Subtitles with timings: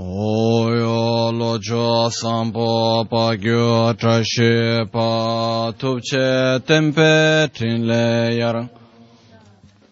[0.00, 8.70] Oyo lojo sampo pa gyo trashi pa tupche tempe trinle yarang.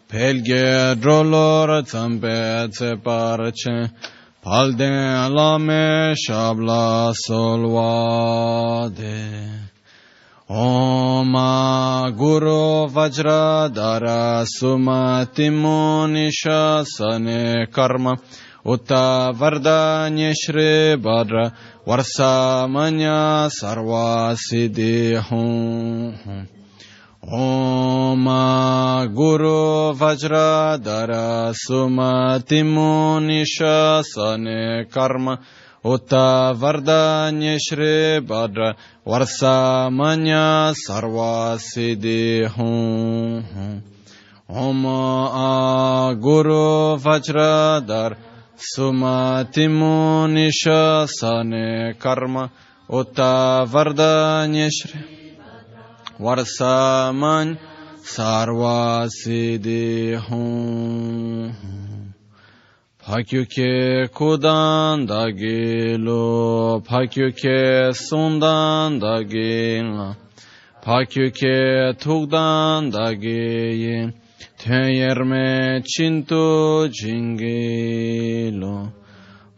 [0.09, 3.91] Pelge drolor tsampe tse parche
[4.43, 8.39] palden lame shabla solvade.
[10.49, 11.35] Om
[12.17, 18.17] Guru Vajradhara Sumati Munisha Sane Karma
[18.65, 21.53] Uta Vardanya Shri Bhadra
[21.87, 26.47] Varsamanya Sarva Siddhi Hum
[27.23, 28.25] Om
[29.15, 35.39] Guru Vajradhara Sumati Munisha Sane Karma
[48.59, 52.51] Sumati Munisha Sane Karma
[52.91, 55.39] Uta Vardanya Shri
[56.19, 57.57] Varsamanya
[58.03, 61.55] Sarva Siddhi Hum
[63.09, 70.15] Pakyuke kudan da gilo, pakyuke sundan da gila,
[70.83, 74.13] pakyuke tugdan da giyi,
[74.59, 78.87] teyerme çintu cingilo.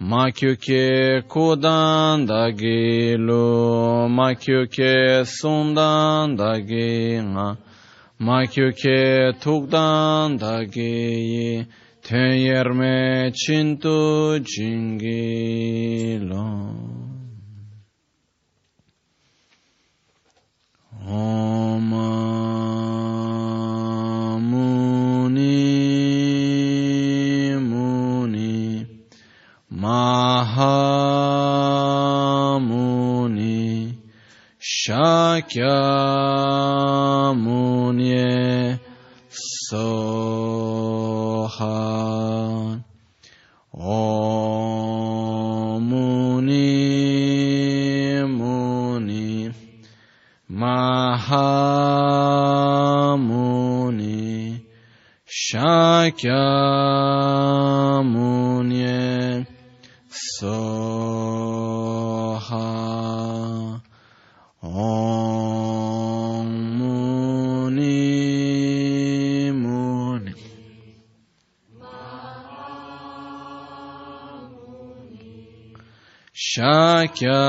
[0.01, 7.57] Makyuke kudan da gilo, makyuke sundan da gila,
[8.19, 11.67] makyuke tugdan da giyi,
[12.03, 16.47] Teyerme cintu jingilo.
[21.07, 21.93] Om
[29.81, 30.61] Mahamuni
[34.61, 35.81] Shakya
[37.35, 38.79] Muni
[39.71, 40.05] Soha
[43.73, 44.21] Om
[45.89, 46.69] Muni
[48.29, 49.51] Muni
[50.51, 51.41] Mahamuni
[55.27, 56.45] Shakya
[58.05, 59.00] Muni
[60.41, 60.57] Soha.
[64.63, 67.93] Om Muni
[69.53, 70.33] Muni.
[76.33, 77.45] Shakya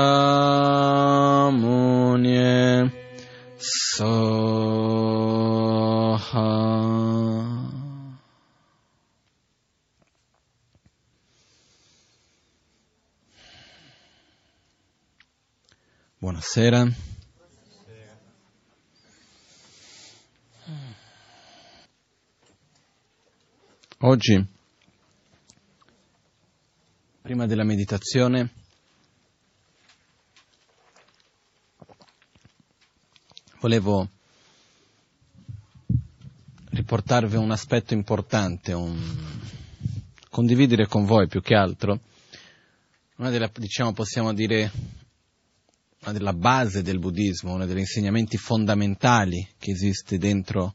[1.50, 2.90] Muni
[3.96, 4.52] Soha
[16.22, 16.86] Buonasera.
[23.98, 24.46] Oggi,
[27.22, 28.50] prima della meditazione,
[33.58, 34.08] volevo
[36.70, 38.96] riportarvi un aspetto importante, un...
[40.30, 41.98] condividere con voi più che altro,
[43.16, 44.70] una delle, diciamo, possiamo dire,
[46.02, 50.74] una della base del buddismo, uno degli insegnamenti fondamentali che esiste dentro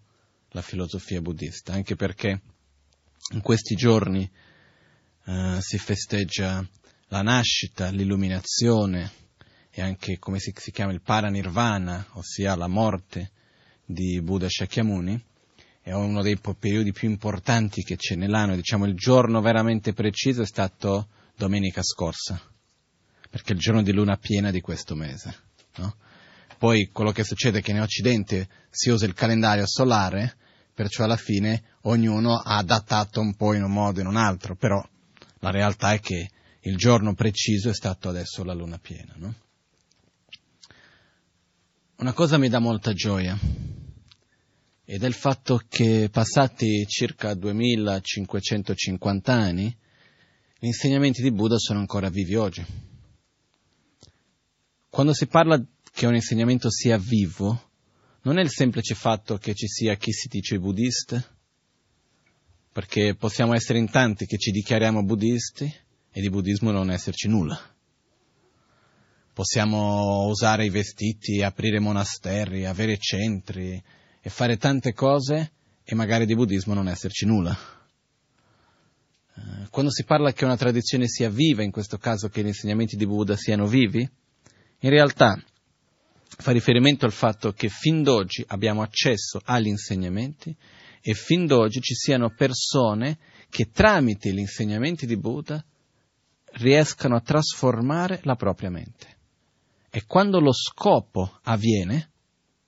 [0.51, 2.41] la filosofia buddista, anche perché
[3.33, 4.29] in questi giorni
[5.25, 6.65] eh, si festeggia
[7.09, 9.11] la nascita, l'illuminazione
[9.69, 13.31] e anche come si, si chiama il paranirvana, ossia la morte
[13.85, 15.21] di Buddha Shakyamuni,
[15.81, 20.45] è uno dei periodi più importanti che c'è nell'anno, diciamo il giorno veramente preciso è
[20.45, 22.41] stato domenica scorsa,
[23.37, 25.35] perché è il giorno di luna piena di questo mese.
[25.75, 25.95] No?
[26.57, 30.37] Poi quello che succede è che in Occidente si usa il calendario solare,
[30.73, 34.55] perciò alla fine ognuno ha datato un po' in un modo o in un altro,
[34.55, 34.83] però
[35.39, 36.31] la realtà è che
[36.61, 39.13] il giorno preciso è stato adesso la luna piena.
[39.17, 39.35] No?
[41.97, 43.37] Una cosa mi dà molta gioia
[44.83, 49.77] ed è il fatto che passati circa 2550 anni
[50.57, 52.95] gli insegnamenti di Buddha sono ancora vivi oggi.
[54.89, 57.71] Quando si parla che un insegnamento sia vivo,
[58.21, 61.23] non è il semplice fatto che ci sia chi si dice buddista,
[62.71, 65.71] perché possiamo essere in tanti che ci dichiariamo buddisti
[66.11, 67.59] e di buddismo non esserci nulla.
[69.33, 73.81] Possiamo usare i vestiti, aprire monasteri, avere centri
[74.19, 75.51] e fare tante cose
[75.83, 77.57] e magari di buddismo non esserci nulla.
[79.69, 83.05] quando si parla che una tradizione sia viva, in questo caso che gli insegnamenti di
[83.05, 84.09] Buddha siano vivi,
[84.79, 85.41] in realtà
[86.39, 90.55] fa riferimento al fatto che fin d'oggi abbiamo accesso agli insegnamenti
[91.01, 93.17] e fin d'oggi ci siano persone
[93.49, 95.63] che tramite gli insegnamenti di Buddha
[96.53, 99.15] riescano a trasformare la propria mente.
[99.89, 102.11] E quando lo scopo avviene,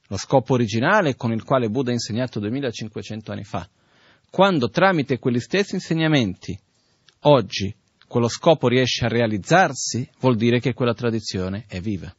[0.07, 3.69] lo scopo originale con il quale Buddha ha insegnato 2500 anni fa,
[4.31, 6.57] quando tramite quegli stessi insegnamenti
[7.21, 7.75] oggi
[8.09, 12.11] quello scopo riesce a realizzarsi, vuol dire che quella tradizione è viva.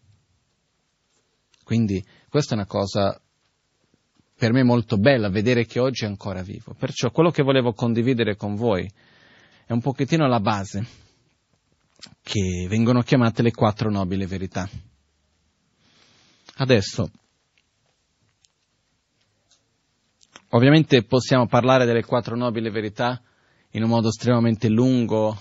[1.65, 3.21] Quindi questa è una cosa
[4.37, 6.75] per me molto bella, vedere che oggi è ancora vivo.
[6.79, 8.89] Perciò quello che volevo condividere con voi
[9.67, 10.87] è un pochettino la base,
[12.23, 14.71] che vengono chiamate le quattro nobili verità.
[16.59, 17.11] Adesso,
[20.51, 23.21] ovviamente possiamo parlare delle quattro nobili verità
[23.71, 25.37] in un modo estremamente lungo,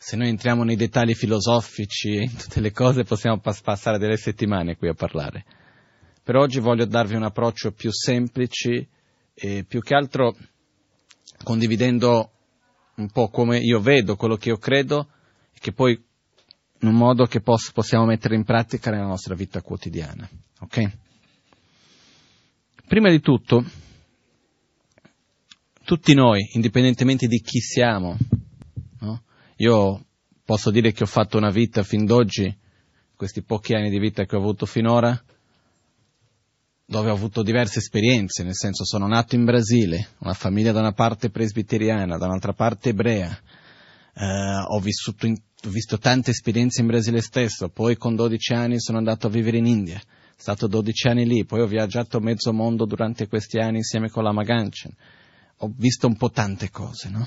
[0.00, 4.16] se noi entriamo nei dettagli filosofici e in tutte le cose possiamo pas- passare delle
[4.16, 5.44] settimane qui a parlare.
[6.22, 8.88] Per oggi voglio darvi un approccio più semplice
[9.34, 10.36] e più che altro
[11.42, 12.30] condividendo
[12.94, 15.08] un po' come io vedo, quello che io credo
[15.52, 16.00] e che poi
[16.80, 20.28] in un modo che poss- possiamo mettere in pratica nella nostra vita quotidiana.
[20.60, 20.92] Ok?
[22.86, 23.64] Prima di tutto,
[25.84, 28.16] tutti noi, indipendentemente di chi siamo?
[29.58, 30.04] Io
[30.44, 32.56] posso dire che ho fatto una vita fin d'oggi,
[33.16, 35.20] questi pochi anni di vita che ho avuto finora,
[36.84, 40.92] dove ho avuto diverse esperienze, nel senso sono nato in Brasile, una famiglia da una
[40.92, 43.36] parte presbiteriana, da un'altra parte ebrea,
[44.14, 44.80] eh, ho,
[45.22, 45.34] in,
[45.64, 49.58] ho, visto tante esperienze in Brasile stesso, poi con 12 anni sono andato a vivere
[49.58, 50.00] in India,
[50.36, 54.32] stato 12 anni lì, poi ho viaggiato mezzo mondo durante questi anni insieme con la
[54.32, 54.94] Maganchen,
[55.58, 57.26] ho visto un po' tante cose, no?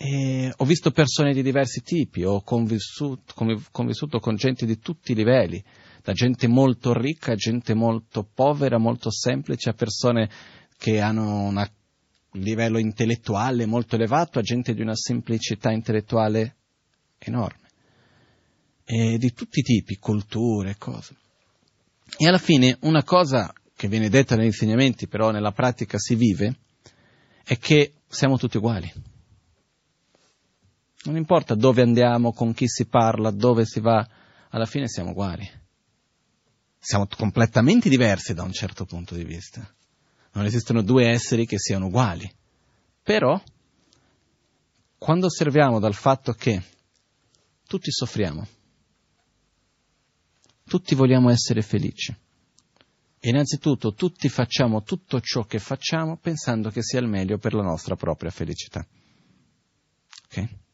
[0.00, 3.34] E ho visto persone di diversi tipi, ho convissuto,
[3.72, 5.60] convissuto con gente di tutti i livelli,
[6.04, 10.30] da gente molto ricca a gente molto povera, molto semplice, a persone
[10.76, 11.68] che hanno un
[12.34, 16.56] livello intellettuale molto elevato, a gente di una semplicità intellettuale
[17.18, 17.66] enorme.
[18.84, 21.16] E di tutti i tipi, culture, cose.
[22.16, 26.56] E alla fine una cosa che viene detta negli insegnamenti, però nella pratica si vive,
[27.42, 29.07] è che siamo tutti uguali.
[31.04, 34.06] Non importa dove andiamo, con chi si parla, dove si va,
[34.50, 35.48] alla fine siamo uguali.
[36.78, 39.68] Siamo completamente diversi da un certo punto di vista.
[40.32, 42.30] Non esistono due esseri che siano uguali.
[43.02, 43.40] Però,
[44.98, 46.62] quando osserviamo dal fatto che
[47.66, 48.46] tutti soffriamo,
[50.64, 52.14] tutti vogliamo essere felici,
[53.20, 57.62] e innanzitutto tutti facciamo tutto ciò che facciamo pensando che sia il meglio per la
[57.62, 58.86] nostra propria felicità.
[60.26, 60.66] Okay?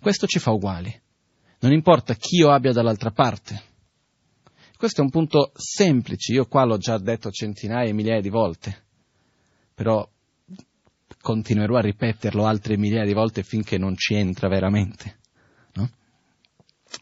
[0.00, 0.94] Questo ci fa uguali.
[1.60, 3.62] Non importa chi io abbia dall'altra parte.
[4.76, 8.84] Questo è un punto semplice, io qua l'ho già detto centinaia e migliaia di volte,
[9.74, 10.08] però
[11.20, 15.18] continuerò a ripeterlo altre migliaia di volte finché non ci entra veramente.
[15.72, 15.90] No?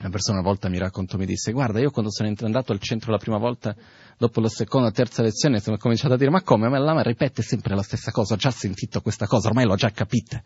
[0.00, 3.12] Una persona una volta mi raccontò, mi disse, guarda, io quando sono andato al centro
[3.12, 3.76] la prima volta,
[4.16, 7.74] dopo la seconda, terza lezione, sono cominciato a dire, ma come, ma lama ripete sempre
[7.74, 10.42] la stessa cosa, ho già sentito questa cosa, ormai l'ho già capita.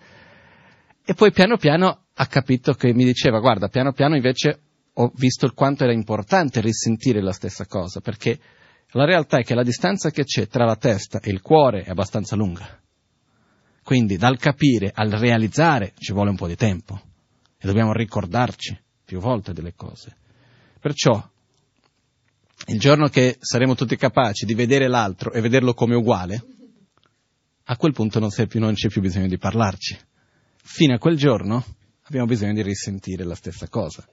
[1.05, 4.61] E poi piano piano ha capito che mi diceva, guarda, piano piano invece
[4.93, 8.39] ho visto il quanto era importante risentire la stessa cosa, perché
[8.93, 11.91] la realtà è che la distanza che c'è tra la testa e il cuore è
[11.91, 12.79] abbastanza lunga.
[13.83, 17.01] Quindi dal capire al realizzare ci vuole un po' di tempo
[17.57, 20.17] e dobbiamo ricordarci più volte delle cose.
[20.79, 21.29] Perciò
[22.67, 26.45] il giorno che saremo tutti capaci di vedere l'altro e vederlo come uguale,
[27.65, 29.99] a quel punto non, più, non c'è più bisogno di parlarci
[30.63, 31.65] fino a quel giorno
[32.03, 34.07] abbiamo bisogno di risentire la stessa cosa.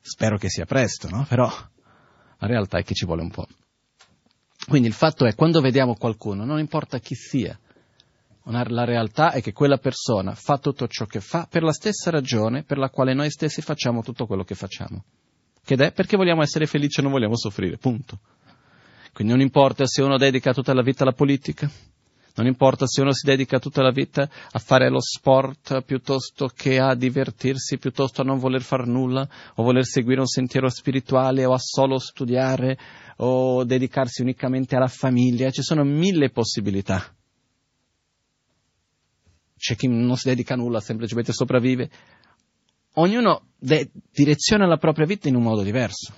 [0.00, 1.26] Spero che sia presto, no?
[1.28, 3.46] Però la realtà è che ci vuole un po'.
[4.66, 7.58] Quindi il fatto è, quando vediamo qualcuno, non importa chi sia,
[8.44, 12.64] la realtà è che quella persona fa tutto ciò che fa per la stessa ragione
[12.64, 15.04] per la quale noi stessi facciamo tutto quello che facciamo.
[15.62, 18.18] Che è perché vogliamo essere felici e non vogliamo soffrire, punto.
[19.12, 21.70] Quindi non importa se uno dedica tutta la vita alla politica,
[22.34, 26.78] non importa se uno si dedica tutta la vita a fare lo sport piuttosto che
[26.78, 31.52] a divertirsi, piuttosto a non voler fare nulla, o voler seguire un sentiero spirituale, o
[31.52, 32.78] a solo studiare,
[33.16, 35.50] o dedicarsi unicamente alla famiglia.
[35.50, 37.14] Ci sono mille possibilità.
[39.56, 41.90] C'è chi non si dedica a nulla, semplicemente sopravvive.
[42.94, 46.14] Ognuno de- direziona la propria vita in un modo diverso.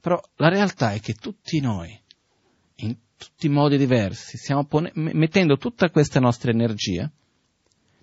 [0.00, 1.98] Però la realtà è che tutti noi,
[2.76, 7.10] in tutti i modi diversi, stiamo pone- mettendo tutta questa nostra energia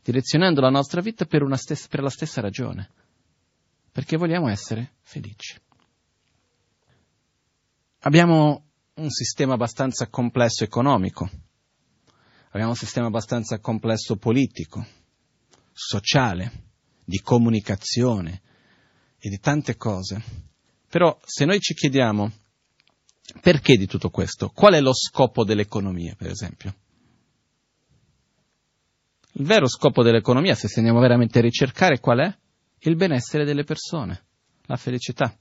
[0.04, 2.90] direzionando la nostra vita per, stessa, per la stessa ragione,
[3.92, 5.60] perché vogliamo essere felici.
[8.00, 8.66] Abbiamo
[8.96, 11.30] un sistema abbastanza complesso economico,
[12.50, 14.86] abbiamo un sistema abbastanza complesso politico,
[15.72, 16.70] sociale,
[17.06, 18.42] di comunicazione
[19.20, 20.50] e di tante cose.
[20.90, 22.32] Però se noi ci chiediamo
[23.40, 26.76] perché di tutto questo, qual è lo scopo dell'economia, per esempio?
[29.34, 32.38] Il vero scopo dell'economia, se andiamo veramente a ricercare, qual è?
[32.80, 34.26] Il benessere delle persone,
[34.66, 35.38] la felicità,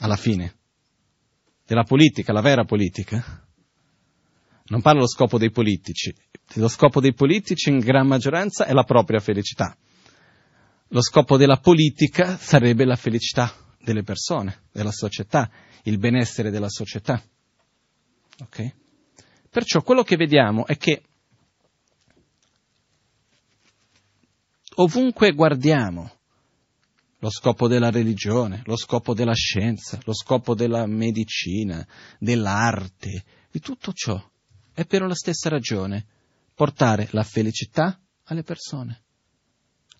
[0.00, 0.56] alla fine.
[1.64, 3.46] Della politica, la vera politica.
[4.64, 6.12] Non parlo dello scopo dei politici.
[6.54, 9.76] Lo scopo dei politici in gran maggioranza è la propria felicità.
[10.88, 15.50] Lo scopo della politica sarebbe la felicità delle persone, della società,
[15.84, 17.22] il benessere della società.
[18.40, 18.74] Okay?
[19.50, 21.02] Perciò quello che vediamo è che
[24.76, 26.10] ovunque guardiamo,
[27.18, 31.86] lo scopo della religione, lo scopo della scienza, lo scopo della medicina,
[32.18, 34.20] dell'arte, di tutto ciò,
[34.72, 36.04] è per la stessa ragione,
[36.54, 39.02] portare la felicità alle persone,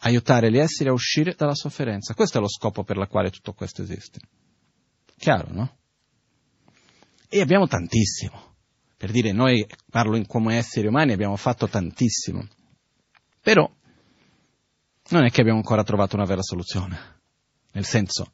[0.04, 2.14] aiutare gli esseri a uscire dalla sofferenza.
[2.14, 4.20] Questo è lo scopo per il quale tutto questo esiste.
[5.16, 5.76] Chiaro, no?
[7.28, 8.50] E abbiamo tantissimo.
[8.96, 12.46] Per dire, noi, parlo in come esseri umani, abbiamo fatto tantissimo.
[13.40, 13.68] Però
[15.08, 17.20] non è che abbiamo ancora trovato una vera soluzione.
[17.72, 18.32] Nel senso,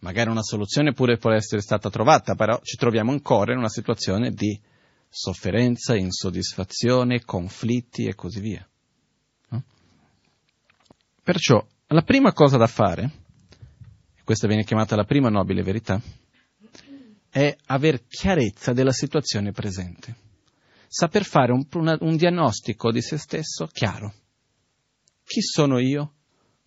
[0.00, 4.30] magari una soluzione pure può essere stata trovata, però ci troviamo ancora in una situazione
[4.30, 4.60] di
[5.08, 8.68] sofferenza, insoddisfazione, conflitti e così via.
[11.28, 13.10] Perciò la prima cosa da fare,
[14.24, 16.00] questa viene chiamata la prima nobile verità,
[17.28, 20.16] è aver chiarezza della situazione presente,
[20.86, 24.14] saper fare un, una, un diagnostico di se stesso chiaro.
[25.22, 26.14] Chi sono io,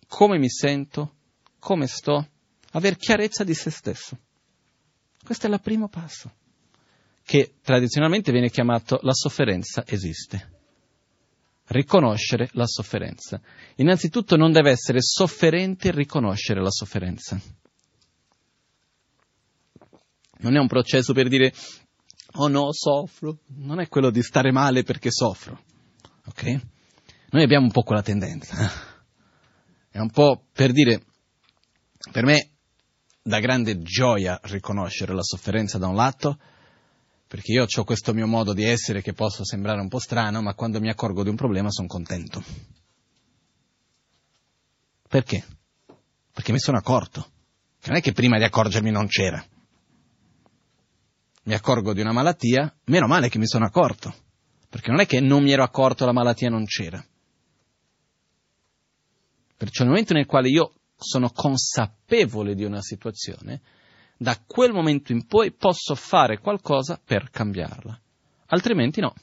[0.06, 1.14] come mi sento,
[1.58, 2.28] come sto,
[2.70, 4.16] aver chiarezza di se stesso.
[5.24, 6.32] Questo è il primo passo,
[7.24, 10.51] che tradizionalmente viene chiamato la sofferenza esiste.
[11.66, 13.40] Riconoscere la sofferenza.
[13.76, 17.40] Innanzitutto non deve essere sofferente riconoscere la sofferenza.
[20.38, 21.52] Non è un processo per dire,
[22.34, 23.38] oh no, soffro.
[23.56, 25.62] Non è quello di stare male perché soffro.
[26.26, 26.60] Ok?
[27.30, 28.70] Noi abbiamo un po' quella tendenza.
[29.88, 31.02] È un po' per dire,
[32.10, 32.50] per me
[33.22, 36.38] da grande gioia riconoscere la sofferenza da un lato,
[37.32, 40.52] perché io ho questo mio modo di essere che posso sembrare un po' strano, ma
[40.52, 42.44] quando mi accorgo di un problema sono contento.
[45.08, 45.42] Perché?
[46.30, 47.30] Perché mi sono accorto.
[47.84, 49.42] Non è che prima di accorgermi non c'era.
[51.44, 54.14] Mi accorgo di una malattia, meno male che mi sono accorto.
[54.68, 57.02] Perché non è che non mi ero accorto la malattia non c'era.
[59.56, 63.62] Perciò nel momento nel quale io sono consapevole di una situazione,
[64.16, 68.00] da quel momento in poi posso fare qualcosa per cambiarla.
[68.46, 69.14] Altrimenti no.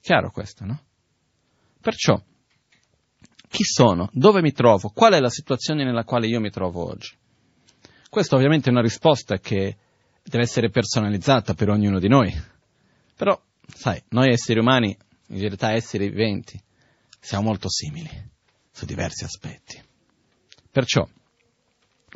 [0.00, 0.80] Chiaro questo, no?
[1.80, 2.20] Perciò,
[3.48, 4.08] chi sono?
[4.12, 4.90] Dove mi trovo?
[4.90, 7.16] Qual è la situazione nella quale io mi trovo oggi?
[8.08, 9.76] Questa ovviamente è una risposta che
[10.22, 12.32] deve essere personalizzata per ognuno di noi.
[13.16, 14.96] Però, sai, noi esseri umani,
[15.28, 16.60] in realtà esseri viventi,
[17.18, 18.10] siamo molto simili
[18.70, 19.82] su diversi aspetti.
[20.70, 21.06] Perciò,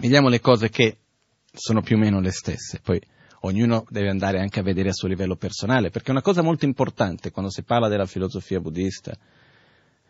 [0.00, 0.99] vediamo le cose che
[1.54, 3.00] sono più o meno le stesse, poi
[3.40, 7.30] ognuno deve andare anche a vedere a suo livello personale, perché una cosa molto importante
[7.30, 9.16] quando si parla della filosofia buddista.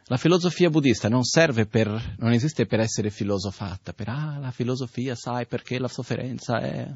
[0.06, 5.14] La filosofia buddista non serve per, non esiste per essere filosofata, per, ah, la filosofia
[5.14, 6.90] sai perché la sofferenza è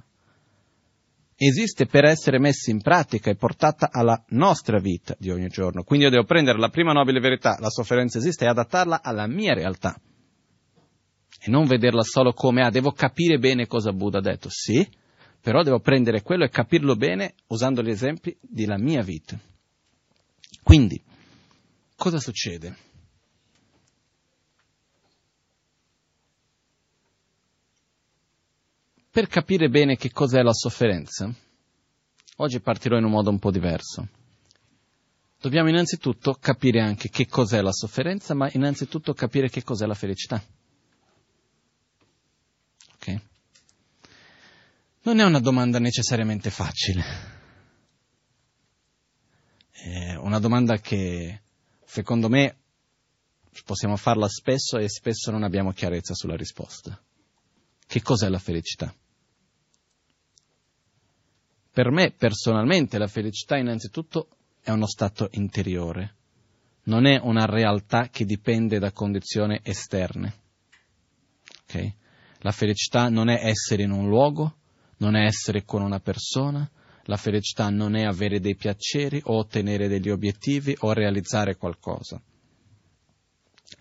[1.40, 5.84] esiste per essere messa in pratica e portata alla nostra vita di ogni giorno.
[5.84, 9.54] Quindi io devo prendere la prima nobile verità, la sofferenza esiste, e adattarla alla mia
[9.54, 9.98] realtà.
[11.38, 14.48] E non vederla solo come, ah, devo capire bene cosa Buddha ha detto.
[14.50, 14.86] Sì,
[15.40, 19.38] però devo prendere quello e capirlo bene usando gli esempi della mia vita.
[20.62, 21.00] Quindi,
[21.96, 22.76] cosa succede?
[29.10, 31.32] Per capire bene che cos'è la sofferenza,
[32.36, 34.06] oggi partirò in un modo un po' diverso.
[35.40, 40.42] Dobbiamo innanzitutto capire anche che cos'è la sofferenza, ma innanzitutto capire che cos'è la felicità.
[43.14, 43.20] Ok?
[45.02, 47.02] Non è una domanda necessariamente facile.
[49.70, 51.40] È una domanda che,
[51.84, 52.56] secondo me,
[53.64, 57.00] possiamo farla spesso e spesso non abbiamo chiarezza sulla risposta.
[57.86, 58.94] Che cos'è la felicità?
[61.72, 64.28] Per me personalmente la felicità innanzitutto
[64.60, 66.16] è uno stato interiore,
[66.84, 70.34] non è una realtà che dipende da condizioni esterne.
[71.62, 71.94] Okay?
[72.40, 74.56] La felicità non è essere in un luogo,
[74.98, 76.68] non è essere con una persona,
[77.04, 82.20] la felicità non è avere dei piaceri o ottenere degli obiettivi o realizzare qualcosa.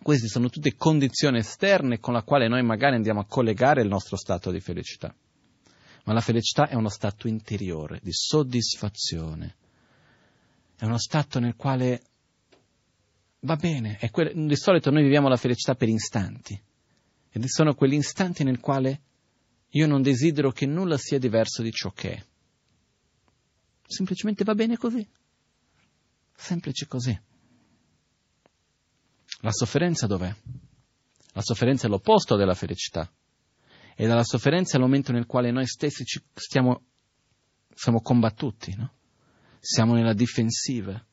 [0.01, 4.15] Queste sono tutte condizioni esterne con le quali noi magari andiamo a collegare il nostro
[4.15, 5.13] stato di felicità.
[6.05, 9.55] Ma la felicità è uno stato interiore, di soddisfazione.
[10.77, 12.01] È uno stato nel quale
[13.41, 13.99] va bene.
[14.09, 16.61] Que- di solito noi viviamo la felicità per istanti.
[17.37, 19.01] Ed sono quegli istanti nel quale
[19.69, 22.25] io non desidero che nulla sia diverso di ciò che è.
[23.85, 25.07] Semplicemente va bene così.
[26.35, 27.21] Semplice così.
[29.41, 30.35] La sofferenza dov'è?
[31.33, 33.07] La sofferenza è l'opposto della felicità.
[33.95, 36.85] E dalla sofferenza è il momento nel quale noi stessi ci stiamo,
[37.71, 38.93] siamo combattuti, no?
[39.59, 41.05] Siamo nella difensiva.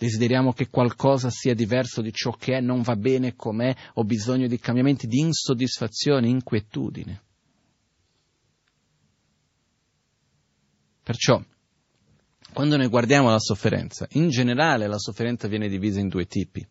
[0.00, 4.46] Desideriamo che qualcosa sia diverso di ciò che è, non va bene com'è, ho bisogno
[4.46, 7.22] di cambiamenti, di insoddisfazione, inquietudine.
[11.02, 11.44] Perciò,
[12.54, 16.66] quando noi guardiamo la sofferenza, in generale la sofferenza viene divisa in due tipi.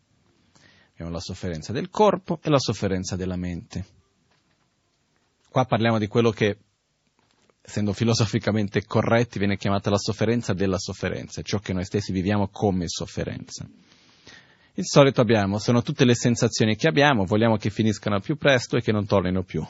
[0.90, 3.86] Abbiamo la sofferenza del corpo e la sofferenza della mente.
[5.48, 6.58] Qua parliamo di quello che,
[7.62, 12.88] essendo filosoficamente corretti, viene chiamata la sofferenza della sofferenza, ciò che noi stessi viviamo come
[12.88, 13.68] sofferenza.
[14.74, 18.80] Il solito abbiamo, sono tutte le sensazioni che abbiamo, vogliamo che finiscano più presto e
[18.80, 19.64] che non tornino più.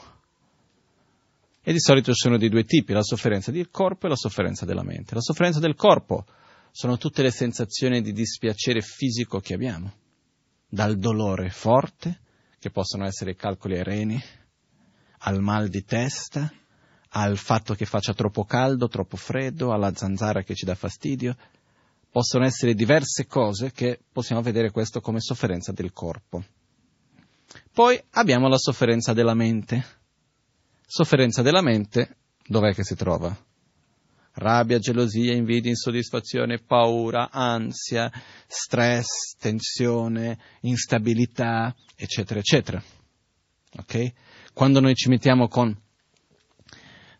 [1.63, 4.83] E di solito sono di due tipi, la sofferenza del corpo e la sofferenza della
[4.83, 5.13] mente.
[5.13, 6.25] La sofferenza del corpo
[6.71, 9.93] sono tutte le sensazioni di dispiacere fisico che abbiamo,
[10.67, 12.19] dal dolore forte,
[12.57, 14.23] che possono essere i calcoli ai reni,
[15.19, 16.51] al mal di testa,
[17.13, 21.35] al fatto che faccia troppo caldo, troppo freddo, alla zanzara che ci dà fastidio.
[22.09, 26.43] Possono essere diverse cose che possiamo vedere questo come sofferenza del corpo.
[27.73, 29.99] Poi abbiamo la sofferenza della mente
[30.93, 33.33] Sofferenza della mente, dov'è che si trova?
[34.33, 38.11] Rabbia, gelosia, invidia, insoddisfazione, paura, ansia,
[38.45, 42.83] stress, tensione, instabilità, eccetera, eccetera.
[43.77, 44.11] Ok?
[44.51, 45.73] Quando noi ci mettiamo con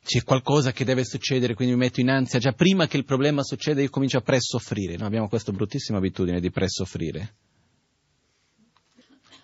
[0.03, 3.43] c'è qualcosa che deve succedere, quindi mi metto in ansia, già prima che il problema
[3.43, 7.35] succeda io comincio a presoffrire, noi abbiamo questa bruttissima abitudine di presoffrire.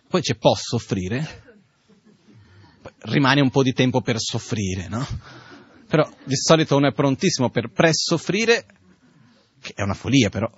[0.08, 1.44] Poi c'è posso soffrire,
[3.02, 5.06] rimane un po' di tempo per soffrire, no?
[5.88, 8.66] Però di solito uno è prontissimo per pre-soffrire,
[9.60, 10.50] che è una follia però.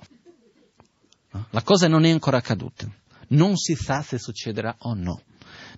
[1.32, 1.48] No?
[1.52, 2.90] La cosa non è ancora accaduta,
[3.30, 5.22] non si sa se succederà o no,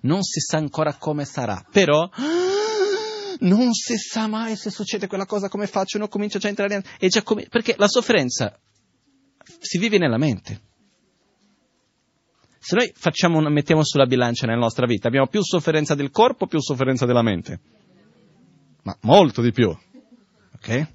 [0.02, 2.08] non si sa ancora come sarà, però
[3.42, 6.82] non si sa mai se succede quella cosa come faccio, uno comincia già a entrare,
[6.98, 7.08] in...
[7.08, 7.42] già com...
[7.48, 8.58] perché la sofferenza
[9.58, 10.60] si vive nella mente.
[12.58, 12.92] Se noi
[13.36, 17.22] una, mettiamo sulla bilancia nella nostra vita, abbiamo più sofferenza del corpo più sofferenza della
[17.22, 17.60] mente?
[18.84, 19.68] Ma molto di più.
[20.54, 20.86] Ok?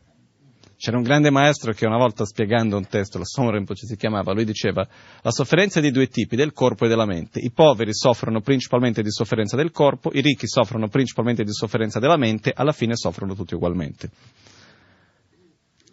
[0.78, 4.32] C'era un grande maestro che una volta spiegando un testo, la Somra Rinpoche si chiamava,
[4.32, 4.88] lui diceva
[5.22, 7.40] la sofferenza è di due tipi, del corpo e della mente.
[7.40, 12.18] I poveri soffrono principalmente di sofferenza del corpo, i ricchi soffrono principalmente di sofferenza della
[12.18, 14.12] mente, alla fine soffrono tutti ugualmente.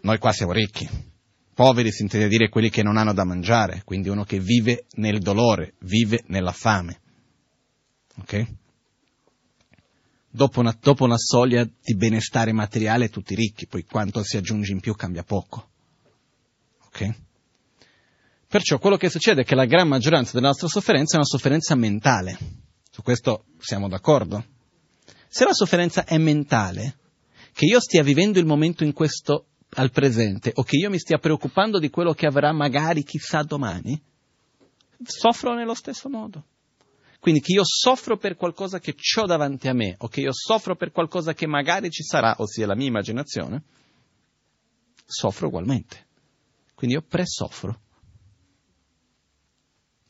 [0.02, 0.86] Noi qua siamo ricchi,
[1.54, 5.20] Poveri si intende dire quelli che non hanno da mangiare, quindi uno che vive nel
[5.20, 7.00] dolore, vive nella fame.
[8.16, 8.46] Ok?
[10.36, 14.80] Dopo una, dopo una soglia di benestare materiale tutti ricchi, poi quanto si aggiunge in
[14.80, 15.68] più cambia poco.
[16.86, 17.14] Ok?
[18.48, 21.76] Perciò quello che succede è che la gran maggioranza della nostra sofferenza è una sofferenza
[21.76, 22.36] mentale.
[22.90, 24.44] Su questo siamo d'accordo?
[25.28, 26.96] Se la sofferenza è mentale,
[27.52, 31.18] che io stia vivendo il momento in questo al presente o che io mi stia
[31.18, 34.02] preoccupando di quello che avrà magari chissà domani,
[35.04, 36.44] soffro nello stesso modo.
[37.24, 40.76] Quindi che io soffro per qualcosa che ho davanti a me o che io soffro
[40.76, 43.62] per qualcosa che magari ci sarà, ossia la mia immaginazione,
[45.06, 46.06] soffro ugualmente.
[46.74, 47.80] Quindi io presoffro.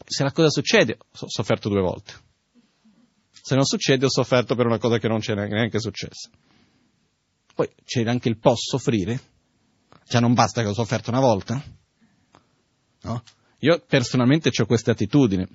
[0.04, 2.14] Se la cosa succede, ho sofferto due volte.
[3.30, 6.28] Se non succede, ho sofferto per una cosa che non c'è neanche successa.
[7.54, 9.20] Poi c'è anche il post soffrire,
[10.04, 11.62] Già non basta che ho sofferto una volta?
[13.02, 13.22] No?
[13.60, 15.46] Io personalmente ho queste attitudini.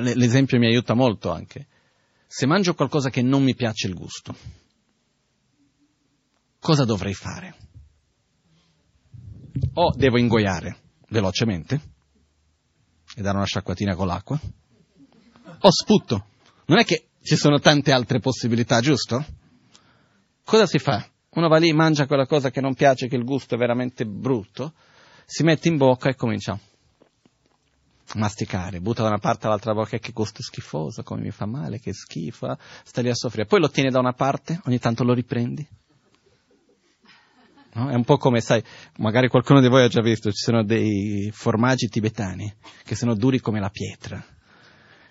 [0.00, 1.66] L'esempio mi aiuta molto anche.
[2.26, 4.34] Se mangio qualcosa che non mi piace il gusto,
[6.58, 7.54] cosa dovrei fare?
[9.74, 10.76] O devo ingoiare
[11.08, 11.80] velocemente
[13.14, 14.38] e dare una sciacquatina con l'acqua,
[15.60, 16.26] o sputo.
[16.66, 19.24] Non è che ci sono tante altre possibilità, giusto?
[20.44, 21.08] Cosa si fa?
[21.30, 24.74] Uno va lì, mangia quella cosa che non piace, che il gusto è veramente brutto,
[25.24, 26.58] si mette in bocca e comincia.
[28.14, 31.92] Masticare, butta da una parte all'altra bocca che gusto schifoso, come mi fa male, che
[31.92, 33.46] schifo, sta lì a soffrire.
[33.46, 35.66] Poi lo tieni da una parte, ogni tanto lo riprendi.
[37.74, 37.90] No?
[37.90, 38.62] È un po' come, sai,
[38.98, 43.40] magari qualcuno di voi ha già visto, ci sono dei formaggi tibetani che sono duri
[43.40, 44.24] come la pietra.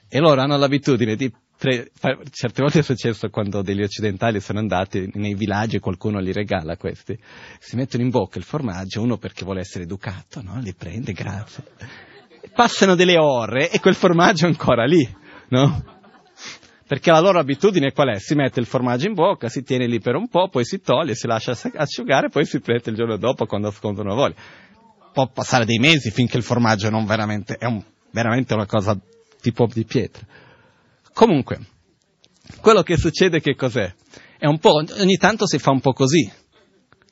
[0.08, 1.90] E loro hanno l'abitudine di Pre,
[2.32, 6.76] certe volte è successo quando degli occidentali sono andati nei villaggi e qualcuno li regala
[6.76, 7.18] questi.
[7.60, 10.60] Si mettono in bocca il formaggio, uno perché vuole essere educato, no?
[10.60, 11.64] Li prende, grazie.
[12.56, 15.06] Passano delle ore e quel formaggio è ancora lì,
[15.50, 15.84] no?
[16.88, 18.20] Perché la loro abitudine qual è?
[18.20, 21.16] Si mette il formaggio in bocca, si tiene lì per un po', poi si toglie,
[21.16, 24.36] si lascia asciugare, poi si prende il giorno dopo quando scontano voglia.
[25.12, 28.98] Può passare dei mesi finché il formaggio non veramente, è un, veramente una cosa
[29.42, 30.26] tipo di pietra.
[31.12, 31.60] Comunque,
[32.62, 33.94] quello che succede che cos'è?
[34.38, 36.32] È un po', ogni tanto si fa un po' così.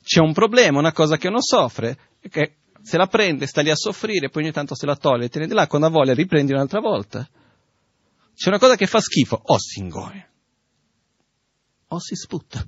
[0.01, 1.97] C'è un problema, una cosa che uno soffre,
[2.29, 5.47] che se la prende, sta lì a soffrire, poi ogni tanto se la toglie, tiene
[5.47, 7.27] di là, quando ha voglia riprendi un'altra volta.
[8.35, 10.29] C'è una cosa che fa schifo, o si ingoia,
[11.87, 12.67] o si sputta.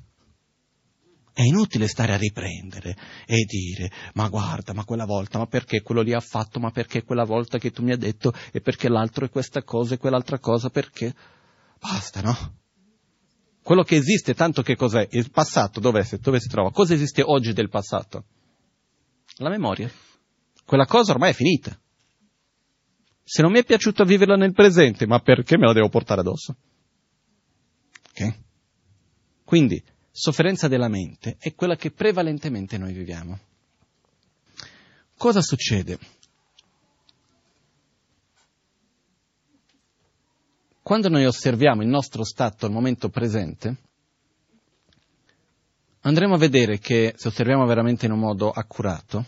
[1.33, 6.01] È inutile stare a riprendere e dire, ma guarda, ma quella volta, ma perché quello
[6.01, 9.25] lì ha fatto, ma perché quella volta che tu mi hai detto, e perché l'altro
[9.25, 11.13] è questa cosa e quell'altra cosa, perché...
[11.77, 12.55] Basta, no?
[13.61, 15.05] Quello che esiste, tanto che cos'è?
[15.11, 16.71] Il passato dove, dove si trova?
[16.71, 18.23] Cosa esiste oggi del passato?
[19.39, 19.91] La memoria.
[20.65, 21.79] Quella cosa ormai è finita.
[23.23, 26.55] Se non mi è piaciuto viverla nel presente, ma perché me la devo portare addosso?
[28.09, 28.39] Ok?
[29.43, 33.39] Quindi, sofferenza della mente è quella che prevalentemente noi viviamo.
[35.17, 35.97] Cosa succede?
[40.81, 43.75] Quando noi osserviamo il nostro stato al momento presente,
[46.01, 49.25] andremo a vedere che, se osserviamo veramente in un modo accurato,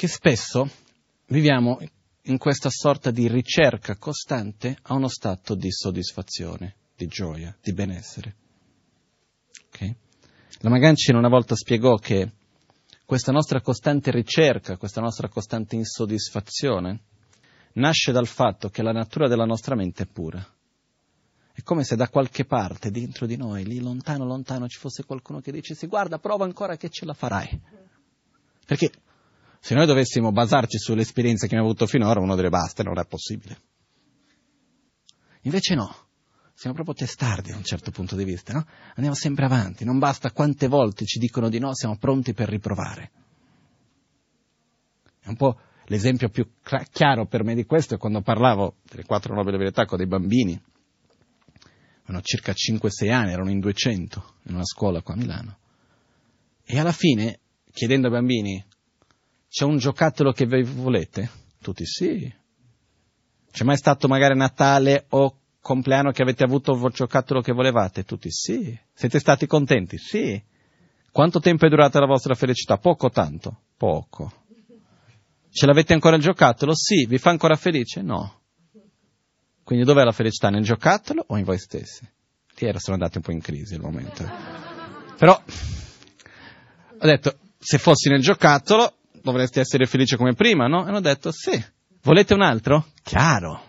[0.00, 0.66] che spesso
[1.26, 1.78] viviamo
[2.22, 8.34] in questa sorta di ricerca costante a uno stato di soddisfazione di gioia, di benessere.
[9.66, 9.94] Okay?
[10.60, 12.32] La Magancina una volta spiegò che
[13.04, 17.00] questa nostra costante ricerca, questa nostra costante insoddisfazione,
[17.74, 20.42] nasce dal fatto che la natura della nostra mente è pura.
[21.52, 25.40] È come se da qualche parte dentro di noi, lì lontano, lontano, ci fosse qualcuno
[25.40, 27.60] che dice, sì, guarda, prova ancora che ce la farai.
[28.64, 28.90] Perché
[29.60, 33.60] se noi dovessimo basarci sull'esperienza che abbiamo avuto finora, uno direbbe basta, non è possibile.
[35.42, 36.08] Invece no.
[36.54, 38.66] Siamo proprio testardi da un certo punto di vista, no?
[38.94, 43.10] Andiamo sempre avanti, non basta quante volte ci dicono di no, siamo pronti per riprovare.
[45.20, 46.46] È un po' l'esempio più
[46.90, 50.60] chiaro per me di questo è quando parlavo delle quattro nobili verità con dei bambini,
[52.02, 55.58] erano circa 5-6 anni, erano in 200 in una scuola qua a Milano.
[56.62, 57.40] E alla fine,
[57.72, 58.64] chiedendo ai bambini,
[59.50, 61.28] c'è un giocattolo che vi volete?
[61.60, 62.32] Tutti sì.
[63.50, 68.04] C'è mai stato magari Natale o compleanno che avete avuto il giocattolo che volevate?
[68.04, 68.78] Tutti sì.
[68.94, 69.98] Siete stati contenti?
[69.98, 70.40] Sì.
[71.10, 72.78] Quanto tempo è durata la vostra felicità?
[72.78, 73.62] Poco o tanto?
[73.76, 74.32] Poco.
[75.50, 76.72] Ce l'avete ancora il giocattolo?
[76.72, 77.06] Sì.
[77.06, 78.02] Vi fa ancora felice?
[78.02, 78.42] No.
[79.64, 80.48] Quindi dov'è la felicità?
[80.48, 82.08] Nel giocattolo o in voi stessi?
[82.56, 84.24] Lì era, sono andati un po' in crisi al momento.
[85.18, 85.42] Però,
[86.98, 90.84] ho detto, se fossi nel giocattolo dovresti essere felice come prima, no?
[90.84, 91.62] E hanno detto, sì.
[92.02, 92.86] Volete un altro?
[93.02, 93.68] Chiaro.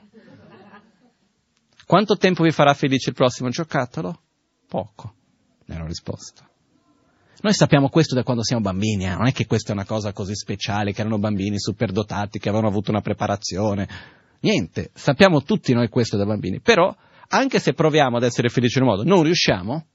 [1.86, 4.22] Quanto tempo vi farà felice il prossimo giocattolo?
[4.68, 5.14] Poco,
[5.66, 6.48] mi hanno risposto.
[7.42, 9.16] Noi sappiamo questo da quando siamo bambini, eh?
[9.16, 12.70] non è che questa è una cosa così speciale, che erano bambini superdotati, che avevano
[12.70, 13.90] avuto una preparazione.
[14.42, 16.96] Niente, sappiamo tutti noi questo da bambini, però
[17.28, 19.88] anche se proviamo ad essere felici in un modo, non riusciamo,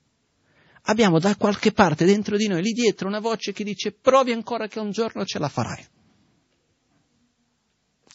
[0.87, 4.69] abbiamo da qualche parte dentro di noi, lì dietro, una voce che dice provi ancora
[4.69, 5.85] che un giorno ce la farai.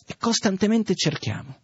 [0.06, 1.56] E costantemente cerchiamo,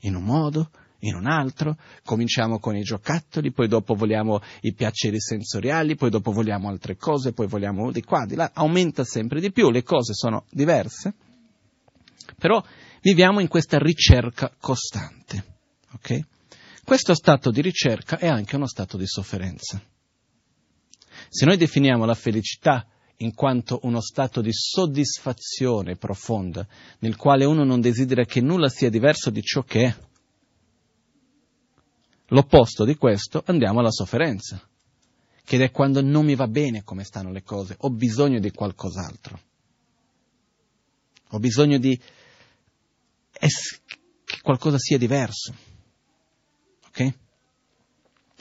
[0.00, 0.70] in un modo,
[1.00, 6.32] in un altro, cominciamo con i giocattoli, poi dopo vogliamo i piaceri sensoriali, poi dopo
[6.32, 10.14] vogliamo altre cose, poi vogliamo di qua, di là, aumenta sempre di più, le cose
[10.14, 11.14] sono diverse,
[12.38, 12.62] però
[13.02, 15.44] viviamo in questa ricerca costante.
[15.92, 16.24] Okay?
[16.84, 19.80] Questo stato di ricerca è anche uno stato di sofferenza.
[21.28, 22.86] Se noi definiamo la felicità
[23.20, 26.66] in quanto uno stato di soddisfazione profonda,
[26.98, 29.96] nel quale uno non desidera che nulla sia diverso di ciò che è,
[32.30, 34.60] L'opposto di questo andiamo alla sofferenza,
[35.44, 39.40] che è quando non mi va bene come stanno le cose, ho bisogno di qualcos'altro.
[41.30, 41.98] Ho bisogno di
[43.32, 43.80] es-
[44.24, 45.54] che qualcosa sia diverso.
[46.88, 47.14] Ok?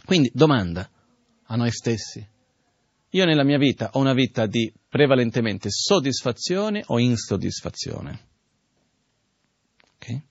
[0.03, 0.89] Quindi domanda
[1.43, 2.27] a noi stessi.
[3.15, 8.19] Io nella mia vita ho una vita di prevalentemente soddisfazione o insoddisfazione.
[9.95, 10.21] Okay?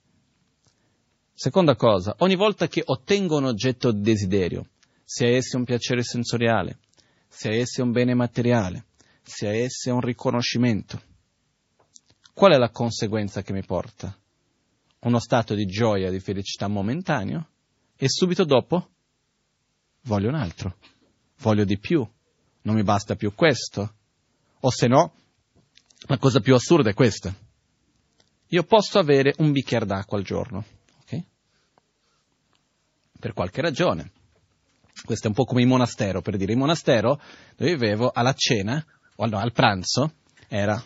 [1.32, 4.68] Seconda cosa, ogni volta che ottengo un oggetto di desiderio,
[5.02, 6.80] sia esso un piacere sensoriale,
[7.26, 8.84] sia esso un bene materiale,
[9.22, 11.00] sia esso un riconoscimento,
[12.34, 14.14] qual è la conseguenza che mi porta?
[15.00, 17.48] Uno stato di gioia, di felicità momentaneo
[17.96, 18.90] e subito dopo
[20.02, 20.76] voglio un altro,
[21.38, 22.06] voglio di più,
[22.64, 23.94] non mi basta più questo,
[24.60, 25.14] o se no,
[26.06, 27.34] la cosa più assurda è questa.
[28.48, 30.64] Io posso avere un bicchiere d'acqua al giorno,
[31.02, 31.22] ok?
[33.18, 34.12] Per qualche ragione.
[35.04, 37.20] Questo è un po' come il monastero, per dire, il monastero
[37.56, 38.84] dove vivevo alla cena,
[39.16, 40.14] o no, al pranzo,
[40.48, 40.82] era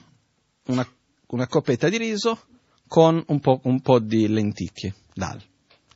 [0.67, 0.87] una,
[1.29, 2.47] una coppetta di riso
[2.89, 5.41] con un po', un po' di lenticchie, dal.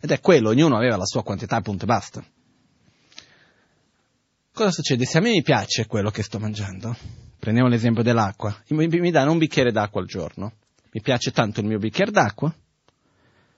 [0.00, 2.24] Ed è quello, ognuno aveva la sua quantità, punto e basta.
[4.54, 5.06] Cosa succede?
[5.06, 6.94] Se a me mi piace quello che sto mangiando,
[7.38, 10.52] prendiamo l'esempio dell'acqua, mi, mi danno un bicchiere d'acqua al giorno,
[10.92, 12.54] mi piace tanto il mio bicchiere d'acqua,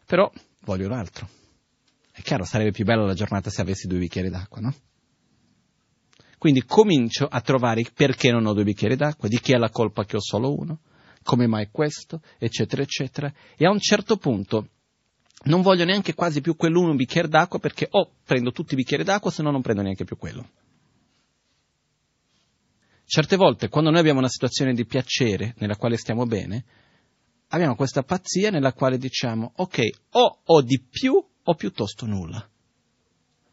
[0.07, 0.31] però
[0.61, 1.29] voglio un altro.
[2.13, 4.75] È chiaro, sarebbe più bella la giornata se avessi due bicchieri d'acqua, no?
[6.39, 10.05] Quindi comincio a trovare perché non ho due bicchieri d'acqua, di chi è la colpa
[10.05, 10.79] che ho solo uno,
[11.25, 13.33] come mai questo, eccetera, eccetera.
[13.57, 14.69] E a un certo punto
[15.47, 19.03] non voglio neanche quasi più quell'uno un bicchiere d'acqua perché o prendo tutti i bicchieri
[19.03, 20.49] d'acqua se no non prendo neanche più quello.
[23.15, 26.65] Certe volte, quando noi abbiamo una situazione di piacere nella quale stiamo bene,
[27.51, 32.45] abbiamo questa pazzia nella quale diciamo, ok, o ho di più o piuttosto nulla.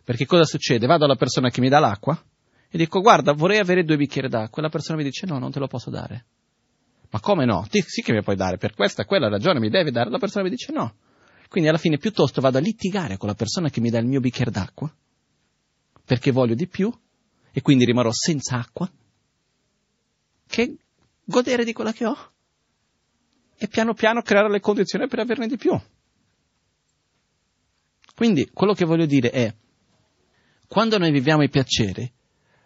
[0.03, 0.87] Perché cosa succede?
[0.87, 2.19] Vado alla persona che mi dà l'acqua
[2.69, 4.63] e dico, guarda, vorrei avere due bicchieri d'acqua.
[4.63, 6.25] E la persona mi dice, no, non te lo posso dare.
[7.11, 7.63] Ma come no?
[7.69, 10.09] Ti, sì che mi puoi dare, per questa, quella ragione mi devi dare.
[10.09, 10.95] La persona mi dice no.
[11.49, 14.21] Quindi alla fine piuttosto vado a litigare con la persona che mi dà il mio
[14.21, 14.91] bicchiere d'acqua,
[16.03, 16.91] perché voglio di più,
[17.51, 18.91] e quindi rimarrò senza acqua,
[20.51, 20.75] che
[21.23, 22.31] godere di quella che ho
[23.57, 25.79] e piano piano creare le condizioni per averne di più.
[28.13, 29.55] Quindi quello che voglio dire è,
[30.67, 32.11] quando noi viviamo i piaceri,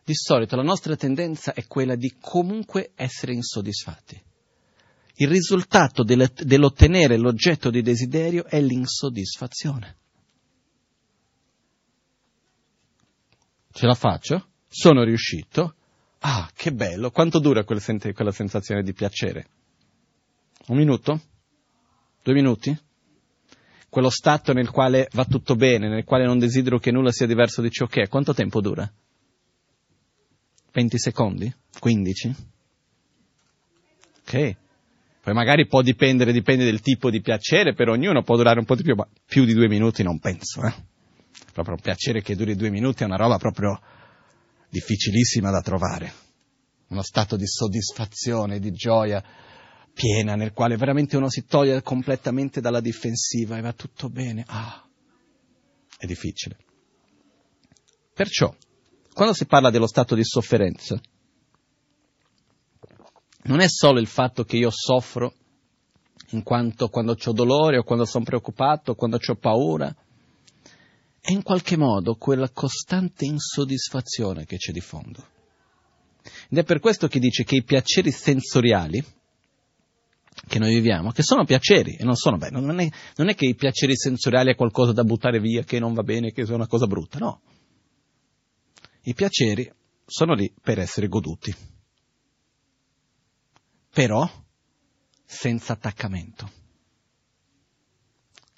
[0.03, 4.21] di solito la nostra tendenza è quella di comunque essere insoddisfatti.
[5.17, 9.97] Il risultato dell'ottenere l'oggetto di desiderio è l'insoddisfazione.
[13.71, 14.49] Ce la faccio?
[14.67, 15.75] Sono riuscito?
[16.19, 17.11] Ah, che bello!
[17.11, 17.81] Quanto dura quella,
[18.31, 19.47] sensazione di piacere?
[20.67, 21.21] Un minuto?
[22.23, 22.75] Due minuti?
[23.89, 27.61] Quello stato nel quale va tutto bene, nel quale non desidero che nulla sia diverso
[27.61, 28.91] di ciò che è, quanto tempo dura?
[30.73, 31.53] 20 secondi?
[31.79, 32.35] 15?
[34.21, 34.55] Ok.
[35.21, 38.75] Poi magari può dipendere, dipende del tipo di piacere, per ognuno può durare un po'
[38.75, 40.73] di più, ma più di due minuti non penso, eh.
[41.53, 43.79] Proprio un piacere che duri due minuti è una roba proprio
[44.75, 46.13] difficilissima da trovare.
[46.89, 49.23] Uno stato di soddisfazione, di gioia
[49.93, 54.43] piena, nel quale veramente uno si toglie completamente dalla difensiva e va tutto bene.
[54.45, 54.85] Ah,
[55.97, 56.57] è difficile.
[58.13, 58.53] Perciò,
[59.13, 60.99] quando si parla dello stato di sofferenza,
[63.43, 65.33] non è solo il fatto che io soffro
[66.31, 69.95] in quanto quando ho dolore o quando sono preoccupato o quando ho paura,
[71.25, 75.27] è in qualche modo quella costante insoddisfazione che c'è di fondo.
[76.49, 79.03] Ed è per questo che dice che i piaceri sensoriali
[80.47, 83.47] che noi viviamo, che sono piaceri e non sono, beh, non è, non è che
[83.47, 86.67] i piaceri sensoriali è qualcosa da buttare via, che non va bene, che è una
[86.67, 87.41] cosa brutta, no.
[89.01, 89.71] I piaceri
[90.05, 91.55] sono lì per essere goduti,
[93.91, 94.29] però
[95.25, 96.51] senza attaccamento.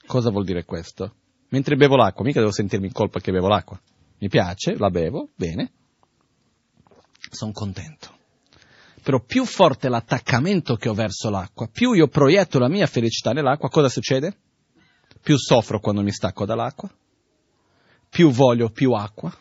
[0.05, 1.15] Cosa vuol dire questo?
[1.49, 3.79] Mentre bevo l'acqua, mica devo sentirmi in colpa che bevo l'acqua.
[4.19, 5.71] Mi piace, la bevo, bene,
[7.29, 8.15] sono contento.
[9.01, 13.69] Però più forte l'attaccamento che ho verso l'acqua, più io proietto la mia felicità nell'acqua,
[13.69, 14.35] cosa succede?
[15.21, 16.89] Più soffro quando mi stacco dall'acqua,
[18.09, 19.33] più voglio più acqua,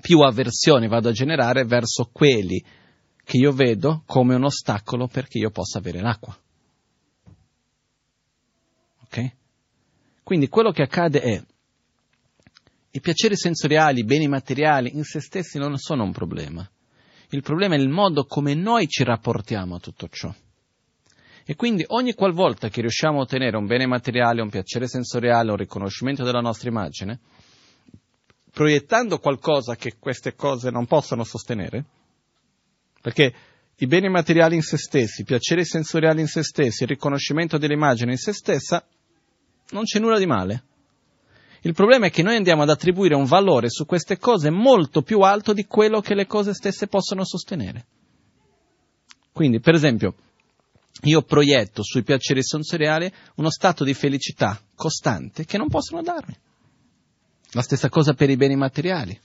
[0.00, 2.62] più avversione vado a generare verso quelli
[3.24, 6.36] che io vedo come un ostacolo perché io possa avere l'acqua.
[9.02, 9.32] Ok?
[10.26, 11.40] Quindi quello che accade è
[12.90, 16.68] i piaceri sensoriali, i beni materiali in se stessi non sono un problema.
[17.28, 20.34] Il problema è il modo come noi ci rapportiamo a tutto ciò.
[21.44, 25.58] E quindi ogni qualvolta che riusciamo a ottenere un bene materiale, un piacere sensoriale, un
[25.58, 27.20] riconoscimento della nostra immagine,
[28.50, 31.84] proiettando qualcosa che queste cose non possono sostenere,
[33.00, 33.32] perché
[33.76, 38.10] i beni materiali in se stessi, i piaceri sensoriali in se stessi, il riconoscimento dell'immagine
[38.10, 38.84] in se stessa,
[39.70, 40.64] non c'è nulla di male.
[41.62, 45.20] Il problema è che noi andiamo ad attribuire un valore su queste cose molto più
[45.20, 47.86] alto di quello che le cose stesse possono sostenere.
[49.32, 50.14] Quindi, per esempio,
[51.02, 56.36] io proietto sui piaceri sensoriali uno stato di felicità costante che non possono darmi.
[57.50, 59.18] La stessa cosa per i beni materiali.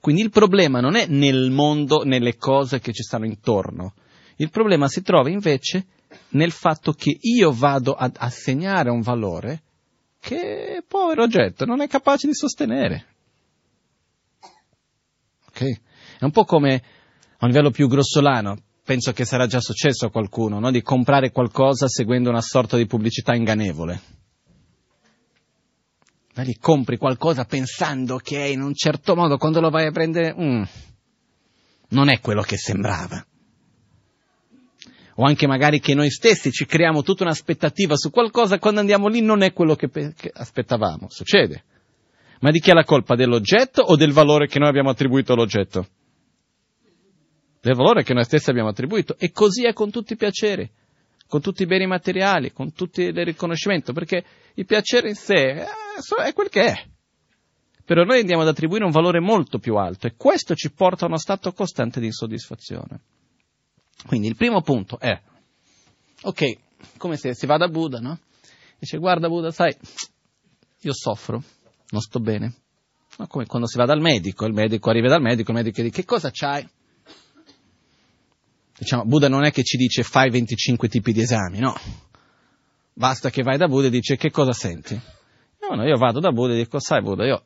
[0.00, 3.94] Quindi il problema non è nel mondo, nelle cose che ci stanno intorno.
[4.36, 5.86] Il problema si trova invece
[6.30, 9.62] nel fatto che io vado ad assegnare un valore
[10.20, 13.06] che povero oggetto non è capace di sostenere.
[15.48, 15.80] Ok?
[16.18, 16.74] È un po' come
[17.38, 20.70] a un livello più grossolano, penso che sarà già successo a qualcuno, no?
[20.70, 24.18] di comprare qualcosa seguendo una sorta di pubblicità ingannevole.
[26.34, 30.62] Lì compri qualcosa pensando che in un certo modo, quando lo vai a prendere, mm,
[31.88, 33.22] non è quello che sembrava.
[35.16, 39.20] O anche magari che noi stessi ci creiamo tutta un'aspettativa su qualcosa, quando andiamo lì
[39.20, 41.08] non è quello che, pe- che aspettavamo.
[41.08, 41.64] Succede.
[42.40, 43.16] Ma di chi è la colpa?
[43.16, 45.86] Dell'oggetto o del valore che noi abbiamo attribuito all'oggetto?
[47.60, 49.16] del valore che noi stessi abbiamo attribuito.
[49.18, 50.68] E così è con tutti i piaceri,
[51.26, 55.66] con tutti i beni materiali, con tutti il riconoscimento, perché il piacere in sé
[56.24, 56.74] è quel che è.
[57.84, 61.08] Però noi andiamo ad attribuire un valore molto più alto e questo ci porta a
[61.08, 63.00] uno stato costante di insoddisfazione.
[64.06, 65.20] Quindi il primo punto è,
[66.22, 66.58] ok,
[66.96, 68.18] come se si va da Buddha, no?
[68.78, 69.76] Dice, guarda Buddha, sai,
[70.80, 71.42] io soffro,
[71.90, 72.54] non sto bene.
[73.18, 75.94] Ma come quando si va dal medico, il medico arriva dal medico, il medico dice,
[75.94, 76.66] che cosa c'hai?
[78.78, 81.74] Diciamo, Buddha non è che ci dice fai 25 tipi di esami, no.
[82.94, 84.98] Basta che vai da Buddha e dice che cosa senti.
[85.60, 87.44] No, no, io vado da Buddha e dico, sai Buddha, io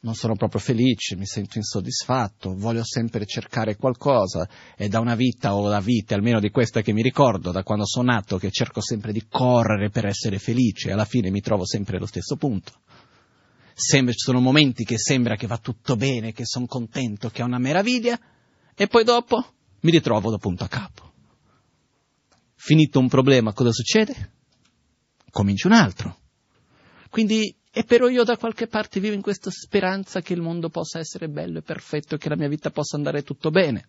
[0.00, 5.54] non sono proprio felice, mi sento insoddisfatto, voglio sempre cercare qualcosa, è da una vita
[5.54, 8.80] o da vite, almeno di questa che mi ricordo, da quando sono nato, che cerco
[8.80, 12.72] sempre di correre per essere felice e alla fine mi trovo sempre allo stesso punto.
[13.74, 17.44] Sempre, ci sono momenti che sembra che va tutto bene, che sono contento, che è
[17.44, 18.18] una meraviglia,
[18.74, 19.44] e poi dopo
[19.80, 21.12] mi ritrovo da punto a capo.
[22.54, 24.32] Finito un problema, cosa succede?
[25.30, 26.18] Cominci un altro.
[27.10, 30.98] Quindi, e però io da qualche parte vivo in questa speranza che il mondo possa
[30.98, 33.86] essere bello e perfetto e che la mia vita possa andare tutto bene.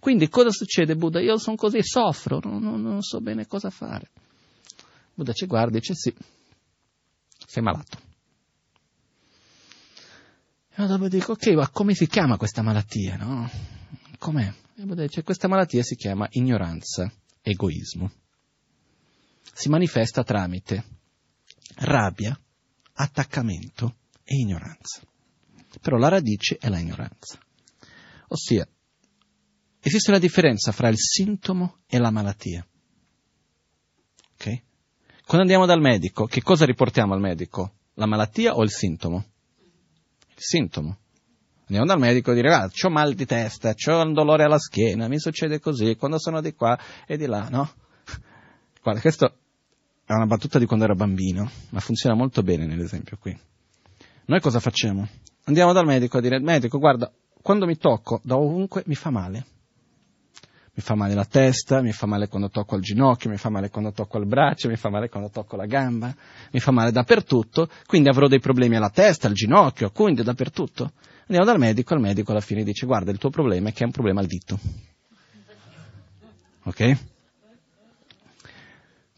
[0.00, 1.20] Quindi cosa succede, Buddha?
[1.20, 4.10] Io sono così, soffro, non, non, so bene cosa fare.
[5.14, 6.12] Buddha ci guarda e dice sì,
[7.46, 7.98] sei malato.
[10.74, 13.48] E dopo dico, ok, ma come si chiama questa malattia, no?
[14.18, 14.52] Com'è?
[14.74, 18.10] Dice, questa malattia si chiama ignoranza, egoismo.
[19.52, 20.98] Si manifesta tramite
[21.76, 22.38] rabbia,
[22.94, 25.00] attaccamento e ignoranza.
[25.80, 27.38] Però la radice è la ignoranza.
[28.28, 28.66] Ossia,
[29.80, 32.66] esiste una differenza fra il sintomo e la malattia.
[34.34, 34.62] Ok?
[35.24, 37.74] Quando andiamo dal medico, che cosa riportiamo al medico?
[37.94, 39.24] La malattia o il sintomo?
[40.28, 40.98] Il sintomo.
[41.62, 45.06] Andiamo dal medico e dire, ah, ho mal di testa, ho un dolore alla schiena,
[45.06, 47.70] mi succede così, quando sono di qua e di là, no?
[48.82, 49.39] Guarda, questo
[50.10, 53.38] è una battuta di quando ero bambino, ma funziona molto bene nell'esempio qui.
[54.24, 55.06] Noi cosa facciamo?
[55.44, 59.46] Andiamo dal medico a dire, medico, guarda, quando mi tocco da ovunque mi fa male.
[60.74, 63.70] Mi fa male la testa, mi fa male quando tocco al ginocchio, mi fa male
[63.70, 66.12] quando tocco al braccio, mi fa male quando tocco la gamba,
[66.50, 70.90] mi fa male dappertutto, quindi avrò dei problemi alla testa, al ginocchio, quindi dappertutto.
[71.28, 73.86] Andiamo dal medico, il medico alla fine dice guarda il tuo problema è che hai
[73.86, 74.58] un problema al dito.
[76.64, 76.98] Ok?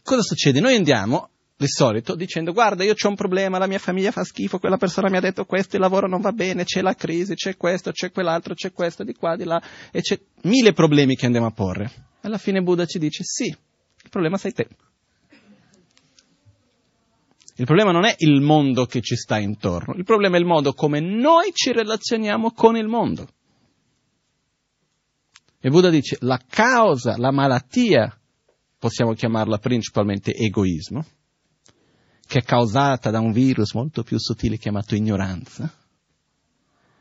[0.03, 0.59] Cosa succede?
[0.59, 4.59] Noi andiamo, di solito, dicendo guarda io ho un problema, la mia famiglia fa schifo,
[4.59, 7.55] quella persona mi ha detto questo, il lavoro non va bene, c'è la crisi, c'è
[7.55, 9.61] questo, c'è quell'altro, c'è questo, di qua, di là,
[9.91, 11.91] e c'è mille problemi che andiamo a porre.
[12.21, 14.67] Alla fine Buddha ci dice sì, il problema sei te.
[17.55, 20.73] Il problema non è il mondo che ci sta intorno, il problema è il modo
[20.73, 23.27] come noi ci relazioniamo con il mondo.
[25.61, 28.19] E Buddha dice, la causa, la malattia,
[28.83, 31.05] possiamo chiamarla principalmente egoismo,
[32.27, 35.73] che è causata da un virus molto più sottile chiamato ignoranza,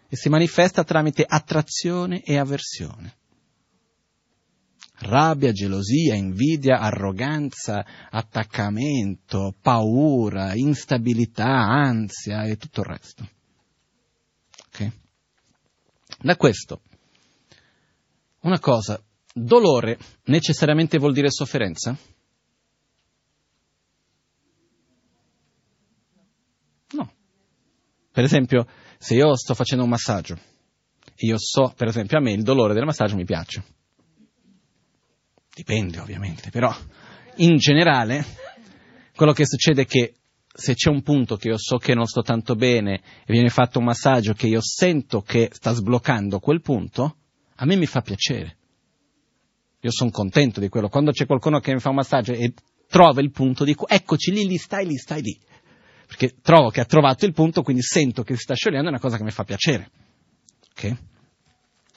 [0.07, 3.17] e si manifesta tramite attrazione e avversione
[5.05, 13.29] rabbia, gelosia, invidia, arroganza, attaccamento, paura, instabilità, ansia e tutto il resto.
[14.69, 14.93] Okay?
[16.21, 16.83] Da questo,
[18.43, 19.03] una cosa,
[19.33, 21.97] dolore necessariamente vuol dire sofferenza?
[26.93, 27.13] No.
[28.11, 28.67] Per esempio,
[28.99, 30.39] se io sto facendo un massaggio,
[31.17, 33.63] io so, per esempio, a me il dolore del massaggio mi piace
[35.55, 36.75] Dipende ovviamente, però
[37.37, 38.25] in generale
[39.15, 40.15] quello che succede è che
[40.55, 43.79] se c'è un punto che io so che non sto tanto bene e viene fatto
[43.79, 47.17] un massaggio che io sento che sta sbloccando quel punto,
[47.57, 48.57] a me mi fa piacere.
[49.85, 50.89] Io sono contento di quello.
[50.89, 52.53] Quando c'è qualcuno che mi fa un massaggio e
[52.87, 55.37] trova il punto, dico eccoci lì, lì stai, lì stai lì.
[56.07, 59.01] Perché trovo che ha trovato il punto, quindi sento che si sta sciogliendo, è una
[59.01, 59.91] cosa che mi fa piacere.
[60.71, 60.97] Ok?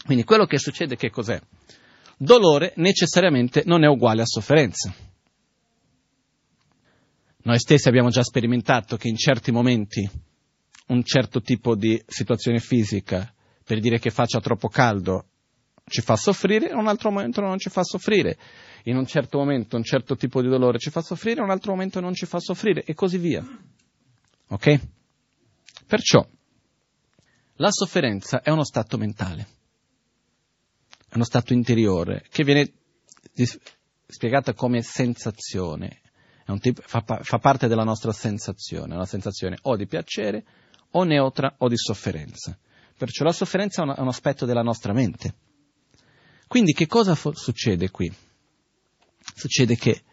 [0.04, 1.40] Quindi quello che succede che cos'è?
[2.18, 4.94] Dolore necessariamente non è uguale a sofferenza.
[7.44, 10.10] Noi stessi abbiamo già sperimentato che in certi momenti
[10.88, 13.32] un certo tipo di situazione fisica,
[13.64, 15.26] per dire che faccia troppo caldo,
[15.88, 18.38] ci fa soffrire, in un altro momento non ci fa soffrire.
[18.86, 21.72] In un certo momento un certo tipo di dolore ci fa soffrire, in un altro
[21.72, 23.46] momento non ci fa soffrire, e così via.
[24.48, 24.80] Ok?
[25.88, 26.28] Perciò
[27.58, 29.48] la sofferenza è uno stato mentale,
[31.08, 32.72] è uno stato interiore che viene
[34.08, 36.02] spiegata come sensazione,
[36.60, 40.46] tipo, fa, fa, parte della nostra sensazione, una sensazione o di piacere
[40.92, 42.58] o neutra o di sofferenza.
[42.98, 45.34] Perciò la sofferenza è un, è un aspetto della nostra mente.
[46.48, 48.14] Quindi che cosa fo- succede qui?
[49.36, 50.04] Succede che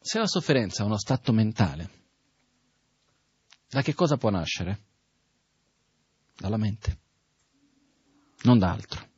[0.00, 1.90] se la sofferenza è uno stato mentale,
[3.68, 4.78] da che cosa può nascere?
[6.36, 6.98] Dalla mente,
[8.42, 9.12] non da altro.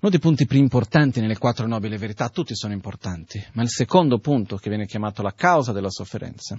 [0.00, 4.18] Uno dei punti più importanti nelle quattro nobili verità, tutti sono importanti, ma il secondo
[4.18, 6.58] punto che viene chiamato la causa della sofferenza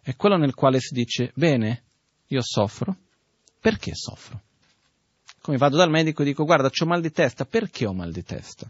[0.00, 1.82] è quello nel quale si dice, bene,
[2.28, 2.96] io soffro,
[3.60, 4.40] perché soffro?
[5.44, 8.22] Come vado dal medico e dico, guarda, ho mal di testa, perché ho mal di
[8.22, 8.66] testa?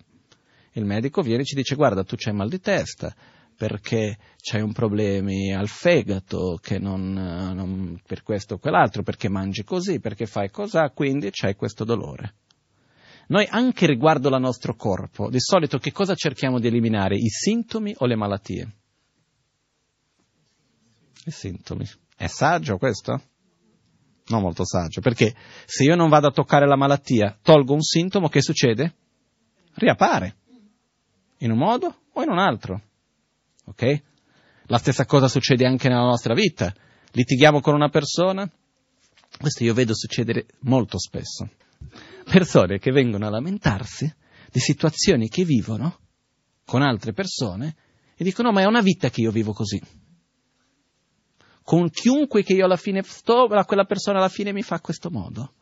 [0.72, 3.14] Il medico viene e ci dice, guarda, tu c'hai mal di testa,
[3.56, 9.62] perché c'hai un problema al fegato, che non, non, per questo o quell'altro, perché mangi
[9.62, 12.34] così, perché fai così, quindi c'hai questo dolore.
[13.28, 17.14] Noi anche riguardo al nostro corpo, di solito che cosa cerchiamo di eliminare?
[17.14, 18.72] I sintomi o le malattie?
[21.26, 21.88] I sintomi.
[22.16, 23.22] È saggio questo?
[24.26, 25.34] Non molto saggio, perché
[25.66, 28.94] se io non vado a toccare la malattia, tolgo un sintomo, che succede?
[29.74, 30.36] Riappare.
[31.38, 32.80] In un modo o in un altro.
[33.66, 34.02] Ok?
[34.66, 36.72] La stessa cosa succede anche nella nostra vita.
[37.12, 38.50] Litighiamo con una persona?
[39.38, 41.48] Questo io vedo succedere molto spesso
[42.24, 44.12] persone che vengono a lamentarsi
[44.50, 45.98] di situazioni che vivono
[46.64, 47.76] con altre persone
[48.16, 49.80] e dicono ma è una vita che io vivo così.
[51.64, 55.10] Con chiunque che io alla fine sto, quella persona alla fine mi fa a questo
[55.10, 55.54] modo.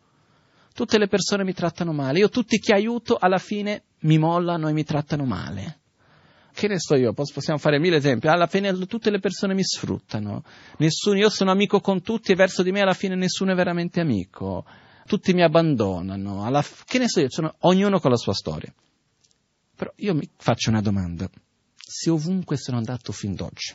[0.75, 4.73] Tutte le persone mi trattano male, io tutti che aiuto alla fine mi mollano e
[4.73, 5.79] mi trattano male.
[6.53, 10.45] Che ne so io, possiamo fare mille esempi, alla fine tutte le persone mi sfruttano,
[10.79, 14.01] nessuno, io sono amico con tutti e verso di me alla fine nessuno è veramente
[14.01, 14.65] amico
[15.07, 18.73] tutti mi abbandonano, alla, che ne so io, sono, ognuno con la sua storia.
[19.75, 21.29] Però io mi faccio una domanda,
[21.77, 23.75] se ovunque sono andato fin d'oggi,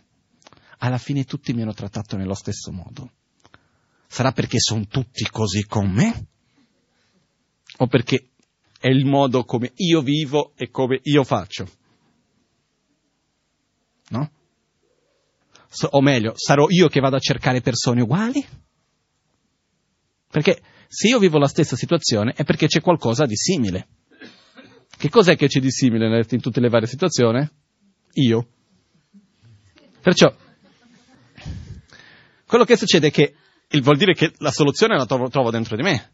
[0.78, 3.12] alla fine tutti mi hanno trattato nello stesso modo,
[4.08, 6.28] sarà perché sono tutti così con me?
[7.78, 8.30] O perché
[8.80, 11.68] è il modo come io vivo e come io faccio?
[14.10, 14.32] No?
[15.90, 18.46] O meglio, sarò io che vado a cercare persone uguali?
[20.30, 23.88] Perché se io vivo la stessa situazione è perché c'è qualcosa di simile.
[24.98, 27.48] Che cos'è che c'è di simile in tutte le varie situazioni?
[28.14, 28.48] Io.
[30.02, 30.34] Perciò,
[32.48, 33.36] quello che succede è che
[33.82, 36.12] vuol dire che la soluzione la trovo, trovo dentro di me.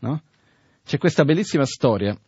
[0.00, 0.22] No?
[0.84, 2.18] C'è questa bellissima storia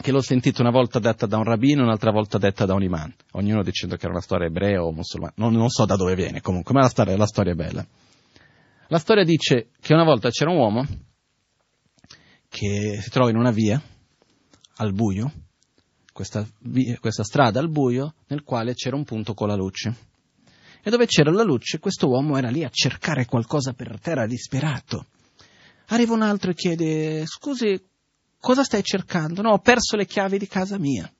[0.00, 3.12] che l'ho sentita una volta detta da un rabbino, un'altra volta detta da un imam,
[3.32, 6.40] ognuno dicendo che era una storia ebrea o musulmana, non, non so da dove viene
[6.40, 7.86] comunque, ma la storia, la storia è bella.
[8.88, 10.86] La storia dice che una volta c'era un uomo
[12.48, 13.80] che si trova in una via
[14.76, 15.32] al buio,
[16.12, 19.94] questa, via, questa strada al buio, nel quale c'era un punto con la luce.
[20.82, 25.06] E dove c'era la luce, questo uomo era lì a cercare qualcosa per terra, disperato.
[25.86, 27.80] Arriva un altro e chiede, scusi,
[28.38, 29.42] cosa stai cercando?
[29.42, 31.10] No, ho perso le chiavi di casa mia.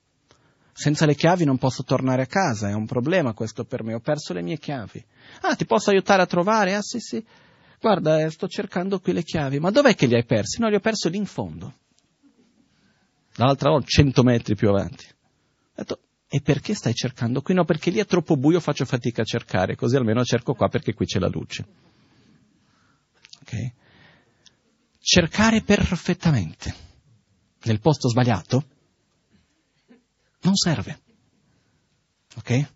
[0.73, 4.01] Senza le chiavi non posso tornare a casa, è un problema questo per me, ho
[4.01, 5.05] perso le mie chiavi.
[5.43, 6.75] Ah, ti posso aiutare a trovare?
[6.75, 7.25] Ah, sì, sì
[7.81, 10.61] guarda, sto cercando qui le chiavi, ma dov'è che li hai persi?
[10.61, 11.75] No, li ho persi lì in fondo.
[13.35, 15.07] Dall'altra volta, cento metri più avanti.
[15.07, 16.01] Ho detto,
[16.33, 17.55] e perché stai cercando qui?
[17.55, 20.95] No, perché lì è troppo buio, faccio fatica a cercare, così almeno cerco qua perché
[20.95, 21.67] qui c'è la luce.
[23.41, 23.73] Ok?
[25.01, 26.73] Cercare perfettamente
[27.65, 28.65] nel posto sbagliato
[30.43, 31.01] non serve.
[32.37, 32.69] Ok?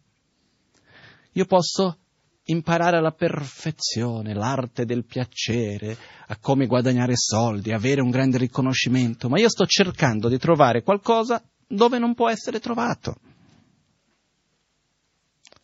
[1.35, 1.99] Io posso
[2.47, 5.97] imparare alla perfezione l'arte del piacere,
[6.27, 11.41] a come guadagnare soldi, avere un grande riconoscimento, ma io sto cercando di trovare qualcosa
[11.69, 13.15] dove non può essere trovato.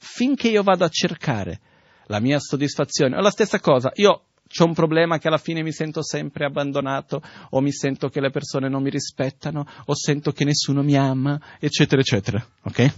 [0.00, 1.60] Finché io vado a cercare
[2.06, 4.10] la mia soddisfazione, è la stessa cosa, io
[4.58, 8.30] ho un problema che alla fine mi sento sempre abbandonato, o mi sento che le
[8.30, 12.94] persone non mi rispettano, o sento che nessuno mi ama, eccetera, eccetera, ok?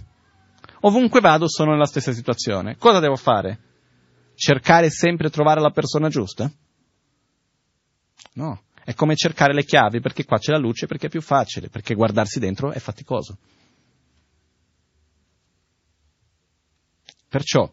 [0.81, 2.75] Ovunque vado sono nella stessa situazione.
[2.77, 3.59] Cosa devo fare?
[4.35, 6.51] Cercare sempre di trovare la persona giusta?
[8.33, 11.69] No, è come cercare le chiavi perché qua c'è la luce perché è più facile,
[11.69, 13.37] perché guardarsi dentro è faticoso.
[17.33, 17.67] Perciò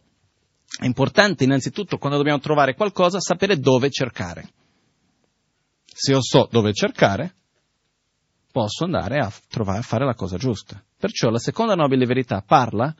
[0.78, 4.48] è importante innanzitutto quando dobbiamo trovare qualcosa sapere dove cercare.
[5.84, 7.34] Se io so dove cercare,
[8.50, 10.82] posso andare a trovare, a fare la cosa giusta.
[10.96, 12.96] Perciò la seconda nobile verità parla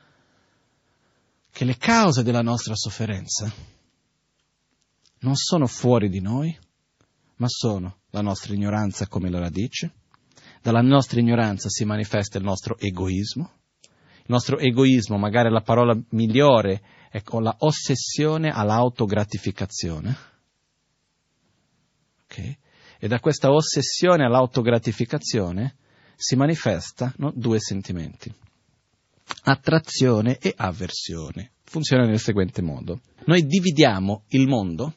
[1.51, 3.51] che le cause della nostra sofferenza
[5.21, 6.55] non sono fuori di noi,
[7.37, 9.95] ma sono la nostra ignoranza come la radice.
[10.61, 13.60] Dalla nostra ignoranza si manifesta il nostro egoismo.
[14.31, 20.17] Nostro egoismo, magari la parola migliore, è con la ossessione all'autogratificazione.
[22.25, 22.57] Okay?
[23.01, 25.75] E da questa ossessione all'autogratificazione
[26.15, 28.33] si manifestano due sentimenti,
[29.45, 31.51] attrazione e avversione.
[31.65, 33.01] Funziona nel seguente modo.
[33.25, 34.95] Noi dividiamo il mondo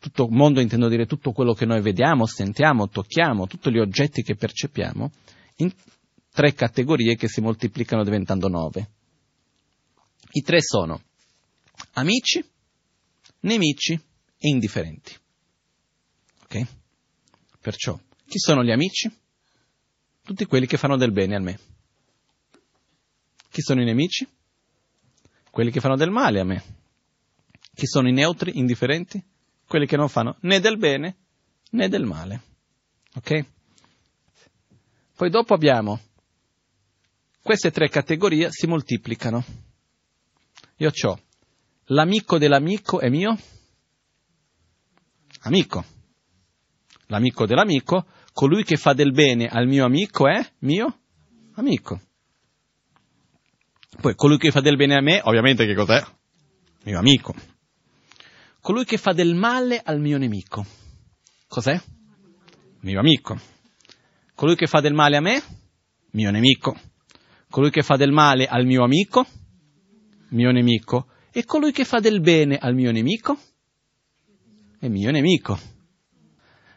[0.00, 4.36] tutto mondo intendo dire tutto quello che noi vediamo, sentiamo, tocchiamo, tutti gli oggetti che
[4.36, 5.10] percepiamo,
[5.56, 5.72] in
[6.32, 8.90] tre categorie che si moltiplicano diventando nove.
[10.30, 11.02] I tre sono
[11.92, 12.44] amici,
[13.40, 15.16] nemici e indifferenti.
[16.44, 16.66] Ok?
[17.60, 19.10] Perciò, chi sono gli amici?
[20.22, 21.58] Tutti quelli che fanno del bene a me.
[23.50, 24.28] Chi sono i nemici?
[25.50, 26.62] Quelli che fanno del male a me.
[27.74, 29.24] Chi sono i neutri, indifferenti?
[29.68, 31.16] quelli che non fanno né del bene
[31.70, 32.42] né del male.
[33.14, 33.44] Ok?
[35.14, 36.00] Poi dopo abbiamo
[37.42, 39.44] queste tre categorie si moltiplicano.
[40.76, 41.20] Io ho
[41.86, 43.38] l'amico dell'amico è mio
[45.40, 45.84] amico.
[47.06, 51.00] L'amico dell'amico, colui che fa del bene al mio amico è mio
[51.54, 52.00] amico.
[54.00, 56.04] Poi colui che fa del bene a me, ovviamente che cos'è?
[56.84, 57.34] Mio amico
[58.68, 60.66] colui che fa del male al mio nemico.
[61.46, 61.80] Cos'è?
[62.80, 63.40] Mio amico.
[64.34, 65.42] Colui che fa del male a me?
[66.10, 66.78] Mio nemico.
[67.50, 69.26] Colui che fa del male al mio amico?
[70.30, 71.08] Mio nemico.
[71.32, 73.38] E colui che fa del bene al mio nemico?
[74.78, 75.58] È mio nemico.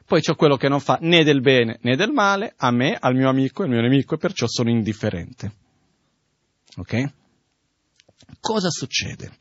[0.05, 3.15] Poi c'è quello che non fa né del bene né del male a me, al
[3.15, 5.55] mio amico e al mio nemico e perciò sono indifferente.
[6.77, 7.13] Ok?
[8.39, 9.31] Cosa succede?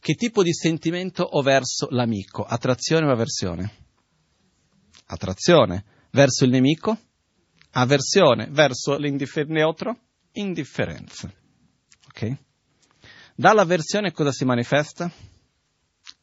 [0.00, 2.44] Che tipo di sentimento ho verso l'amico?
[2.44, 3.72] Attrazione o avversione?
[5.06, 5.84] Attrazione.
[6.10, 6.96] Verso il nemico?
[7.72, 8.48] Avversione.
[8.50, 9.98] Verso l'indifferente neutro?
[10.38, 11.28] Indifferenza.
[12.06, 12.36] Ok?
[13.34, 15.10] Dall'avversione cosa si manifesta?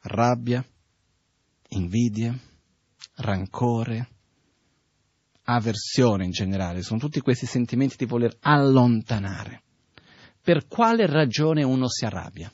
[0.04, 0.66] Rabbia,
[1.70, 2.34] invidia,
[3.16, 4.08] rancore,
[5.44, 6.82] avversione in generale.
[6.82, 9.64] Sono tutti questi sentimenti di voler allontanare.
[10.42, 12.50] Per quale ragione uno si arrabbia?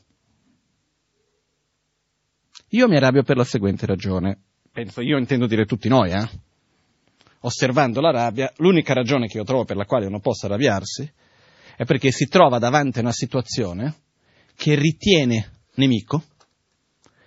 [2.70, 4.40] Io mi arrabbio per la seguente ragione.
[4.72, 6.28] Penso, io intendo dire tutti noi, eh?
[7.42, 11.12] Osservando la rabbia, l'unica ragione che io trovo per la quale uno possa arrabbiarsi
[11.82, 13.96] è perché si trova davanti a una situazione
[14.56, 16.26] che ritiene nemico,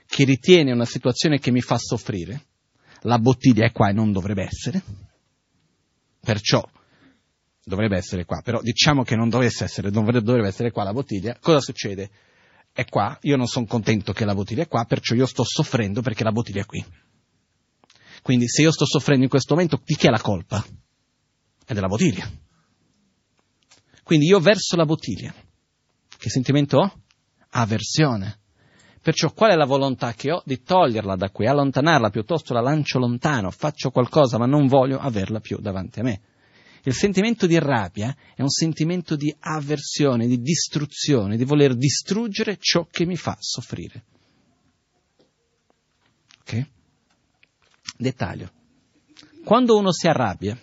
[0.07, 2.45] che ritiene una situazione che mi fa soffrire.
[3.01, 4.81] La bottiglia è qua e non dovrebbe essere.
[6.21, 6.65] Perciò
[7.65, 11.37] dovrebbe essere qua, però diciamo che non dovesse essere, dovrebbe essere qua la bottiglia.
[11.41, 12.11] Cosa succede?
[12.71, 16.01] è qua, io non sono contento che la bottiglia è qua, perciò io sto soffrendo
[16.01, 16.85] perché la bottiglia è qui.
[18.23, 20.65] Quindi se io sto soffrendo in questo momento, di chi è la colpa?
[21.65, 22.29] È della bottiglia.
[24.05, 25.35] Quindi io verso la bottiglia.
[26.17, 26.93] Che sentimento ho?
[27.51, 28.39] Aversione.
[29.01, 30.43] Perciò qual è la volontà che ho?
[30.45, 35.41] Di toglierla da qui, allontanarla, piuttosto la lancio lontano, faccio qualcosa ma non voglio averla
[35.41, 36.21] più davanti a me.
[36.85, 42.87] Il sentimento di rabbia è un sentimento di avversione, di distruzione, di voler distruggere ciò
[42.91, 44.05] che mi fa soffrire.
[46.41, 46.67] Ok?
[47.97, 48.51] Dettaglio.
[49.45, 50.59] Quando uno si arrabbia,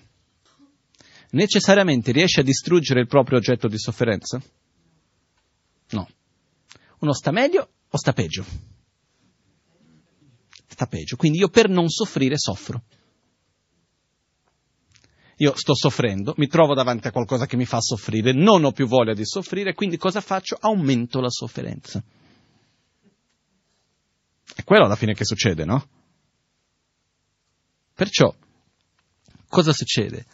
[1.31, 4.41] necessariamente riesce a distruggere il proprio oggetto di sofferenza?
[5.89, 6.07] No.
[6.99, 8.45] Uno sta meglio o sta peggio?
[10.67, 11.15] Sta peggio.
[11.15, 12.83] Quindi io per non soffrire soffro
[15.41, 18.85] io sto soffrendo, mi trovo davanti a qualcosa che mi fa soffrire, non ho più
[18.85, 20.55] voglia di soffrire, quindi cosa faccio?
[20.59, 22.01] Aumento la sofferenza.
[24.53, 25.87] È quello alla fine che succede, no?
[27.95, 28.33] Perciò,
[29.47, 30.25] cosa succede?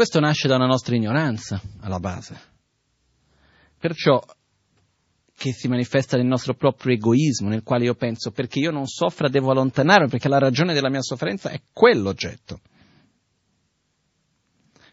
[0.00, 2.40] Questo nasce da una nostra ignoranza alla base.
[3.78, 4.18] Perciò,
[5.36, 9.28] che si manifesta nel nostro proprio egoismo, nel quale io penso perché io non soffra
[9.28, 12.60] devo allontanarmi, perché la ragione della mia sofferenza è quell'oggetto.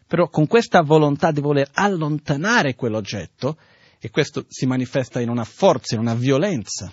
[0.06, 3.56] Però con questa volontà di voler allontanare quell'oggetto,
[3.98, 6.92] e questo si manifesta in una forza, in una violenza,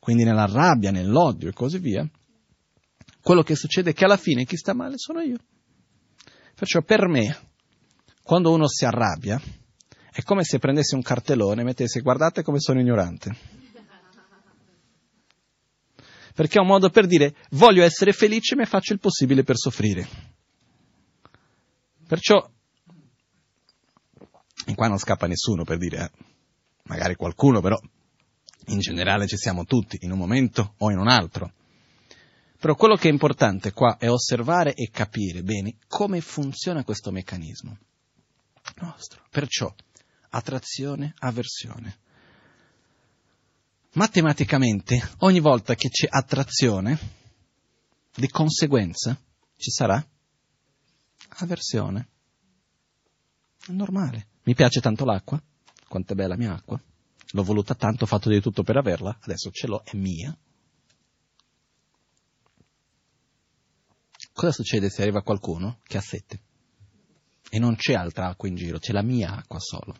[0.00, 2.04] quindi nella rabbia, nell'odio e così via,
[3.22, 5.36] quello che succede è che alla fine chi sta male sono io.
[6.62, 7.36] Perciò per me,
[8.22, 9.42] quando uno si arrabbia,
[10.12, 13.36] è come se prendessi un cartellone e mettessi guardate come sono ignorante.
[16.32, 20.06] Perché è un modo per dire voglio essere felice ma faccio il possibile per soffrire.
[22.06, 22.48] Perciò,
[24.64, 26.10] e qua non scappa nessuno per dire, eh,
[26.84, 27.76] magari qualcuno però,
[28.66, 31.54] in generale ci siamo tutti, in un momento o in un altro.
[32.62, 37.76] Però quello che è importante qua è osservare e capire bene come funziona questo meccanismo
[38.76, 39.20] nostro.
[39.30, 39.74] Perciò,
[40.28, 41.98] attrazione, avversione.
[43.94, 46.96] Matematicamente, ogni volta che c'è attrazione,
[48.14, 49.20] di conseguenza
[49.56, 50.00] ci sarà
[51.38, 52.08] avversione.
[53.66, 54.28] È normale.
[54.44, 55.42] Mi piace tanto l'acqua?
[55.88, 56.80] Quanto è bella la mia acqua?
[57.32, 60.38] L'ho voluta tanto, ho fatto di tutto per averla, adesso ce l'ho, è mia.
[64.32, 66.40] Cosa succede se arriva qualcuno che ha sete?
[67.50, 69.94] E non c'è altra acqua in giro, c'è la mia acqua solo.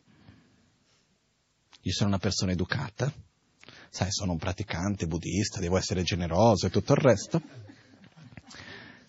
[1.82, 3.12] Io sono una persona educata,
[3.90, 7.42] sai, sono un praticante buddista, devo essere generoso e tutto il resto.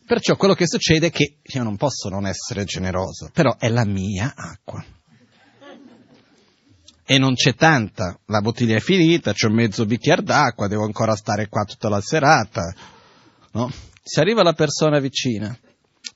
[0.06, 3.86] Perciò quello che succede è che io non posso non essere generoso, però è la
[3.86, 4.84] mia acqua.
[7.06, 11.48] E non c'è tanta, la bottiglia è finita, c'ho mezzo bicchiere d'acqua, devo ancora stare
[11.48, 12.74] qua tutta la serata.
[13.52, 13.72] No?
[14.04, 15.58] Se arriva la persona vicina,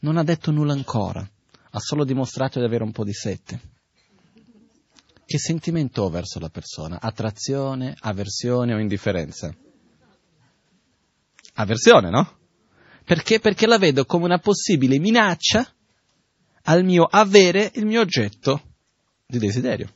[0.01, 1.27] non ha detto nulla ancora,
[1.71, 3.75] ha solo dimostrato di avere un po' di sete
[5.27, 7.01] che sentimento ho verso la persona?
[7.01, 9.53] Attrazione, avversione o indifferenza?
[11.55, 12.38] Avversione, no?
[13.03, 13.41] Perché?
[13.41, 15.69] Perché la vedo come una possibile minaccia
[16.63, 18.75] al mio avere il mio oggetto
[19.25, 19.93] di desiderio.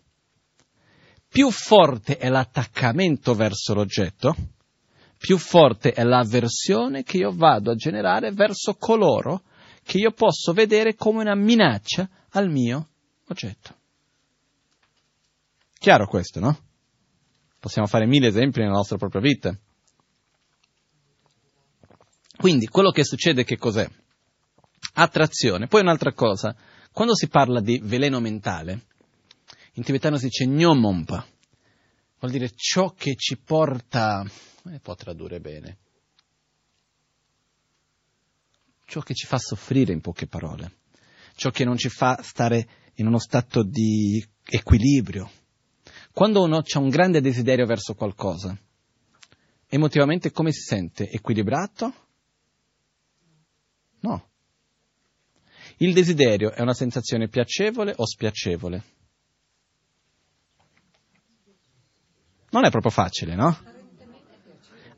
[1.29, 4.35] Più forte è l'attaccamento verso l'oggetto,
[5.21, 9.43] più forte è l'avversione che io vado a generare verso coloro
[9.83, 12.89] che io posso vedere come una minaccia al mio
[13.27, 13.75] oggetto.
[15.77, 16.57] Chiaro questo, no?
[17.59, 19.55] Possiamo fare mille esempi nella nostra propria vita.
[22.35, 23.87] Quindi quello che succede che cos'è?
[24.93, 25.67] Attrazione.
[25.67, 26.55] Poi un'altra cosa,
[26.91, 28.87] quando si parla di veleno mentale,
[29.73, 31.23] in tibetano si dice gnomompa,
[32.19, 34.25] vuol dire ciò che ci porta,
[34.65, 35.77] eh, può tradurre bene,
[38.85, 40.79] ciò che ci fa soffrire in poche parole,
[41.35, 45.31] ciò che non ci fa stare in uno stato di equilibrio,
[46.11, 48.57] quando uno ha un grande desiderio verso qualcosa,
[49.67, 51.09] emotivamente come si sente?
[51.09, 51.93] Equilibrato?
[54.01, 54.29] No.
[55.77, 58.83] Il desiderio è una sensazione piacevole o spiacevole?
[62.49, 63.80] Non è proprio facile, no?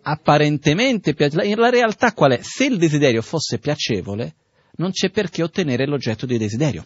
[0.04, 1.56] Apparentemente piacevole.
[1.56, 2.40] La realtà qual è?
[2.42, 4.36] Se il desiderio fosse piacevole,
[4.76, 6.86] non c'è perché ottenere l'oggetto di desiderio.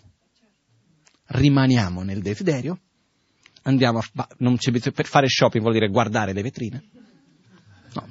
[1.28, 2.80] Rimaniamo nel desiderio
[3.68, 6.84] andiamo a, non c'è bisogno, per fare shopping vuol dire guardare le vetrine.
[7.93, 8.07] No.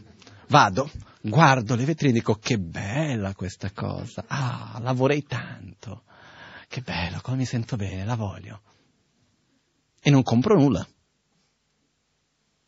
[0.49, 0.91] Vado,
[1.21, 4.95] guardo le vetrine e dico che bella questa cosa, ah, la
[5.27, 6.05] tanto,
[6.69, 8.61] che bello, come mi sento bene, la voglio.
[10.01, 10.87] E non compro nulla.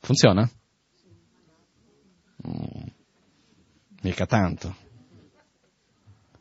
[0.01, 0.49] Funziona?
[2.47, 2.87] Mm,
[4.03, 4.77] mica tanto.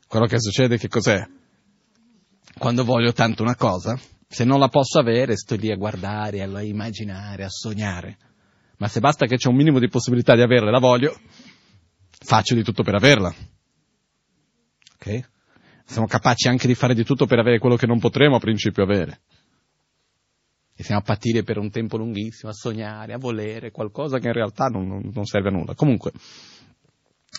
[0.07, 1.25] Quello che succede che cos'è?
[2.57, 6.61] Quando voglio tanto una cosa, se non la posso avere, sto lì a guardare, a
[6.61, 8.17] immaginare, a sognare.
[8.77, 11.19] Ma se basta che c'è un minimo di possibilità di averla e la voglio,
[12.09, 13.33] faccio di tutto per averla.
[14.95, 15.29] Ok?
[15.85, 18.83] Siamo capaci anche di fare di tutto per avere quello che non potremo a principio
[18.83, 19.21] avere.
[20.79, 24.33] E siamo a patire per un tempo lunghissimo, a sognare, a volere qualcosa che in
[24.33, 25.73] realtà non, non, serve a nulla.
[25.73, 26.11] Comunque,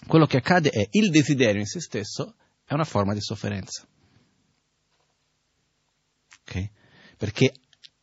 [0.09, 2.35] quello che accade è il desiderio in se stesso
[2.65, 3.87] è una forma di sofferenza.
[6.41, 6.69] Okay?
[7.17, 7.53] Perché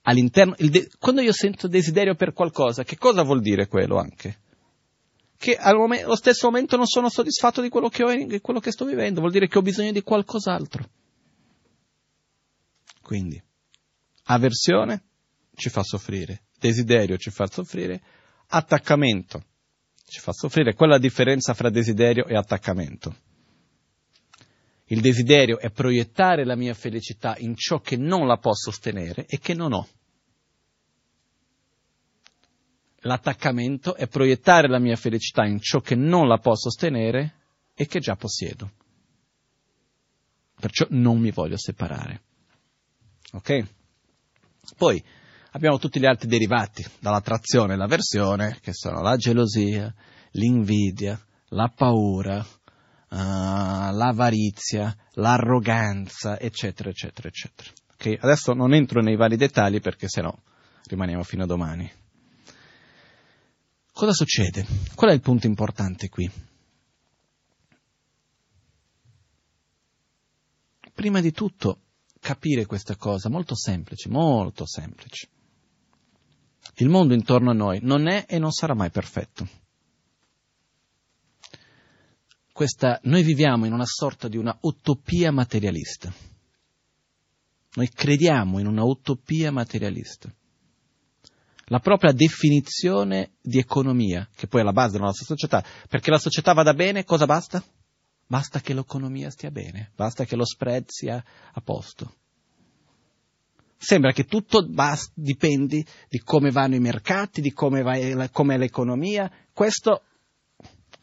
[0.04, 4.40] all'interno, de- quando io sento desiderio per qualcosa, che cosa vuol dire quello anche?
[5.36, 8.86] Che allo stesso momento non sono soddisfatto di quello che ho e quello che sto
[8.86, 10.90] vivendo, vuol dire che ho bisogno di qualcos'altro.
[13.02, 13.44] Quindi,
[14.24, 15.04] avversione
[15.56, 18.02] ci fa soffrire, desiderio ci fa soffrire,
[18.48, 19.44] attaccamento
[20.08, 20.74] ci fa soffrire.
[20.74, 23.16] Qual è la differenza fra desiderio e attaccamento?
[24.86, 29.40] Il desiderio è proiettare la mia felicità in ciò che non la posso sostenere e
[29.40, 29.88] che non ho.
[33.06, 37.34] l'attaccamento è proiettare la mia felicità in ciò che non la può sostenere
[37.74, 38.72] e che già possiedo.
[40.60, 42.22] Perciò non mi voglio separare.
[43.34, 43.68] Ok?
[44.78, 45.04] Poi
[45.56, 49.92] abbiamo tutti gli altri derivati dall'attrazione e l'avversione, che sono la gelosia,
[50.32, 57.70] l'invidia, la paura, uh, l'avarizia, l'arroganza, eccetera, eccetera, eccetera.
[57.94, 58.18] Okay?
[58.20, 60.34] Adesso non entro nei vari dettagli perché sennò
[60.88, 61.90] rimaniamo fino a domani.
[63.94, 64.66] Cosa succede?
[64.94, 66.30] Qual è il punto importante qui?
[70.94, 71.80] Prima di tutto
[72.20, 75.30] capire questa cosa, molto semplice, molto semplice.
[76.76, 79.48] Il mondo intorno a noi non è e non sarà mai perfetto.
[82.52, 86.14] Questa, noi viviamo in una sorta di una utopia materialista.
[87.74, 90.34] Noi crediamo in una utopia materialista
[91.70, 95.64] la propria definizione di economia, che poi è la base della nostra società.
[95.88, 97.64] Perché la società vada bene, cosa basta?
[98.28, 102.16] Basta che l'economia stia bene, basta che lo spread sia a posto.
[103.86, 108.58] Sembra che tutto bast- dipendi di come vanno i mercati, di come, va, come è
[108.58, 109.32] l'economia.
[109.54, 110.02] Questo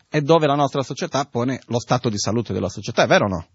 [0.09, 3.28] è dove la nostra società pone lo stato di salute della società, è vero o
[3.28, 3.47] no?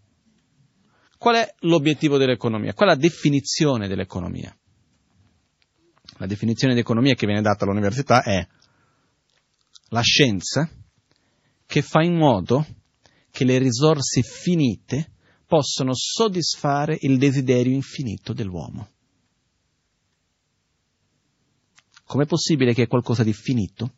[1.17, 2.73] Qual è l'obiettivo dell'economia?
[2.73, 4.57] Qual è la definizione dell'economia?
[6.19, 8.47] La definizione di economia che viene data all'università è
[9.89, 10.69] la scienza
[11.65, 12.65] che fa in modo
[13.30, 15.11] che le risorse finite
[15.45, 18.91] possano soddisfare il desiderio infinito dell'uomo.
[22.08, 23.91] Com'è possibile che qualcosa di finito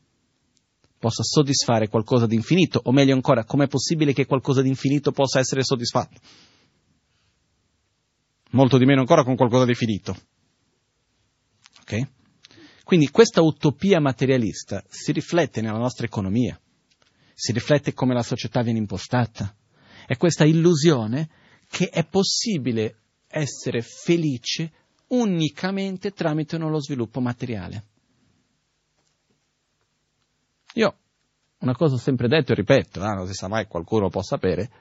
[0.98, 2.82] possa soddisfare qualcosa di infinito?
[2.86, 6.20] O meglio ancora, com'è possibile che qualcosa di infinito possa essere soddisfatto?
[8.52, 10.18] Molto di meno ancora con qualcosa di finito.
[11.82, 12.08] Okay?
[12.84, 16.60] Quindi questa utopia materialista si riflette nella nostra economia,
[17.36, 19.56] si riflette come la società viene impostata.
[20.08, 21.30] È questa illusione
[21.70, 24.72] che è possibile essere felice
[25.10, 27.89] unicamente tramite uno sviluppo materiale.
[30.80, 30.98] Io
[31.60, 34.72] una cosa ho sempre detto e ripeto, eh, non si sa mai, qualcuno può sapere,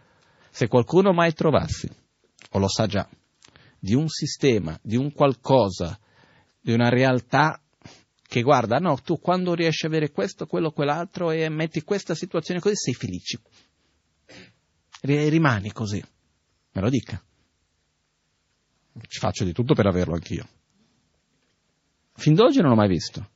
[0.50, 1.88] se qualcuno mai trovassi,
[2.52, 3.08] o lo sa già,
[3.80, 5.98] di un sistema, di un qualcosa
[6.60, 7.60] di una realtà
[8.22, 12.60] che guarda, no, tu quando riesci a avere questo, quello, quell'altro e metti questa situazione
[12.60, 13.40] così, sei felice.
[15.00, 16.02] Rimani così.
[16.72, 17.22] Me lo dica.
[19.00, 20.46] Ci faccio di tutto per averlo anch'io.
[22.12, 23.30] Fin d'oggi non l'ho mai visto.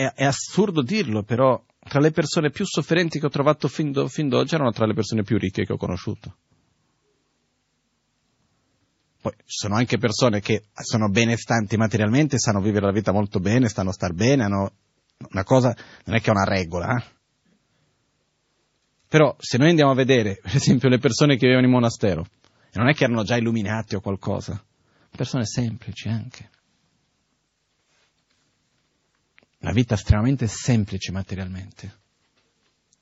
[0.00, 4.08] È, è assurdo dirlo, però tra le persone più sofferenti che ho trovato fin, do,
[4.08, 6.36] fin d'oggi erano tra le persone più ricche che ho conosciuto.
[9.20, 13.68] Poi ci sono anche persone che sono benestanti materialmente, sanno vivere la vita molto bene,
[13.68, 14.72] stanno star bene, hanno
[15.32, 15.76] una cosa,
[16.06, 16.96] non è che è una regola.
[16.96, 17.04] Eh?
[19.06, 22.24] Però se noi andiamo a vedere, per esempio, le persone che vivevano in monastero,
[22.72, 24.64] non è che erano già illuminati o qualcosa,
[25.14, 26.48] persone semplici anche.
[29.60, 31.98] Una vita estremamente semplice materialmente.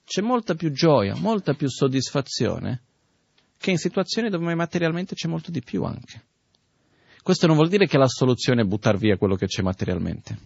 [0.05, 2.83] C'è molta più gioia, molta più soddisfazione
[3.59, 6.25] che in situazioni dove materialmente c'è molto di più anche.
[7.23, 10.39] Questo non vuol dire che la soluzione è buttare via quello che c'è materialmente,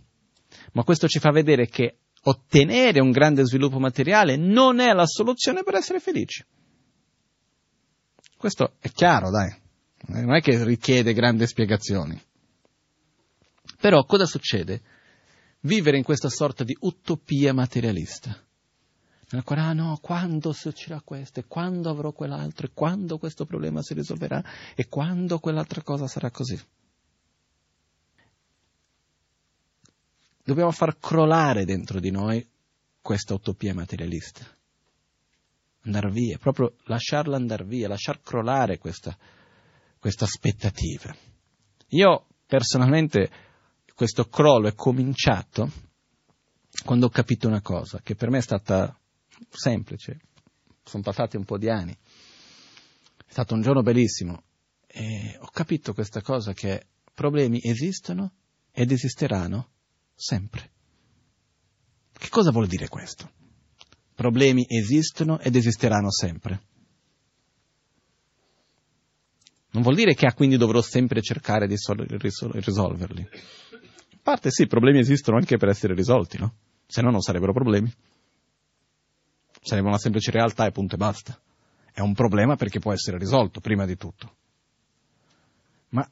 [0.72, 5.62] ma questo ci fa vedere che ottenere un grande sviluppo materiale non è la soluzione
[5.62, 6.44] per essere felici.
[8.36, 9.54] Questo è chiaro, dai,
[10.08, 12.20] non è che richiede grandi spiegazioni.
[13.78, 14.82] Però cosa succede?
[15.62, 18.36] Vivere in questa sorta di utopia materialista
[19.32, 23.82] nel cuore, ah no, quando succederà questo, e quando avrò quell'altro, e quando questo problema
[23.82, 24.42] si risolverà,
[24.74, 26.60] e quando quell'altra cosa sarà così.
[30.44, 32.46] Dobbiamo far crollare dentro di noi
[33.00, 34.44] questa utopia materialista.
[35.84, 39.16] Andare via, proprio lasciarla andare via, lasciar crollare questa,
[39.98, 41.14] questa aspettativa.
[41.88, 43.30] Io personalmente
[44.02, 45.70] questo crollo è cominciato
[46.84, 48.98] quando ho capito una cosa, che per me è stata
[49.48, 50.22] semplice.
[50.82, 51.92] Sono passati un po' di anni.
[51.92, 54.42] È stato un giorno bellissimo
[54.88, 58.32] e ho capito questa cosa che problemi esistono
[58.72, 59.70] ed esisteranno
[60.16, 60.72] sempre.
[62.12, 63.30] Che cosa vuol dire questo?
[64.16, 66.60] Problemi esistono ed esisteranno sempre.
[69.70, 73.28] Non vuol dire che ah, quindi dovrò sempre cercare di sol- risol- risolverli.
[74.22, 76.54] Parte sì, i problemi esistono anche per essere risolti, no?
[76.86, 77.92] Se no non sarebbero problemi
[79.62, 81.40] sarebbe una semplice realtà e punto e basta.
[81.92, 84.36] È un problema perché può essere risolto, prima di tutto.
[85.90, 86.08] Ma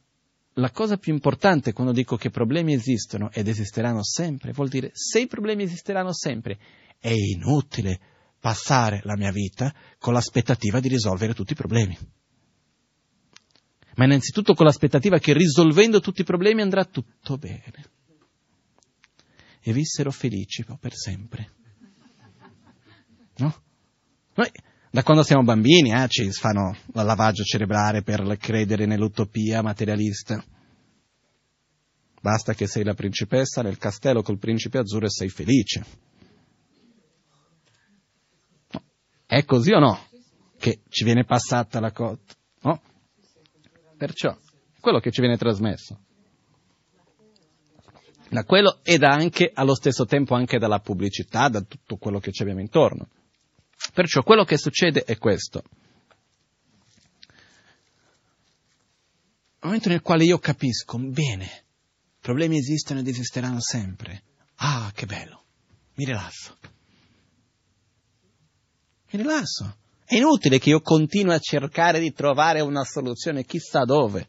[0.53, 5.21] la cosa più importante quando dico che problemi esistono ed esisteranno sempre, vuol dire se
[5.21, 6.57] i problemi esisteranno sempre,
[6.99, 7.99] è inutile
[8.39, 11.97] passare la mia vita con l'aspettativa di risolvere tutti i problemi.
[13.95, 17.99] Ma innanzitutto con l'aspettativa che risolvendo tutti i problemi andrà tutto bene.
[19.61, 21.51] E vissero felici per sempre.
[23.37, 23.63] No?
[24.33, 24.51] Noi
[24.93, 30.43] da quando siamo bambini eh, ci fanno il lavaggio cerebrale per credere nell'utopia materialista.
[32.19, 35.85] Basta che sei la principessa nel castello col principe azzurro e sei felice.
[38.71, 38.83] No.
[39.25, 40.07] È così o no?
[40.59, 42.33] Che ci viene passata la cotta.
[42.63, 42.81] No?
[43.97, 44.37] Perciò,
[44.81, 45.99] quello che ci viene trasmesso.
[48.31, 52.43] Da quello ed anche allo stesso tempo anche dalla pubblicità, da tutto quello che ci
[52.43, 53.09] abbiamo intorno.
[53.93, 55.63] Perciò quello che succede è questo.
[59.59, 61.65] Nel momento nel quale io capisco, bene,
[62.21, 64.23] problemi esistono ed esisteranno sempre.
[64.55, 65.43] Ah, che bello,
[65.95, 66.57] mi rilasso.
[69.11, 69.75] Mi rilasso.
[70.05, 74.25] È inutile che io continui a cercare di trovare una soluzione chissà dove.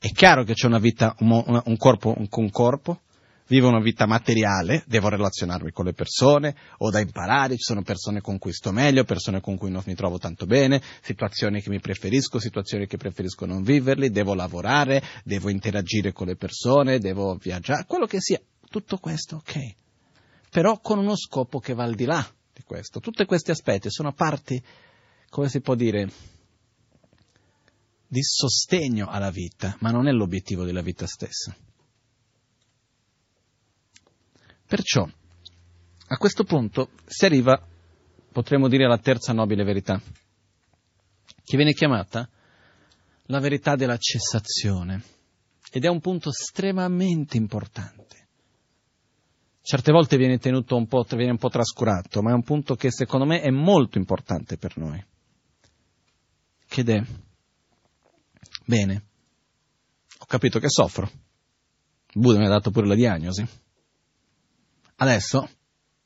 [0.00, 3.00] È chiaro che c'è una vita, un, corpo, un, un corpo,
[3.48, 8.20] vivo una vita materiale, devo relazionarmi con le persone, ho da imparare, ci sono persone
[8.20, 11.80] con cui sto meglio, persone con cui non mi trovo tanto bene, situazioni che mi
[11.80, 17.84] preferisco, situazioni che preferisco non viverli, devo lavorare, devo interagire con le persone, devo viaggiare,
[17.84, 18.40] quello che sia,
[18.70, 19.74] tutto questo ok,
[20.48, 23.00] però con uno scopo che va al di là di questo.
[23.00, 24.62] Tutti questi aspetti sono parti,
[25.28, 26.08] come si può dire,
[28.08, 31.54] di sostegno alla vita, ma non è l'obiettivo della vita stessa.
[34.66, 35.06] Perciò,
[36.10, 37.62] a questo punto si arriva,
[38.32, 40.00] potremmo dire, alla terza nobile verità,
[41.44, 42.28] che viene chiamata
[43.26, 45.02] la verità della cessazione.
[45.70, 48.28] Ed è un punto estremamente importante.
[49.60, 52.90] Certe volte viene tenuto un po', viene un po' trascurato, ma è un punto che
[52.90, 55.04] secondo me è molto importante per noi.
[56.66, 57.04] Che è,
[58.68, 59.02] bene,
[60.18, 61.10] ho capito che soffro.
[62.12, 63.46] Buddha mi ha dato pure la diagnosi
[64.96, 65.48] Adesso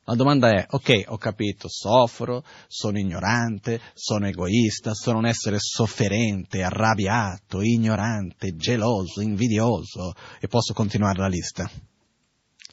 [0.04, 6.62] la domanda è, ok, ho capito, soffro, sono ignorante, sono egoista, sono un essere sofferente,
[6.62, 11.68] arrabbiato, ignorante, geloso, invidioso e posso continuare la lista.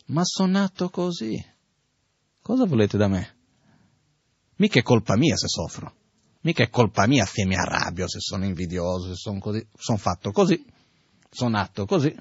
[0.08, 1.36] Ma sono nato così.
[2.42, 3.38] Cosa volete da me?
[4.58, 5.99] Mica è colpa mia se soffro.
[6.42, 9.66] Mica è colpa mia se mi arrabbio, se sono invidioso, se sono così.
[9.76, 10.66] Sono fatto così.
[11.30, 12.16] Sono nato così.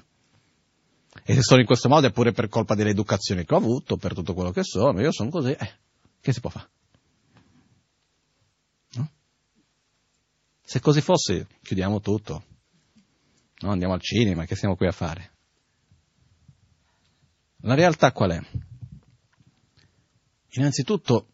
[1.23, 4.13] E se sono in questo modo è pure per colpa dell'educazione che ho avuto, per
[4.13, 5.73] tutto quello che sono, io sono così, eh,
[6.21, 6.69] che si può fare?
[8.93, 9.09] No?
[10.61, 12.43] Se così fosse, chiudiamo tutto.
[13.61, 15.31] No, andiamo al cinema, che siamo qui a fare?
[17.61, 18.41] La realtà qual è?
[20.51, 21.27] Innanzitutto,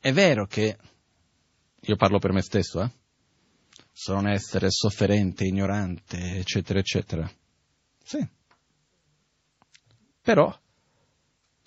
[0.00, 0.78] è vero che,
[1.88, 2.90] io parlo per me stesso, eh?
[3.90, 7.30] sono un essere sofferente, ignorante, eccetera, eccetera.
[8.04, 8.28] Sì.
[10.20, 10.60] Però,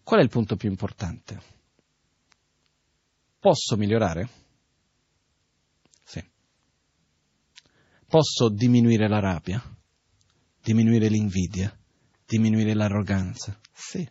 [0.03, 1.41] qual è il punto più importante?
[3.39, 4.29] Posso migliorare?
[6.03, 6.23] Sì.
[8.05, 9.61] Posso diminuire la rabbia?
[10.61, 11.75] Diminuire l'invidia?
[12.27, 13.59] Diminuire l'arroganza?
[13.73, 14.07] Sì.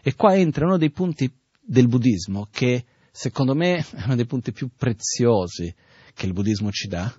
[0.00, 1.28] E qua entra uno dei punti
[1.60, 5.74] del buddismo che secondo me è uno dei punti più preziosi
[6.14, 7.12] che il buddismo ci dà.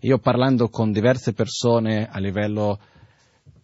[0.00, 2.80] Io parlando con diverse persone a livello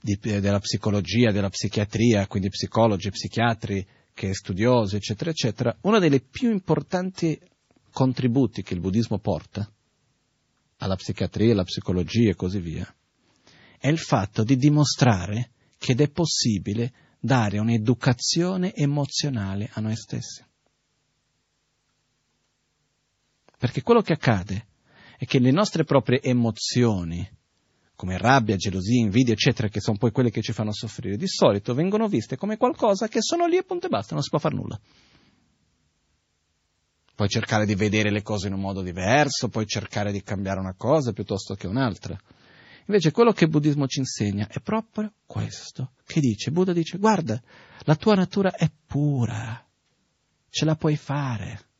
[0.01, 6.51] di, della psicologia, della psichiatria, quindi psicologi, psichiatri, che studiosi, eccetera, eccetera, uno dei più
[6.51, 7.39] importanti
[7.91, 9.70] contributi che il buddismo porta
[10.79, 12.93] alla psichiatria, alla psicologia e così via,
[13.79, 20.45] è il fatto di dimostrare che è possibile dare un'educazione emozionale a noi stessi.
[23.63, 24.67] Perché quello che accade
[25.17, 27.25] è che le nostre proprie emozioni,
[27.95, 31.73] come rabbia, gelosia, invidia, eccetera, che sono poi quelle che ci fanno soffrire, di solito
[31.73, 34.57] vengono viste come qualcosa che sono lì e punto e basta, non si può fare
[34.57, 34.81] nulla.
[37.15, 40.75] Puoi cercare di vedere le cose in un modo diverso, puoi cercare di cambiare una
[40.77, 42.19] cosa piuttosto che un'altra.
[42.87, 47.41] Invece quello che il buddismo ci insegna è proprio questo, che dice, Buddha dice, guarda,
[47.85, 49.65] la tua natura è pura,
[50.51, 51.71] ce la puoi fare.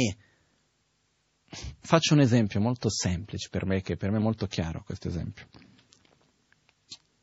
[0.00, 0.16] E
[1.80, 5.46] Faccio un esempio molto semplice per me, che per me è molto chiaro questo esempio.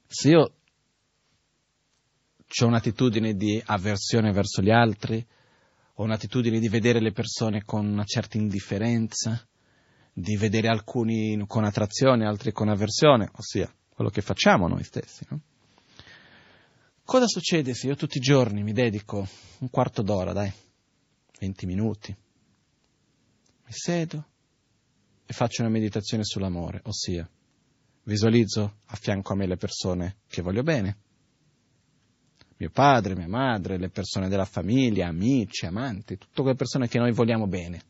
[0.08, 0.40] Se io
[2.48, 5.24] ho un'attitudine di avversione verso gli altri,
[5.94, 9.48] ho un'attitudine di vedere le persone con una certa indifferenza,
[10.12, 15.26] di vedere alcuni con attrazione, altri con avversione, ossia quello che facciamo noi stessi.
[15.30, 15.42] No?
[17.04, 19.28] Cosa succede se io tutti i giorni mi dedico
[19.60, 20.52] un quarto d'ora, dai,
[21.40, 22.16] 20 minuti,
[23.66, 24.26] mi sedo
[25.26, 27.28] e faccio una meditazione sull'amore, ossia
[28.04, 30.98] visualizzo a fianco a me le persone che voglio bene,
[32.58, 37.12] mio padre, mia madre, le persone della famiglia, amici, amanti, tutte quelle persone che noi
[37.12, 37.82] vogliamo bene,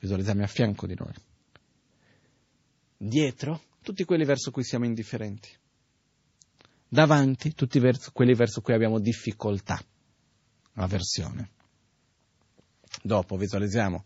[0.00, 1.12] visualizziamo a fianco di noi.
[2.96, 5.48] Dietro, tutti quelli verso cui siamo indifferenti.
[6.88, 9.80] Davanti, tutti verso, quelli verso cui abbiamo difficoltà,
[10.74, 11.50] avversione.
[13.02, 14.04] Dopo visualizziamo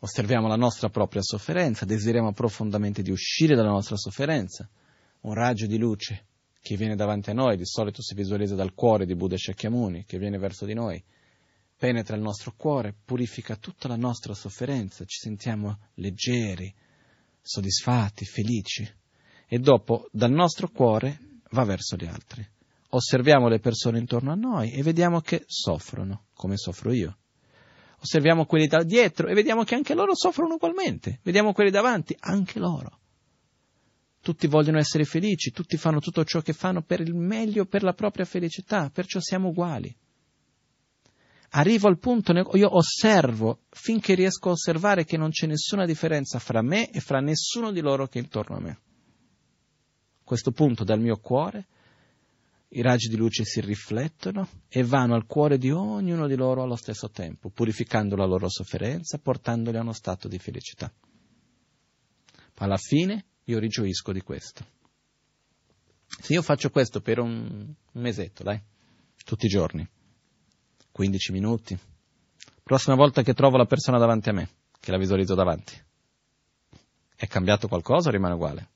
[0.00, 4.68] osserviamo la nostra propria sofferenza, desideriamo profondamente di uscire dalla nostra sofferenza.
[5.20, 6.26] Un raggio di luce
[6.60, 10.18] che viene davanti a noi, di solito si visualizza dal cuore di Buddha Shakyamuni, che
[10.18, 11.02] viene verso di noi,
[11.76, 16.72] penetra il nostro cuore, purifica tutta la nostra sofferenza, ci sentiamo leggeri,
[17.40, 18.88] soddisfatti, felici.
[19.48, 22.46] E dopo, dal nostro cuore, va verso gli altri.
[22.90, 27.18] Osserviamo le persone intorno a noi e vediamo che soffrono, come soffro io
[27.98, 32.58] osserviamo quelli da dietro e vediamo che anche loro soffrono ugualmente, vediamo quelli davanti, anche
[32.58, 33.00] loro.
[34.20, 37.92] Tutti vogliono essere felici, tutti fanno tutto ciò che fanno per il meglio, per la
[37.92, 39.94] propria felicità, perciò siamo uguali.
[41.50, 46.60] Arrivo al punto, io osservo finché riesco a osservare che non c'è nessuna differenza fra
[46.60, 48.70] me e fra nessuno di loro che è intorno a me.
[48.70, 51.68] A questo punto dal mio cuore
[52.70, 56.76] i raggi di luce si riflettono e vanno al cuore di ognuno di loro allo
[56.76, 60.92] stesso tempo, purificando la loro sofferenza, portandoli a uno stato di felicità.
[62.58, 64.64] Alla fine io rigioisco di questo.
[66.06, 68.60] Se io faccio questo per un, un mesetto, dai,
[69.24, 69.86] tutti i giorni,
[70.90, 71.78] 15 minuti,
[72.62, 74.48] prossima volta che trovo la persona davanti a me,
[74.80, 75.74] che la visualizzo davanti,
[77.14, 78.70] è cambiato qualcosa o rimane uguale?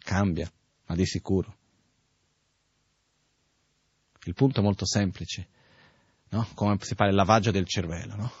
[0.00, 0.50] Cambia,
[0.86, 1.56] ma di sicuro.
[4.24, 5.48] Il punto è molto semplice,
[6.30, 6.48] no?
[6.54, 8.16] come si fa il lavaggio del cervello.
[8.16, 8.32] No?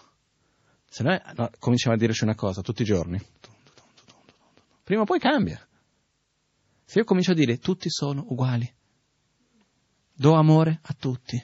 [0.88, 3.20] Se noi no, cominciamo a dirci una cosa tutti i giorni,
[4.82, 5.60] prima o poi cambia.
[6.84, 8.72] Se io comincio a dire tutti sono uguali,
[10.12, 11.42] do amore a tutti,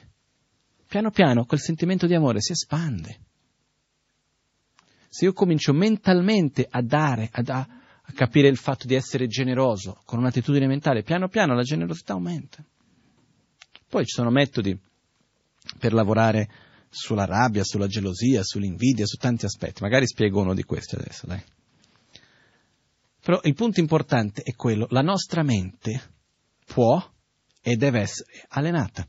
[0.87, 3.19] piano piano quel sentimento di amore si espande.
[5.09, 7.67] Se io comincio mentalmente a dare, a, da,
[8.01, 12.63] a capire il fatto di essere generoso con un'attitudine mentale, piano piano la generosità aumenta.
[13.91, 14.79] Poi ci sono metodi
[15.77, 16.49] per lavorare
[16.89, 19.83] sulla rabbia, sulla gelosia, sull'invidia, su tanti aspetti.
[19.83, 21.43] Magari spiego uno di questi adesso, dai.
[23.19, 26.13] Però il punto importante è quello, la nostra mente
[26.65, 27.05] può
[27.61, 29.05] e deve essere allenata.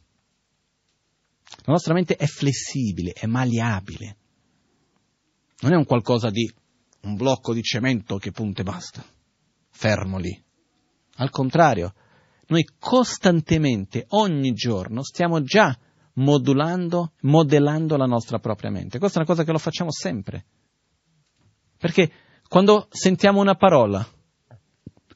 [1.65, 4.17] La nostra mente è flessibile, è maleabile.
[5.61, 6.53] Non è un qualcosa di
[7.03, 9.05] un blocco di cemento che punta e basta,
[9.71, 10.45] fermo lì.
[11.19, 11.95] Al contrario,
[12.53, 15.77] noi costantemente, ogni giorno, stiamo già
[16.15, 18.99] modulando, modellando la nostra propria mente.
[18.99, 20.45] Questa è una cosa che lo facciamo sempre.
[21.79, 22.13] Perché
[22.47, 24.07] quando sentiamo una parola,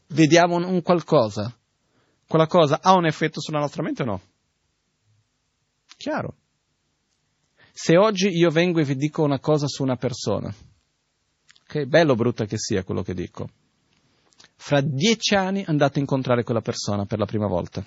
[0.09, 1.55] vediamo un qualcosa,
[2.26, 4.20] quella cosa ha un effetto sulla nostra mente o no?
[5.97, 6.37] Chiaro.
[7.72, 10.51] Se oggi io vengo e vi dico una cosa su una persona,
[11.66, 13.51] che okay, bello o brutta che sia quello che dico,
[14.57, 17.84] fra dieci anni andate a incontrare quella persona per la prima volta.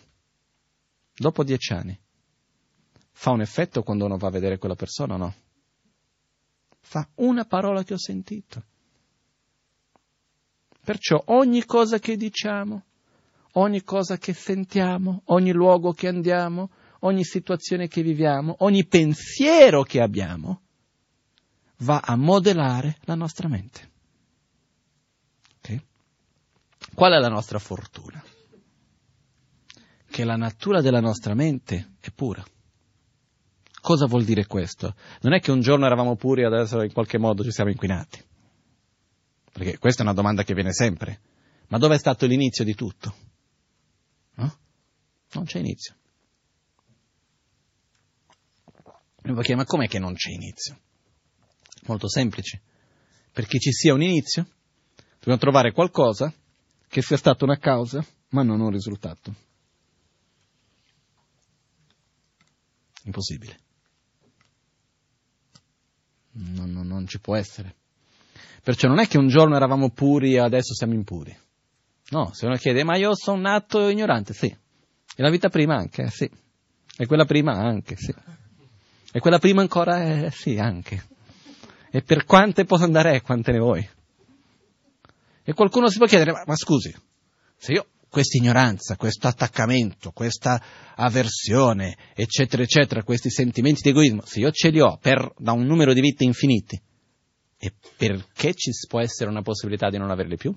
[1.14, 2.00] Dopo dieci anni.
[3.12, 5.36] Fa un effetto quando uno va a vedere quella persona o no?
[6.80, 8.64] Fa una parola che ho sentito.
[10.82, 12.84] Perciò ogni cosa che diciamo,
[13.54, 16.70] ogni cosa che sentiamo, ogni luogo che andiamo,
[17.02, 20.62] ogni situazione che viviamo, ogni pensiero che abbiamo,
[21.80, 23.90] va a modellare la nostra mente.
[27.00, 28.22] Qual è la nostra fortuna?
[30.06, 32.44] Che la natura della nostra mente è pura.
[33.80, 34.94] Cosa vuol dire questo?
[35.22, 38.22] Non è che un giorno eravamo puri e adesso in qualche modo ci siamo inquinati.
[39.50, 41.22] Perché questa è una domanda che viene sempre.
[41.70, 43.16] Ma dove è stato l'inizio di tutto?
[44.34, 44.60] No?
[45.32, 45.96] Non c'è inizio.
[49.22, 50.78] Perché, ma com'è che non c'è inizio?
[51.84, 52.62] Molto semplice.
[53.32, 54.46] Perché ci sia un inizio,
[55.20, 56.34] dobbiamo trovare qualcosa
[56.90, 59.34] che sia stata una causa, ma non un risultato.
[63.04, 63.60] Impossibile.
[66.32, 67.76] Non, non, non, ci può essere.
[68.64, 71.36] Perciò non è che un giorno eravamo puri e adesso siamo impuri.
[72.10, 74.48] No, se uno chiede, ma io sono nato ignorante, sì.
[74.48, 76.30] E la vita prima anche, sì.
[76.98, 78.14] E quella prima anche, sì.
[79.12, 81.08] E quella prima ancora, eh, sì, anche.
[81.92, 83.90] E per quante posso andare, quante ne vuoi?
[85.50, 86.96] E qualcuno si può chiedere, ma, ma scusi,
[87.58, 90.64] se io questa ignoranza, questo attaccamento, questa
[90.96, 95.66] avversione, eccetera, eccetera, questi sentimenti di egoismo, se io ce li ho per, da un
[95.66, 96.80] numero di vite infiniti,
[97.58, 100.56] e perché ci può essere una possibilità di non averli più?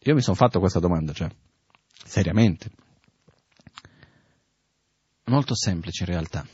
[0.00, 1.28] Io mi sono fatto questa domanda, cioè,
[2.04, 2.72] seriamente.
[5.26, 6.44] Molto semplice in realtà.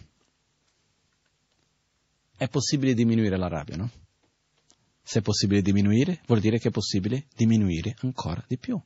[2.36, 3.90] È possibile diminuire la rabbia, no?
[5.08, 8.78] Se è possibile diminuire, vuol dire che è possibile diminuire ancora di più.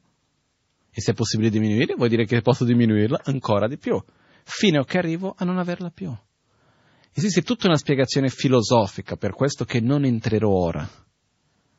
[0.88, 4.00] E se è possibile diminuire, vuol dire che posso diminuirla ancora di più,
[4.44, 6.16] fino a che arrivo a non averla più.
[7.12, 10.88] Esiste tutta una spiegazione filosofica per questo che non entrerò ora.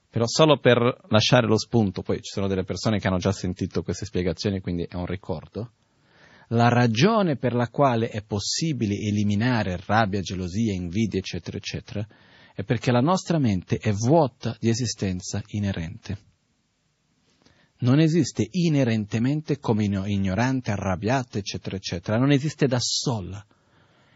[0.09, 0.77] Però solo per
[1.07, 4.83] lasciare lo spunto, poi ci sono delle persone che hanno già sentito queste spiegazioni, quindi
[4.89, 5.71] è un ricordo.
[6.49, 12.05] La ragione per la quale è possibile eliminare rabbia, gelosia, invidia, eccetera, eccetera,
[12.53, 16.17] è perché la nostra mente è vuota di esistenza inerente.
[17.79, 23.45] Non esiste inerentemente come ignorante, arrabbiata, eccetera, eccetera, non esiste da sola.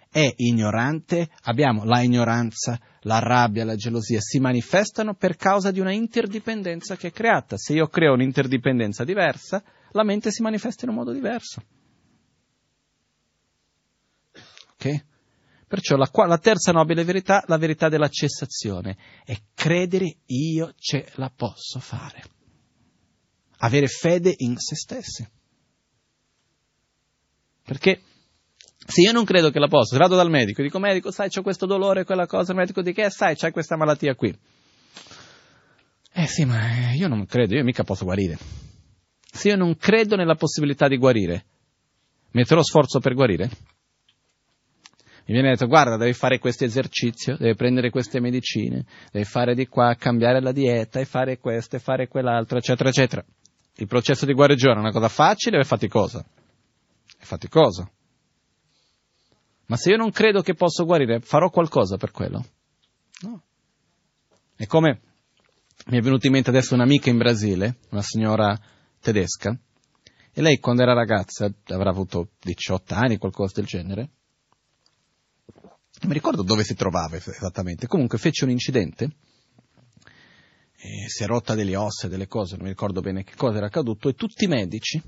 [0.09, 5.91] È ignorante, abbiamo la ignoranza, la rabbia, la gelosia, si manifestano per causa di una
[5.91, 7.57] interdipendenza che è creata.
[7.57, 9.61] Se io creo un'interdipendenza diversa,
[9.91, 11.61] la mente si manifesta in un modo diverso.
[14.73, 15.05] Ok?
[15.67, 21.29] Perciò la, la, terza nobile verità, la verità della cessazione, è credere io ce la
[21.33, 22.23] posso fare.
[23.57, 25.27] Avere fede in se stessi.
[27.63, 28.01] Perché
[28.77, 31.41] se io non credo che la posso, se vado dal medico, dico medico, sai, c'ho
[31.41, 34.33] questo dolore, quella cosa, il medico dice, eh, sai, c'hai questa malattia qui.
[36.13, 38.37] Eh sì, ma io non credo, io mica posso guarire.
[39.19, 41.45] Se io non credo nella possibilità di guarire,
[42.31, 43.49] metterò sforzo per guarire?
[45.27, 49.67] Mi viene detto guarda devi fare questo esercizio, devi prendere queste medicine, devi fare di
[49.67, 53.25] qua, cambiare la dieta e fare questo e fare quell'altro, eccetera, eccetera.
[53.75, 56.25] Il processo di guarigione è una cosa facile o è faticosa?
[57.17, 57.91] È faticosa.
[59.65, 62.45] Ma se io non credo che posso guarire, farò qualcosa per quello?
[63.21, 63.43] No.
[64.55, 65.01] È come
[65.87, 68.57] mi è venuta in mente adesso un'amica in Brasile, una signora
[69.01, 69.57] tedesca,
[70.33, 74.09] e lei quando era ragazza, avrà avuto 18 anni, qualcosa del genere,
[75.99, 79.09] non mi ricordo dove si trovava esattamente, comunque fece un incidente,
[81.07, 84.09] si è rotta delle ossa, delle cose, non mi ricordo bene che cosa era accaduto,
[84.09, 85.01] e tutti i medici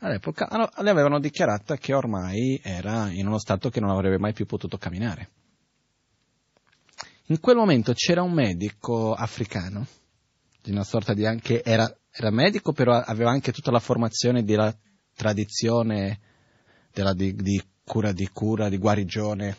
[0.00, 0.48] all'epoca
[0.80, 4.76] le avevano dichiarato che ormai era in uno stato che non avrebbe mai più potuto
[4.76, 5.30] camminare.
[7.30, 9.86] In quel momento c'era un medico africano,
[10.62, 14.74] di una sorta di anche, era, era medico, però aveva anche tutta la formazione della
[15.14, 16.20] tradizione
[16.92, 19.56] della, di, di cura, di cura, di guarigione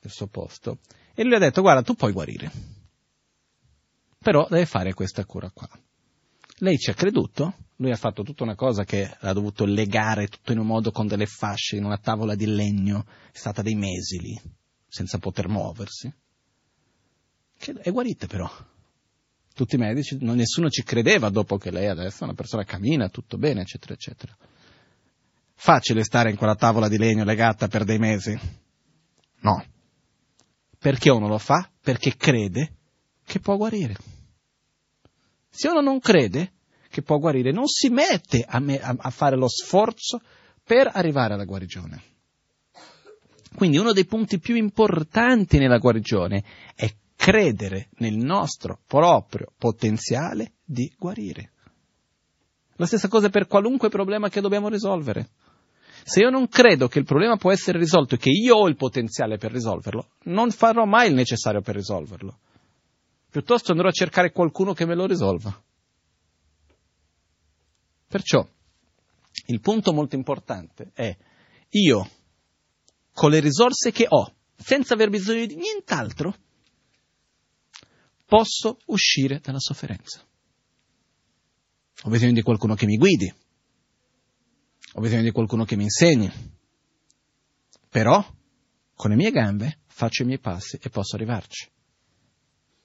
[0.00, 0.78] del suo posto
[1.14, 2.50] e lui ha detto guarda tu puoi guarire,
[4.18, 5.68] però devi fare questa cura qua.
[6.60, 10.52] Lei ci ha creduto, lui ha fatto tutta una cosa che ha dovuto legare tutto
[10.52, 14.18] in un modo con delle fasce in una tavola di legno, è stata dei mesi
[14.20, 14.40] lì,
[14.88, 16.12] senza poter muoversi.
[17.56, 18.50] Che è guarita però.
[19.54, 23.38] Tutti i medici, nessuno ci credeva dopo che lei adesso è una persona cammina, tutto
[23.38, 24.36] bene, eccetera, eccetera.
[25.54, 28.38] Facile stare in quella tavola di legno legata per dei mesi?
[29.40, 29.64] No.
[30.78, 31.68] Perché uno lo fa?
[31.80, 32.72] Perché crede
[33.24, 33.96] che può guarire.
[35.48, 36.52] Se uno non crede
[36.88, 40.20] che può guarire, non si mette a, me, a, a fare lo sforzo
[40.62, 42.02] per arrivare alla guarigione.
[43.54, 46.44] Quindi uno dei punti più importanti nella guarigione
[46.74, 51.52] è credere nel nostro proprio potenziale di guarire.
[52.76, 55.30] La stessa cosa per qualunque problema che dobbiamo risolvere.
[56.04, 58.76] Se io non credo che il problema può essere risolto e che io ho il
[58.76, 62.38] potenziale per risolverlo, non farò mai il necessario per risolverlo.
[63.30, 65.62] Piuttosto andrò a cercare qualcuno che me lo risolva.
[68.06, 68.46] Perciò
[69.46, 71.16] il punto molto importante è
[71.70, 72.10] io,
[73.12, 76.34] con le risorse che ho, senza aver bisogno di nient'altro,
[78.24, 80.24] posso uscire dalla sofferenza.
[82.02, 83.32] Ho bisogno di qualcuno che mi guidi,
[84.98, 86.30] ho bisogno di qualcuno che mi insegni.
[87.88, 88.24] Però,
[88.94, 91.70] con le mie gambe, faccio i miei passi e posso arrivarci.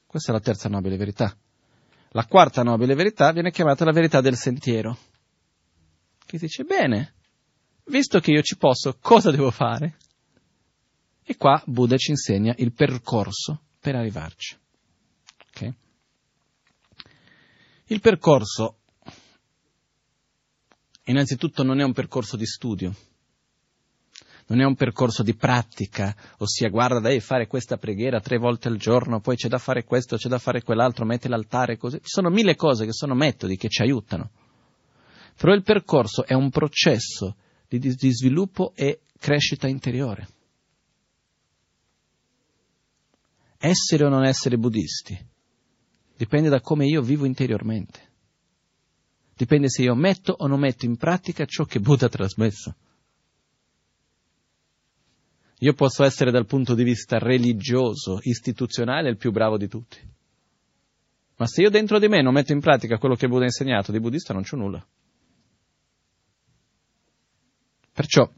[0.05, 1.35] Questa è la terza nobile verità.
[2.09, 4.95] La quarta nobile verità viene chiamata la verità del sentiero.
[6.23, 7.15] Che dice, bene,
[7.85, 9.97] visto che io ci posso, cosa devo fare?
[11.23, 14.55] E qua Buddha ci insegna il percorso per arrivarci.
[15.49, 15.73] Okay?
[17.85, 18.81] Il percorso
[21.11, 22.93] innanzitutto non è un percorso di studio,
[24.47, 28.77] non è un percorso di pratica, ossia guarda devi fare questa preghiera tre volte al
[28.77, 31.97] giorno, poi c'è da fare questo, c'è da fare quell'altro, metti l'altare così.
[31.97, 34.31] Ci sono mille cose che sono metodi che ci aiutano.
[35.35, 40.27] Però il percorso è un processo di, di sviluppo e crescita interiore.
[43.57, 45.17] Essere o non essere buddisti
[46.15, 48.11] dipende da come io vivo interiormente.
[49.35, 52.75] Dipende se io metto o non metto in pratica ciò che Buddha ha trasmesso.
[55.59, 59.97] Io posso essere dal punto di vista religioso, istituzionale, il più bravo di tutti.
[61.37, 63.91] Ma se io dentro di me non metto in pratica quello che Buddha ha insegnato,
[63.91, 64.85] di buddista non c'ho nulla.
[67.93, 68.29] Perciò,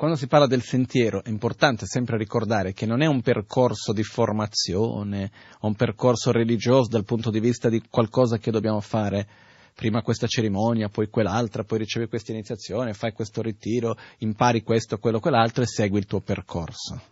[0.00, 4.02] quando si parla del sentiero, è importante sempre ricordare che non è un percorso di
[4.02, 9.28] formazione o un percorso religioso dal punto di vista di qualcosa che dobbiamo fare
[9.74, 15.20] prima questa cerimonia, poi quell'altra, poi ricevi questa iniziazione, fai questo ritiro, impari questo, quello,
[15.20, 17.02] quell'altro e segui il tuo percorso.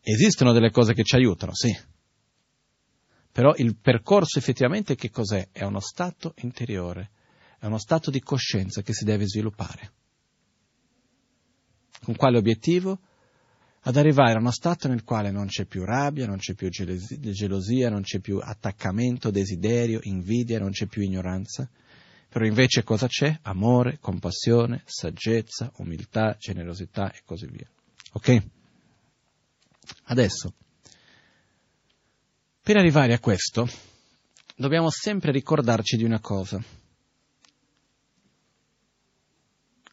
[0.00, 1.78] Esistono delle cose che ci aiutano, sì.
[3.30, 5.48] Però il percorso effettivamente che cos'è?
[5.52, 7.10] È uno stato interiore,
[7.58, 10.00] è uno stato di coscienza che si deve sviluppare.
[12.02, 12.98] Con quale obiettivo?
[13.84, 17.90] ad arrivare a uno stato nel quale non c'è più rabbia, non c'è più gelosia,
[17.90, 21.68] non c'è più attaccamento, desiderio, invidia, non c'è più ignoranza.
[22.28, 23.40] Però invece cosa c'è?
[23.42, 27.68] Amore, compassione, saggezza, umiltà, generosità e così via.
[28.12, 28.42] Ok?
[30.04, 30.54] Adesso,
[32.62, 33.68] per arrivare a questo,
[34.54, 36.62] dobbiamo sempre ricordarci di una cosa.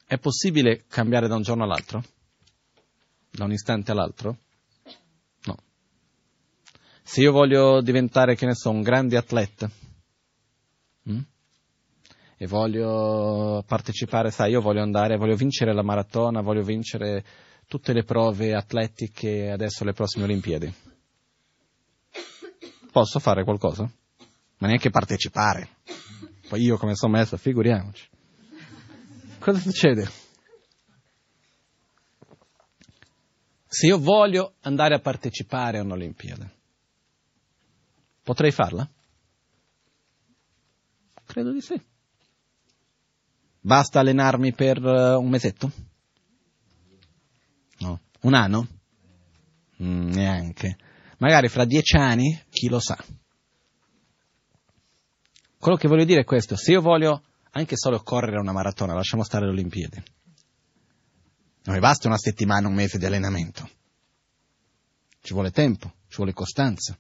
[0.10, 2.04] È possibile cambiare da un giorno all'altro?
[3.30, 4.38] da un istante all'altro?
[5.44, 5.56] No.
[7.04, 9.70] Se io voglio diventare, che ne so, un grande atleta
[11.04, 11.20] hm?
[12.38, 17.24] e voglio partecipare, sai, io voglio andare, voglio vincere la maratona, voglio vincere
[17.68, 20.74] tutte le prove atletiche adesso le prossime Olimpiadi.
[22.92, 23.88] Posso fare qualcosa?
[24.58, 25.70] Ma neanche partecipare.
[26.48, 28.09] Poi io come sono messo, figuriamoci.
[29.50, 30.08] Cosa succede?
[33.66, 36.52] se io voglio andare a partecipare a un'Olimpiade,
[38.22, 38.88] potrei farla?
[41.26, 41.82] Credo di sì.
[43.60, 45.72] Basta allenarmi per uh, un mesetto?
[47.80, 48.02] No.
[48.22, 48.68] Un anno?
[49.82, 50.78] Mm, neanche.
[51.18, 53.04] Magari fra dieci anni, chi lo sa.
[55.58, 59.24] Quello che voglio dire è questo, se io voglio anche solo correre una maratona, lasciamo
[59.24, 60.04] stare le Olimpiadi,
[61.64, 63.70] non mi basta una settimana, un mese di allenamento.
[65.22, 66.98] Ci vuole tempo, ci vuole costanza.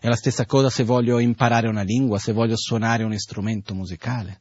[0.00, 4.40] È la stessa cosa se voglio imparare una lingua, se voglio suonare un strumento musicale.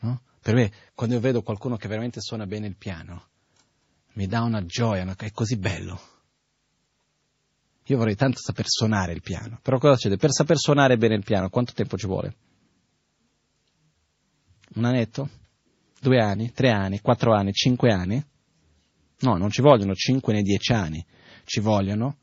[0.00, 0.22] No?
[0.40, 3.28] Per me, quando io vedo qualcuno che veramente suona bene il piano,
[4.14, 6.00] mi dà una gioia, è così bello.
[7.86, 10.16] Io vorrei tanto saper suonare il piano, però cosa succede?
[10.16, 12.36] Per saper suonare bene il piano, quanto tempo ci vuole?
[14.74, 15.28] Un annetto?
[16.00, 18.24] due anni, tre anni, quattro anni, cinque anni.
[19.20, 21.04] No, non ci vogliono cinque né dieci anni,
[21.44, 22.18] ci vogliono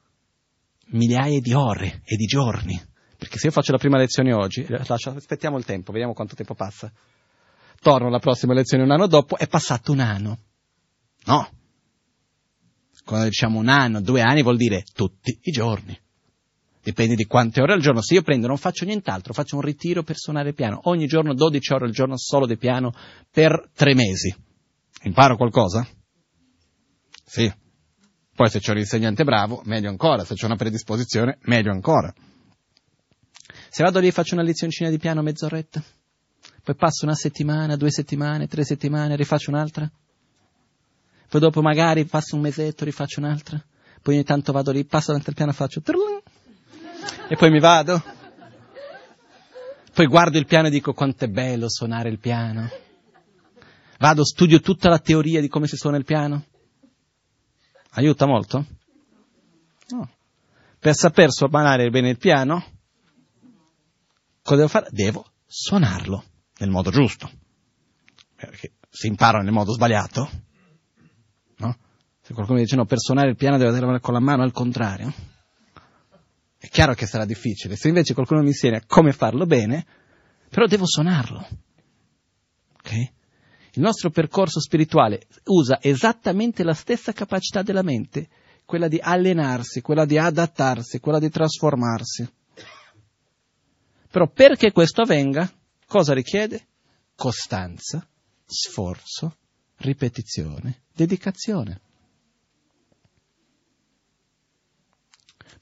[0.88, 2.80] migliaia di ore e di giorni.
[3.18, 6.56] Perché se io faccio la prima lezione oggi, eh, aspettiamo il tempo, vediamo quanto tempo
[6.56, 6.92] passa.
[7.82, 10.38] Torno alla prossima lezione un anno dopo, è passato un anno.
[11.26, 11.50] No.
[13.06, 15.98] Quando diciamo un anno, due anni, vuol dire tutti i giorni
[16.84, 18.02] dipende di quante ore al giorno.
[18.02, 21.74] Se io prendo non faccio nient'altro, faccio un ritiro per suonare piano, ogni giorno 12
[21.74, 22.94] ore al giorno solo di piano
[23.32, 24.36] per tre mesi.
[25.04, 25.88] Imparo qualcosa?
[27.26, 27.52] Sì.
[28.36, 32.14] Poi se c'è un insegnante bravo, meglio ancora, se c'è una predisposizione, meglio ancora.
[33.70, 35.84] Se vado lì e faccio una lezioncina di piano mezz'oretta,
[36.64, 39.90] poi passo una settimana, due settimane, tre settimane, rifaccio un'altra,
[41.34, 43.60] poi dopo magari passo un mesetto, rifaccio un'altra,
[44.04, 46.22] poi ogni tanto vado lì, passo davanti al piano e faccio trlun,
[47.28, 48.04] e poi mi vado.
[49.92, 52.70] Poi guardo il piano e dico quanto è bello suonare il piano.
[53.98, 56.46] Vado, studio tutta la teoria di come si suona il piano.
[57.94, 58.66] Aiuta molto?
[59.88, 60.10] No.
[60.78, 62.64] Per saper suonare bene il piano,
[64.44, 64.88] cosa devo fare?
[64.92, 66.26] Devo suonarlo
[66.60, 67.28] nel modo giusto.
[68.36, 70.52] Perché si impara nel modo sbagliato?
[72.26, 74.54] Se qualcuno mi dice no, per suonare il piano devo andare con la mano al
[74.54, 75.14] contrario,
[76.58, 77.76] è chiaro che sarà difficile.
[77.76, 79.86] Se invece qualcuno mi insegna come farlo bene,
[80.48, 81.46] però devo suonarlo.
[82.78, 82.92] Ok?
[83.74, 88.30] Il nostro percorso spirituale usa esattamente la stessa capacità della mente,
[88.64, 92.32] quella di allenarsi, quella di adattarsi, quella di trasformarsi.
[94.10, 95.52] Però perché questo avvenga,
[95.86, 96.68] cosa richiede?
[97.16, 98.08] Costanza,
[98.46, 99.36] sforzo,
[99.80, 101.82] ripetizione, dedicazione.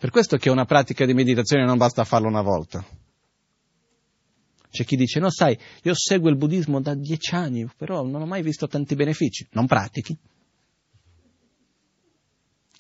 [0.02, 2.84] Per questo che una pratica di meditazione non basta farla una volta.
[4.72, 8.26] C'è chi dice, no sai, io seguo il buddismo da dieci anni, però non ho
[8.26, 9.48] mai visto tanti benefici.
[9.52, 10.18] Non pratichi.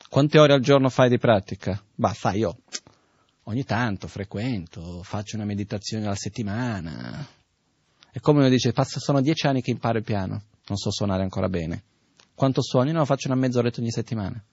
[0.09, 1.79] Quante ore al giorno fai di pratica?
[1.93, 2.57] Bah, sai, io
[3.43, 7.23] ogni tanto frequento, faccio una meditazione alla settimana.
[8.11, 11.49] E come uno dice, sono dieci anni che imparo il piano, non so suonare ancora
[11.49, 11.83] bene.
[12.33, 12.91] Quanto suoni?
[12.91, 14.43] No, faccio una mezz'oretta ogni settimana.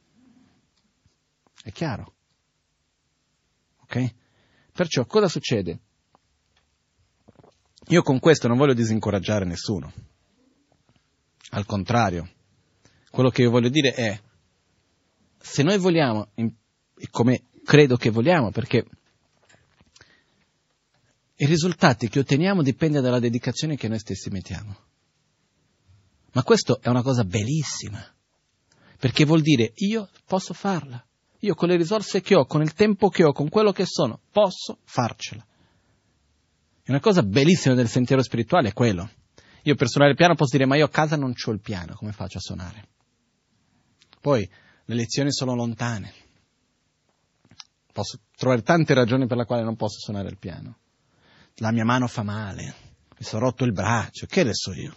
[1.62, 2.12] È chiaro.
[3.88, 4.14] Ok?
[4.72, 5.80] Perciò cosa succede?
[7.88, 9.90] Io con questo non voglio disincoraggiare nessuno.
[11.50, 12.28] Al contrario,
[13.10, 14.20] quello che io voglio dire è,
[15.38, 16.32] se noi vogliamo,
[17.10, 18.84] come credo che vogliamo, perché
[21.36, 24.76] i risultati che otteniamo dipendono dalla dedicazione che noi stessi mettiamo.
[26.32, 28.04] Ma questo è una cosa bellissima,
[28.98, 31.02] perché vuol dire io posso farla.
[31.40, 34.20] Io con le risorse che ho, con il tempo che ho, con quello che sono,
[34.30, 35.44] posso farcela.
[36.82, 39.08] E una cosa bellissima del sentiero spirituale è quello.
[39.62, 41.94] Io per suonare il piano posso dire, ma io a casa non ho il piano,
[41.94, 42.88] come faccio a suonare?
[44.20, 44.48] Poi
[44.84, 46.12] le lezioni sono lontane.
[47.92, 50.78] Posso trovare tante ragioni per le quali non posso suonare il piano.
[51.56, 52.74] La mia mano fa male,
[53.18, 54.96] mi sono rotto il braccio, che ne so io.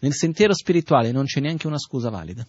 [0.00, 2.46] Nel sentiero spirituale non c'è neanche una scusa valida.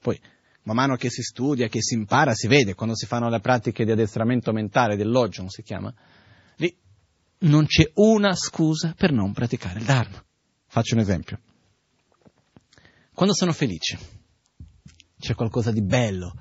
[0.00, 0.20] Poi,
[0.62, 3.84] man mano che si studia, che si impara, si vede, quando si fanno le pratiche
[3.84, 5.92] di addestramento mentale, dell'ogion si chiama,
[6.56, 6.76] lì
[7.40, 10.22] non c'è una scusa per non praticare il Dharma.
[10.66, 11.40] Faccio un esempio.
[13.14, 13.98] Quando sono felice,
[15.18, 16.34] c'è qualcosa di bello,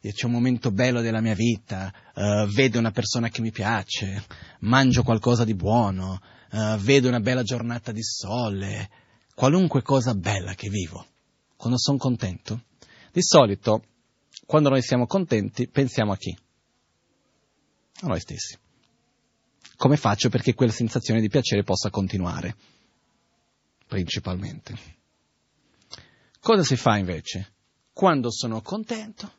[0.00, 4.24] c'è un momento bello della mia vita, uh, vedo una persona che mi piace,
[4.60, 6.20] mangio qualcosa di buono,
[6.52, 8.90] uh, vedo una bella giornata di sole,
[9.34, 11.06] qualunque cosa bella che vivo.
[11.56, 12.64] Quando sono contento,
[13.18, 13.82] di solito,
[14.46, 16.36] quando noi siamo contenti, pensiamo a chi?
[18.02, 18.56] A noi stessi.
[19.76, 22.56] Come faccio perché quella sensazione di piacere possa continuare?
[23.86, 24.96] Principalmente.
[26.38, 27.54] Cosa si fa invece?
[27.92, 29.32] Quando sono contento,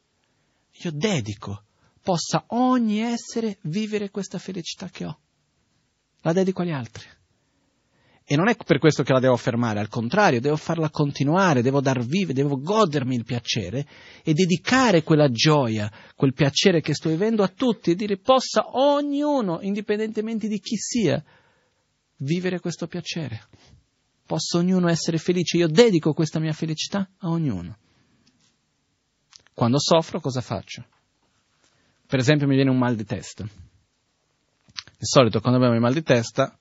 [0.71, 1.63] io dedico,
[2.01, 5.19] possa ogni essere vivere questa felicità che ho.
[6.21, 7.07] La dedico agli altri.
[8.31, 11.81] E non è per questo che la devo fermare, al contrario, devo farla continuare, devo
[11.81, 13.87] dar vive, devo godermi il piacere
[14.23, 19.61] e dedicare quella gioia, quel piacere che sto vivendo a tutti e dire possa ognuno,
[19.61, 21.23] indipendentemente di chi sia,
[22.17, 23.47] vivere questo piacere.
[24.27, 25.57] Possa ognuno essere felice.
[25.57, 27.77] Io dedico questa mia felicità a ognuno.
[29.55, 30.85] Quando soffro, cosa faccio?
[32.05, 33.43] Per esempio, mi viene un mal di testa.
[33.43, 36.58] Di solito, quando abbiamo il mal di testa,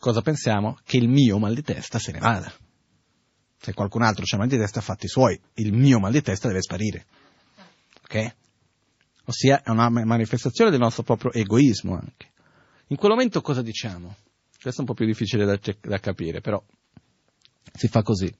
[0.00, 0.78] cosa pensiamo?
[0.82, 2.52] Che il mio mal di testa se ne vada.
[3.58, 5.38] Se qualcun altro ha mal di testa, fatti suoi.
[5.54, 7.06] Il mio mal di testa deve sparire.
[8.02, 8.34] Ok?
[9.26, 12.32] Ossia, è una manifestazione del nostro proprio egoismo anche.
[12.88, 14.16] In quel momento cosa diciamo?
[14.60, 16.60] Questo è un po' più difficile da, da capire, però
[17.72, 18.34] si fa così.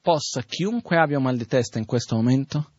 [0.00, 2.70] Possa chiunque abbia un mal di testa in questo momento,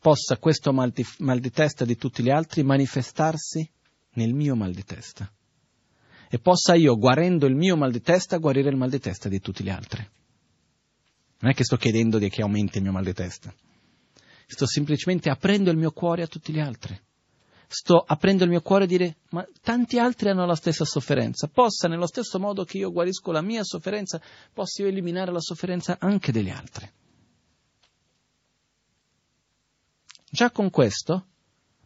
[0.00, 3.68] possa questo mal di, mal di testa di tutti gli altri manifestarsi
[4.14, 5.32] nel mio mal di testa
[6.34, 9.38] e possa io, guarendo il mio mal di testa, guarire il mal di testa di
[9.38, 10.02] tutti gli altri.
[11.40, 13.52] Non è che sto chiedendo di che aumenti il mio mal di testa.
[14.46, 16.98] Sto semplicemente aprendo il mio cuore a tutti gli altri.
[17.66, 21.48] Sto aprendo il mio cuore a dire, ma tanti altri hanno la stessa sofferenza.
[21.48, 24.18] Possa, nello stesso modo che io guarisco la mia sofferenza,
[24.54, 26.90] possa io eliminare la sofferenza anche degli altri.
[30.30, 31.26] Già con questo,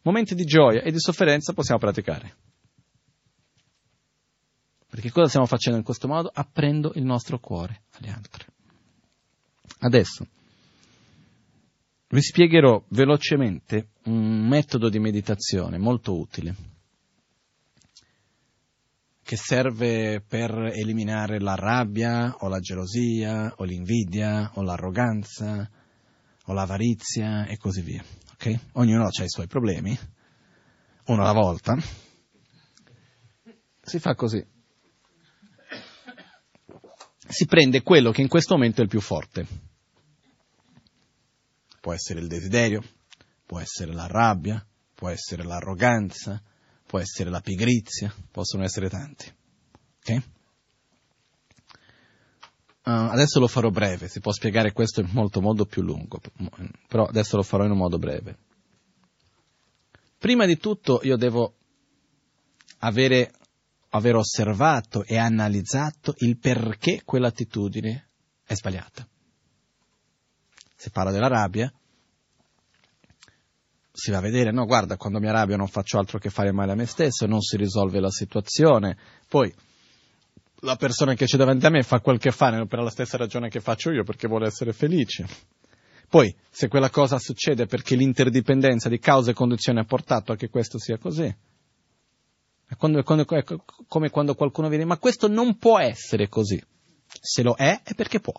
[0.03, 2.46] momenti di gioia e di sofferenza possiamo praticare.
[4.97, 6.31] Perché cosa stiamo facendo in questo modo?
[6.33, 8.47] Aprendo il nostro cuore agli altri.
[9.81, 10.27] Adesso
[12.09, 16.55] vi spiegherò velocemente un metodo di meditazione molto utile
[19.23, 25.71] che serve per eliminare la rabbia o la gelosia o l'invidia o l'arroganza
[26.45, 28.03] o l'avarizia e così via.
[28.33, 28.59] Okay?
[28.73, 29.95] Ognuno ha i suoi problemi,
[31.09, 31.77] uno alla volta.
[33.83, 34.55] Si fa così
[37.37, 39.47] si prende quello che in questo momento è il più forte.
[41.83, 42.83] Può essere il desiderio,
[43.45, 46.43] può essere la rabbia, può essere l'arroganza,
[46.87, 49.31] può essere la pigrizia, possono essere tanti.
[49.99, 50.23] Ok?
[52.87, 56.19] Uh, adesso lo farò breve, si può spiegare questo in molto modo più lungo,
[56.89, 58.39] però adesso lo farò in un modo breve.
[60.17, 61.55] Prima di tutto io devo
[62.79, 63.31] avere
[63.97, 68.09] aver osservato e analizzato il perché quell'attitudine
[68.45, 69.07] è sbagliata.
[70.77, 71.73] Si parla della rabbia,
[73.91, 76.73] si va a vedere, no, guarda, quando mi arrabbio non faccio altro che fare male
[76.73, 78.97] a me stesso, non si risolve la situazione.
[79.27, 79.53] Poi
[80.61, 83.49] la persona che c'è davanti a me fa quel che fa per la stessa ragione
[83.49, 85.27] che faccio io, perché vuole essere felice.
[86.09, 90.49] Poi, se quella cosa succede perché l'interdipendenza di causa e condizione ha portato a che
[90.49, 91.35] questo sia così.
[92.69, 93.45] È, quando, quando, è
[93.87, 96.61] come quando qualcuno viene, ma questo non può essere così.
[97.21, 98.35] Se lo è, è perché può.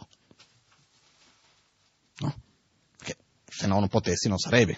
[2.20, 2.36] No?
[2.98, 4.78] Perché se no non potessi non sarebbe.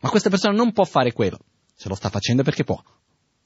[0.00, 1.38] Ma questa persona non può fare quello.
[1.74, 2.82] Se lo sta facendo perché può.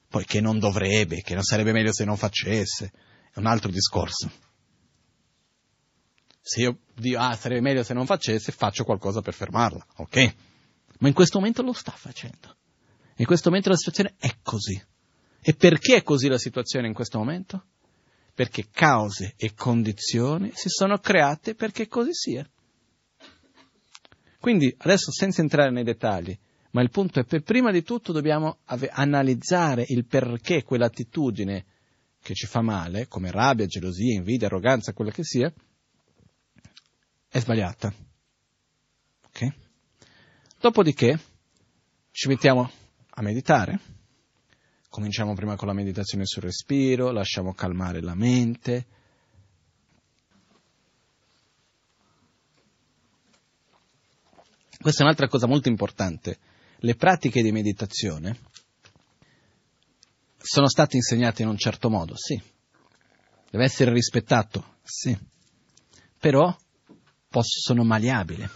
[0.09, 2.93] Poi che non dovrebbe, che non sarebbe meglio se non facesse,
[3.33, 4.31] è un altro discorso.
[6.41, 10.35] Se io dico, ah, sarebbe meglio se non facesse, faccio qualcosa per fermarla, ok?
[10.99, 12.57] Ma in questo momento lo sta facendo.
[13.17, 14.81] In questo momento la situazione è così.
[15.41, 17.67] E perché è così la situazione in questo momento?
[18.35, 22.49] Perché cause e condizioni si sono create perché così sia.
[24.41, 26.37] Quindi adesso senza entrare nei dettagli,
[26.71, 31.65] ma il punto è che prima di tutto dobbiamo ave- analizzare il perché quell'attitudine
[32.21, 35.53] che ci fa male, come rabbia, gelosia, invidia, arroganza, quella che sia,
[37.29, 37.93] è sbagliata.
[39.27, 39.55] Ok?
[40.59, 41.21] Dopodiché
[42.11, 42.71] ci mettiamo
[43.15, 43.79] a meditare.
[44.89, 48.87] Cominciamo prima con la meditazione sul respiro, lasciamo calmare la mente,
[54.85, 56.37] Questa è un'altra cosa molto importante.
[56.81, 58.39] Le pratiche di meditazione
[60.37, 62.39] sono state insegnate in un certo modo, sì.
[63.51, 65.19] Deve essere rispettato, sì.
[66.19, 66.55] Però
[67.41, 68.47] sono maleabili.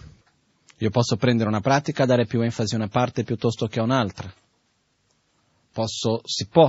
[0.80, 4.30] Io posso prendere una pratica, dare più enfasi a una parte piuttosto che a un'altra.
[5.78, 6.68] Posso, si può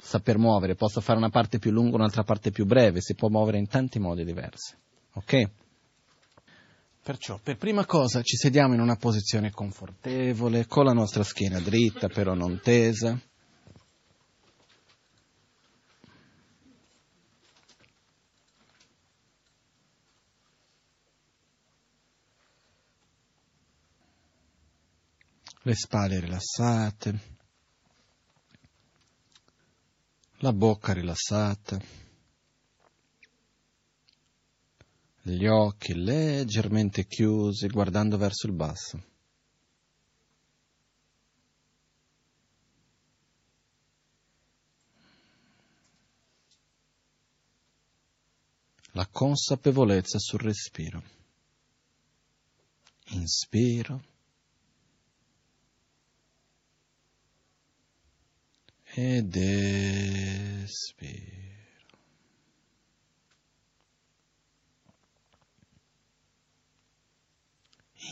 [0.00, 3.58] saper muovere, posso fare una parte più lunga, un'altra parte più breve, si può muovere
[3.58, 4.74] in tanti modi diversi.
[5.12, 5.50] Ok?
[7.04, 12.08] Perciò, per prima cosa, ci sediamo in una posizione confortevole, con la nostra schiena dritta,
[12.08, 13.16] però non tesa.
[25.62, 27.41] Le spalle rilassate,
[30.42, 31.80] la bocca rilassata.
[35.24, 39.04] gli occhi leggermente chiusi guardando verso il basso.
[48.94, 51.02] La consapevolezza sul respiro.
[53.10, 54.11] Inspiro.
[58.94, 59.34] Ed
[60.64, 61.42] espiro.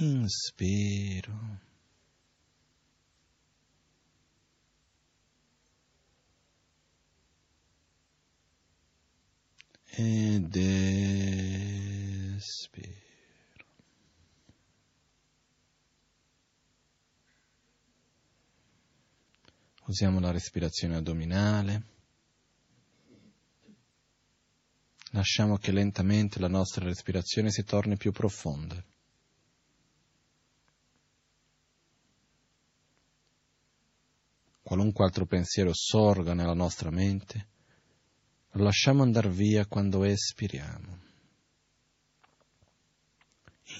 [0.00, 1.60] inspiro.
[9.98, 10.56] Ed
[12.38, 12.99] espiro.
[19.90, 21.82] Usiamo la respirazione addominale.
[25.10, 28.80] Lasciamo che lentamente la nostra respirazione si torni più profonda.
[34.62, 37.48] qualunque altro pensiero sorga nella nostra mente,
[38.52, 40.98] lo lasciamo andare via quando espiriamo.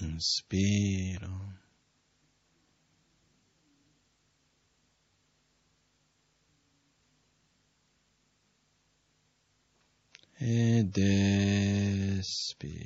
[0.00, 1.59] Inspiro.
[10.42, 12.78] Ed espiro.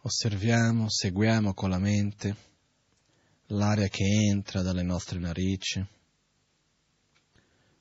[0.00, 2.34] Osserviamo, seguiamo con la mente
[3.48, 5.86] l'aria che entra dalle nostre narici,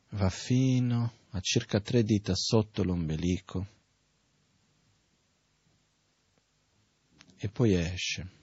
[0.10, 3.80] va fino a circa tre dita sotto l'ombelico
[7.42, 8.40] e poi esce.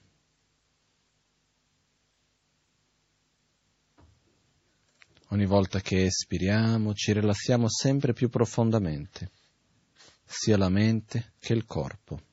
[5.31, 9.31] Ogni volta che espiriamo ci rilassiamo sempre più profondamente,
[10.25, 12.27] sia la mente che il corpo.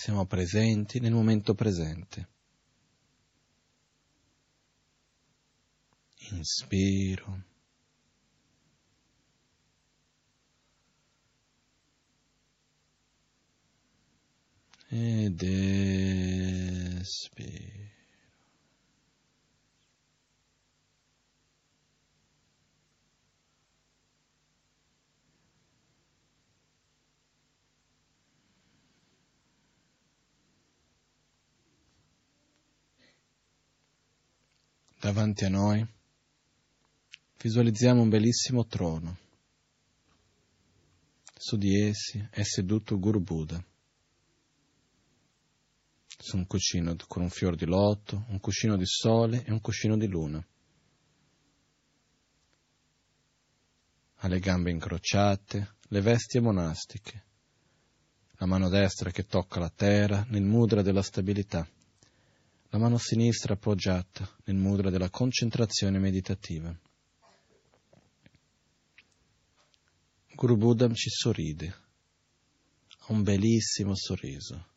[0.00, 2.28] siamo presenti nel momento presente.
[6.30, 7.49] Inspiro.
[14.92, 15.42] Ed
[17.00, 17.70] espiro.
[35.00, 35.84] davanti a noi,
[37.40, 39.18] visualizziamo un bellissimo trono.
[41.34, 43.69] Su di essi è seduto Guru Buddha.
[46.22, 49.96] Su un cuscino con un fior di loto, un cuscino di sole e un cuscino
[49.96, 50.46] di luna.
[54.16, 57.24] Ha le gambe incrociate, le vesti monastiche,
[58.32, 61.66] la mano destra che tocca la terra nel mudra della stabilità
[62.72, 66.72] la mano sinistra appoggiata nel mudra della concentrazione meditativa.
[70.36, 71.74] Guru Buddha ci sorride,
[72.98, 74.69] ha un bellissimo sorriso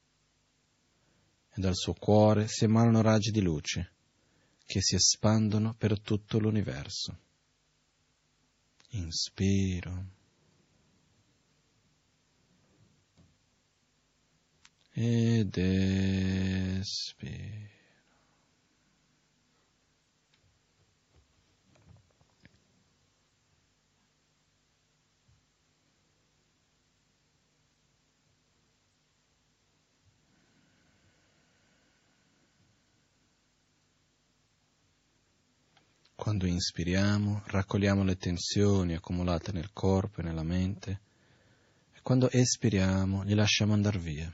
[1.56, 3.92] e dal suo cuore si emanano raggi di luce
[4.66, 7.20] che si espandono per tutto l'universo.
[8.92, 10.06] Inspiro.
[14.92, 17.74] Ed espiro.
[36.24, 41.02] Quando inspiriamo, raccogliamo le tensioni accumulate nel corpo e nella mente
[41.94, 44.34] e quando espiriamo, li lasciamo andare via.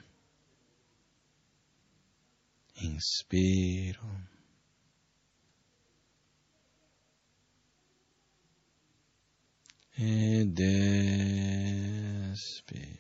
[2.73, 4.27] Inspiro.
[9.95, 10.59] Ed
[12.29, 12.98] espiro.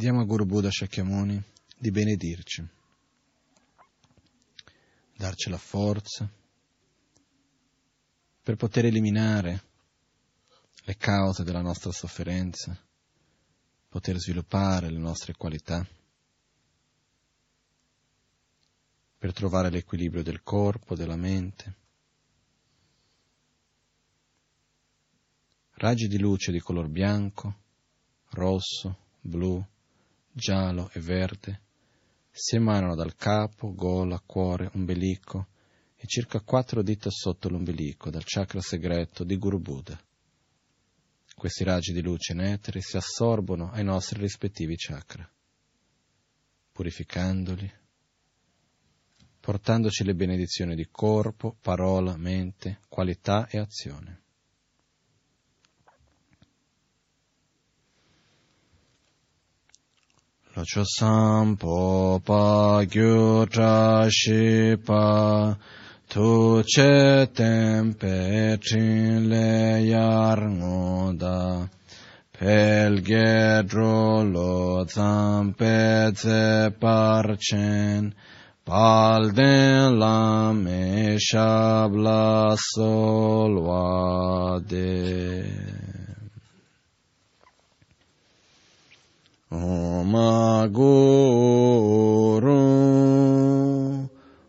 [0.00, 1.44] Chiediamo a Guru Buddha Shakyamuni
[1.76, 2.66] di benedirci,
[5.14, 6.26] darci la forza
[8.42, 9.62] per poter eliminare
[10.84, 12.74] le cause della nostra sofferenza,
[13.90, 15.86] poter sviluppare le nostre qualità,
[19.18, 21.74] per trovare l'equilibrio del corpo, della mente.
[25.72, 27.54] Raggi di luce di color bianco,
[28.30, 29.62] rosso, blu,
[30.40, 31.60] giallo e verde,
[32.30, 35.48] si emanano dal capo, gola, cuore, ombelico
[35.94, 40.00] e circa quattro dita sotto l'ombelico dal chakra segreto di Guru Buddha.
[41.36, 45.28] Questi raggi di luce netri si assorbono ai nostri rispettivi chakra,
[46.72, 47.72] purificandoli,
[49.40, 54.22] portandoci le benedizioni di corpo, parola, mente, qualità e azione.
[60.60, 65.56] Pacho sampo pa gyu tra shi pa
[66.06, 71.66] Tu che tempe chin le yar ngoda
[72.36, 78.12] Pel ge dro lo Zampe tse par chen
[78.62, 85.99] Pal den la me shab la sol wa de.
[89.52, 91.00] Oma Guru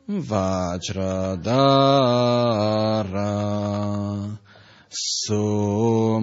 [0.07, 1.17] Vajradara
[5.25, 6.21] Somati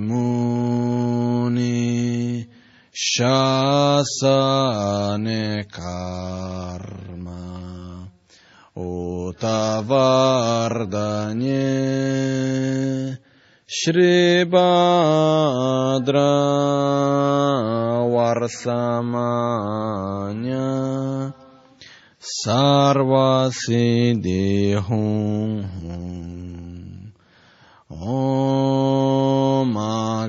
[0.00, 1.70] Muni
[2.92, 3.38] Shasane
[5.70, 7.40] Karma
[8.76, 9.70] Utavardane
[13.72, 16.34] Shri Badra
[18.10, 18.50] Varsamanya
[22.18, 25.62] Sarva Siddhi Hum
[27.88, 29.74] Om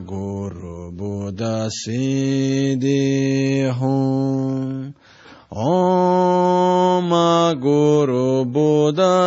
[0.06, 1.72] Guru Buddha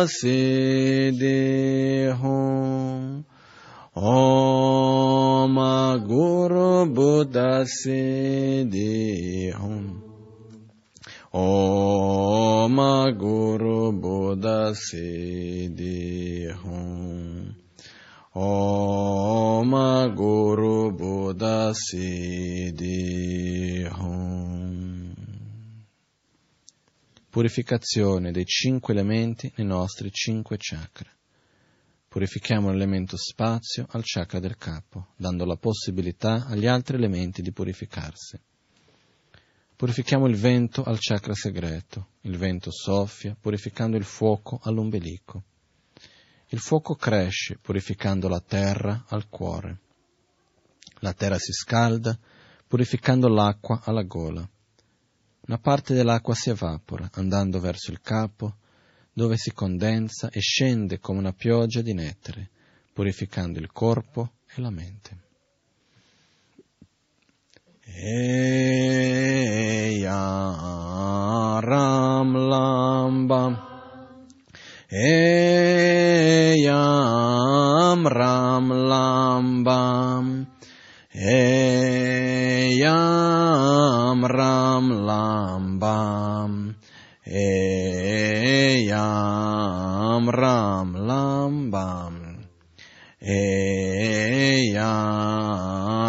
[0.07, 3.25] Siddhi Hum
[3.97, 5.55] Om
[6.05, 10.01] Guru Buddha Siddhi Om.
[11.31, 12.75] Om
[13.17, 17.55] Guru Buddha Siddhi Om.
[18.33, 19.71] Om
[20.13, 22.99] Guru Buddha Siddhi
[23.97, 25.15] Om.
[27.29, 31.14] Purificazione dei cinque elementi nei nostri cinque chakra.
[32.15, 38.39] Purifichiamo l'elemento spazio al chakra del capo, dando la possibilità agli altri elementi di purificarsi.
[39.75, 42.11] Purifichiamo il vento al chakra segreto.
[42.21, 45.43] Il vento soffia, purificando il fuoco all'ombelico.
[46.47, 49.79] Il fuoco cresce, purificando la terra al cuore.
[50.99, 52.17] La terra si scalda,
[52.65, 54.49] purificando l'acqua alla gola.
[55.47, 58.55] Una parte dell'acqua si evapora, andando verso il capo,
[59.15, 62.49] dove si condensa e scende come una pioggia di nettare,
[62.91, 65.23] purificando il corpo e la mente.
[67.81, 68.89] Eya
[71.61, 73.73] Ram Lamba.
[74.89, 75.27] Eyam
[78.09, 80.45] Ram Lamba.
[81.13, 82.65] Eyam
[84.25, 84.91] Ram
[87.27, 87.33] Lamba
[88.85, 92.13] Eyam Ram Lamba
[93.19, 94.75] Eyam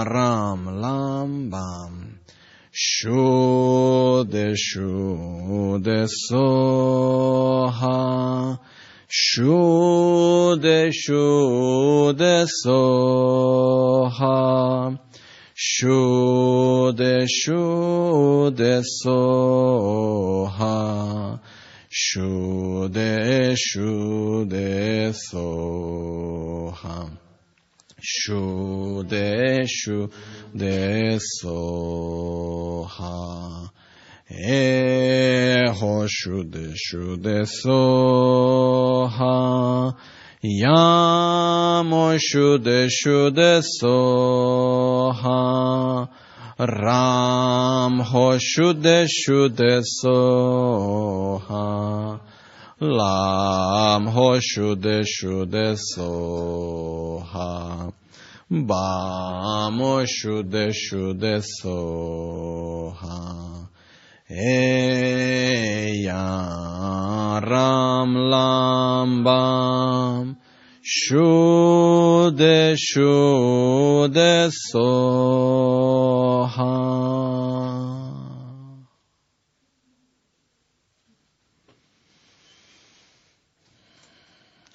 [0.07, 1.91] Ram Lamba
[2.71, 7.97] Shuddha Shuddha Soha.
[9.09, 14.27] Shuddha Shuddha Soha
[15.59, 20.61] Shude shude soha.
[21.91, 27.11] Shude shude soha.
[27.99, 33.17] Shude shude soha.
[34.31, 39.07] Eho shude shude soha.
[40.47, 46.09] Yamo Shuddha Shuddha Soha.
[46.57, 52.21] Ram Ho Shuddha Shuddha Soha.
[52.79, 57.93] Lam Ho Shuddha Shuddha Soha.
[58.49, 63.66] Bam Ho Shuddha Shuddha Soha
[64.29, 66.19] Eya
[67.49, 70.37] Ram Lam Bam
[70.83, 75.07] Shuddha Shuddha Soha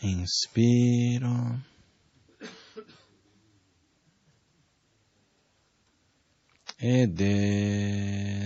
[0.02, 1.60] Inspiro.
[6.80, 7.22] Ed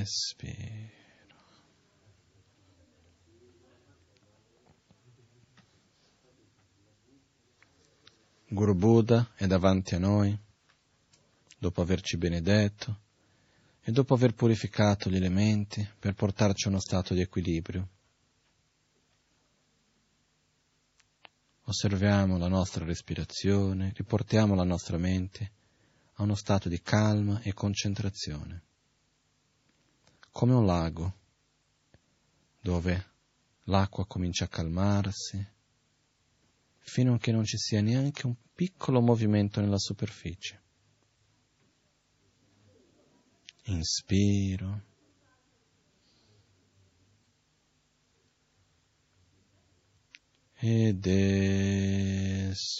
[0.03, 0.94] espiro.
[8.47, 10.37] Guru Buddha è davanti a noi,
[11.57, 12.99] dopo averci benedetto
[13.81, 17.89] e dopo aver purificato gli elementi per portarci a uno stato di equilibrio.
[21.63, 25.51] Osserviamo la nostra respirazione, riportiamo la nostra mente
[26.13, 28.61] a uno stato di calma e concentrazione,
[30.29, 31.13] come un lago
[32.61, 33.05] dove
[33.63, 35.53] l'acqua comincia a calmarsi
[36.85, 40.61] fino a che non ci sia neanche un piccolo movimento nella superficie.
[43.65, 44.93] Inspiro.
[50.57, 52.75] Ed espiro.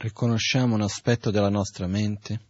[0.00, 2.46] Riconosciamo un aspetto della nostra mente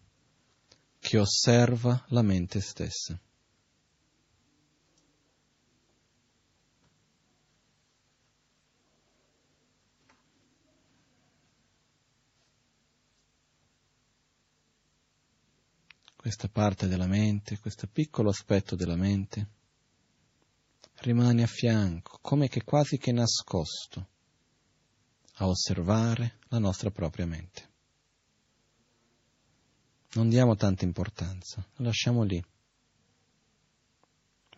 [1.01, 3.19] che osserva la mente stessa.
[16.15, 19.49] Questa parte della mente, questo piccolo aspetto della mente
[21.01, 24.07] rimane a fianco, come che quasi che nascosto
[25.43, 27.69] a osservare la nostra propria mente.
[30.13, 32.43] Non diamo tanta importanza, lo lasciamo lì.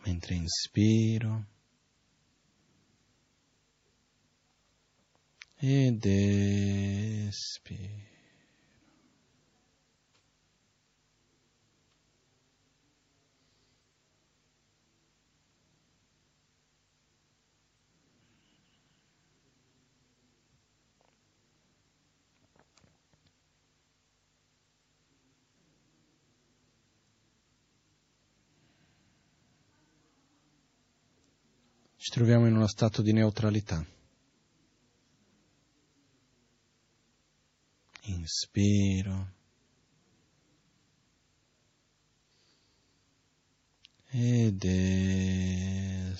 [0.05, 1.45] Mentre inspiro
[5.55, 6.03] ed
[7.27, 8.12] espiro.
[32.13, 33.83] Troviamo in uno stato di neutralità.
[38.01, 39.31] Inspiro.
[44.11, 46.11] Ed espiro.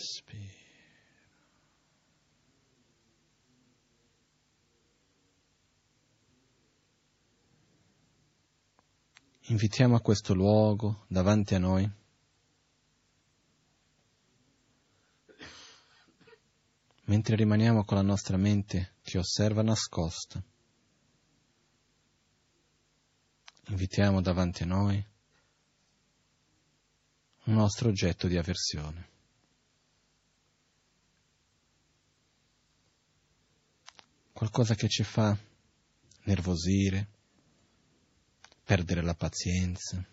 [9.42, 11.88] Invitiamo a questo luogo davanti a noi
[17.06, 20.42] mentre rimaniamo con la nostra mente che osserva nascosta.
[23.68, 25.06] Invitiamo davanti a noi
[27.46, 29.12] un nostro oggetto di avversione.
[34.32, 35.38] Qualcosa che ci fa
[36.24, 37.08] nervosire,
[38.64, 40.04] perdere la pazienza,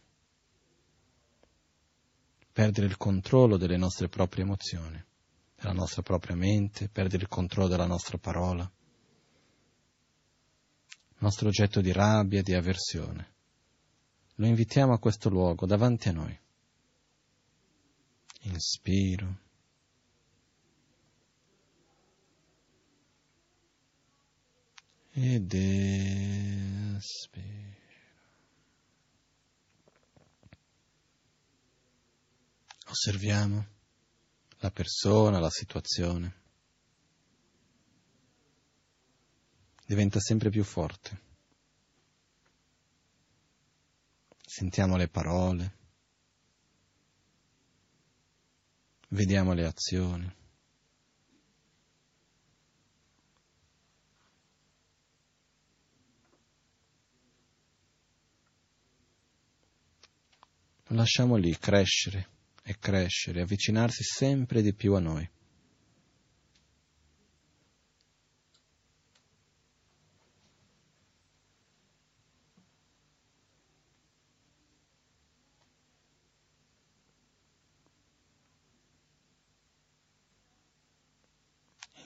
[2.53, 5.03] perdere il controllo delle nostre proprie emozioni,
[5.61, 8.63] della nostra propria mente, perdere il controllo della nostra parola,
[11.09, 13.35] il nostro oggetto di rabbia, di avversione.
[14.37, 16.41] Lo invitiamo a questo luogo davanti a noi.
[18.45, 19.39] Inspiro.
[25.13, 27.59] Ed espiro.
[32.89, 33.79] Osserviamo
[34.61, 36.39] la persona, la situazione.
[39.87, 41.29] Diventa sempre più forte.
[44.45, 45.79] Sentiamo le parole.
[49.09, 50.39] Vediamo le azioni.
[60.93, 62.30] Lasciamo lì crescere
[62.71, 65.29] e crescere, avvicinarsi sempre di più a noi.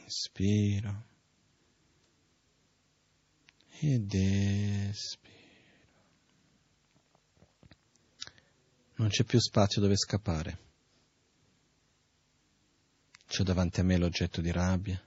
[0.05, 1.05] Inspiro
[3.81, 5.44] ed espiro.
[9.05, 10.59] Non c'è più spazio dove scappare.
[13.27, 14.99] C'ho davanti a me l'oggetto di rabbia.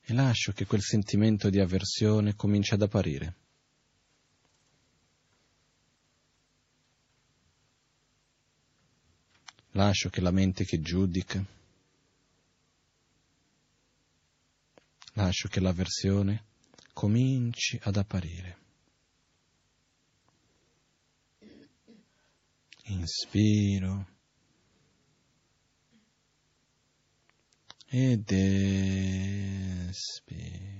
[0.00, 3.36] E lascio che quel sentimento di avversione cominci ad apparire.
[9.70, 11.46] Lascio che la mente che giudica,
[15.12, 16.48] lascio che l'avversione
[16.92, 18.58] cominci ad apparire.
[22.84, 24.06] Inspiro
[27.86, 28.30] ed
[29.88, 30.78] espiro.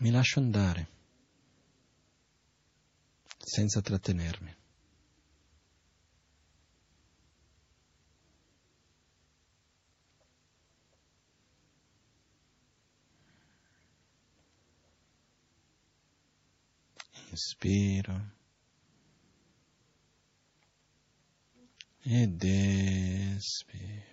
[0.00, 0.88] Mi lascio andare
[3.38, 4.57] senza trattenermi.
[17.30, 18.36] Inspiro.
[22.00, 24.06] Ed espiro.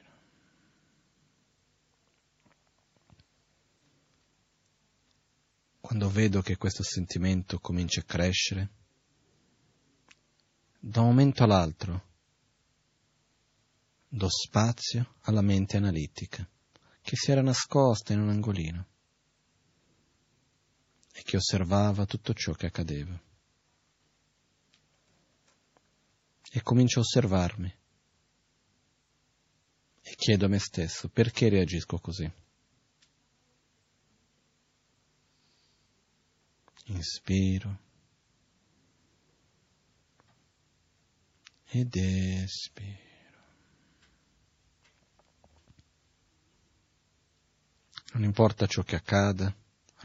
[5.79, 8.69] Quando vedo che questo sentimento comincia a crescere,
[10.79, 12.13] da un momento all'altro
[14.07, 16.47] do spazio alla mente analitica
[17.01, 18.87] che si era nascosta in un angolino
[21.17, 23.17] e che osservava tutto ciò che accadeva.
[26.51, 27.73] E comincio a osservarmi
[30.01, 32.29] e chiedo a me stesso perché reagisco così.
[36.87, 37.79] Inspiro
[41.67, 43.03] ed espiro.
[48.13, 49.53] Non importa ciò che accada,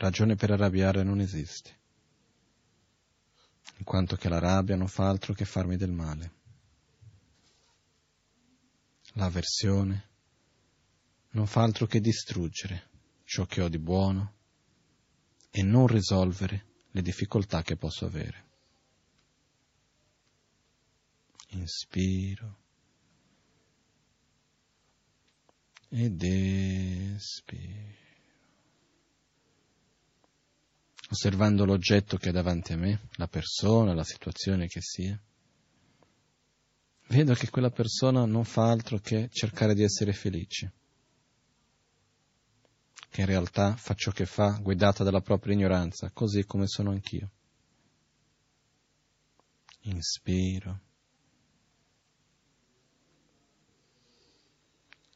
[0.01, 1.79] ragione per arrabbiare non esiste,
[3.77, 6.39] in quanto che la rabbia non fa altro che farmi del male.
[9.15, 10.09] L'avversione
[11.33, 12.89] non fa altro che distruggere
[13.25, 14.35] ciò che ho di buono
[15.51, 18.49] e non risolvere le difficoltà che posso avere.
[21.49, 22.57] Inspiro
[25.89, 28.10] ed espiro.
[31.11, 35.21] Osservando l'oggetto che è davanti a me, la persona, la situazione che sia,
[37.09, 40.73] vedo che quella persona non fa altro che cercare di essere felice,
[43.11, 47.31] che in realtà fa ciò che fa guidata dalla propria ignoranza, così come sono anch'io.
[49.83, 50.81] Inspiro.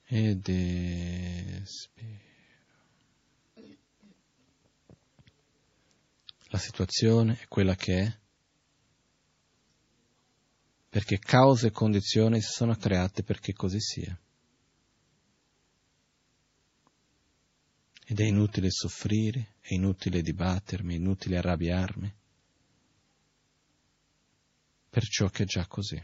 [0.07, 2.34] Ed espiro.
[6.55, 8.19] La situazione è quella che è
[10.89, 14.17] perché cause e condizioni si sono create perché così sia.
[18.07, 22.15] Ed è inutile soffrire, è inutile dibattermi, è inutile arrabbiarmi
[24.91, 26.01] per ciò che è già così.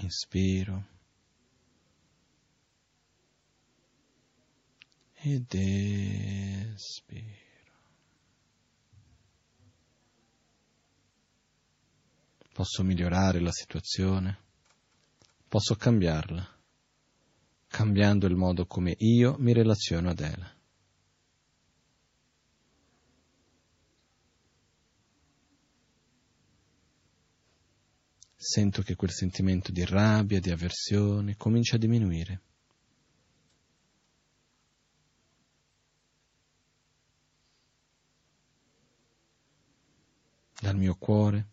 [0.00, 0.93] Inspiro
[5.26, 5.54] ed
[6.74, 7.42] espiro.
[12.52, 14.38] Posso migliorare la situazione,
[15.48, 16.46] posso cambiarla,
[17.68, 20.52] cambiando il modo come io mi relaziono ad ella.
[28.36, 32.42] Sento che quel sentimento di rabbia, di avversione comincia a diminuire.
[40.64, 41.48] Dal mio cuore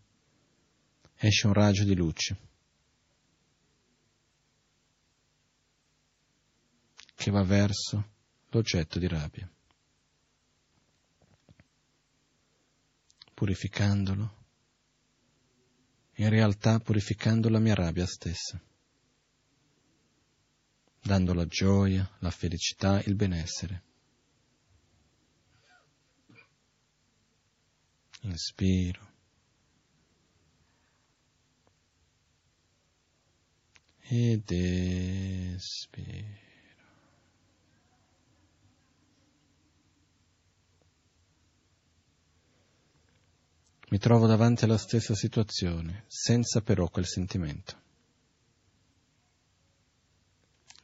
[1.18, 2.38] esce un raggio di luce
[7.14, 8.12] che va verso
[8.52, 9.52] l'oggetto di rabbia,
[13.34, 14.46] purificandolo,
[16.14, 18.64] in realtà purificando la mia rabbia stessa,
[21.02, 23.90] dando la gioia, la felicità, il benessere.
[28.22, 29.10] Inspiro.
[34.14, 36.40] ed espiro.
[43.90, 47.80] Mi trovo davanti alla stessa situazione, senza però quel sentimento.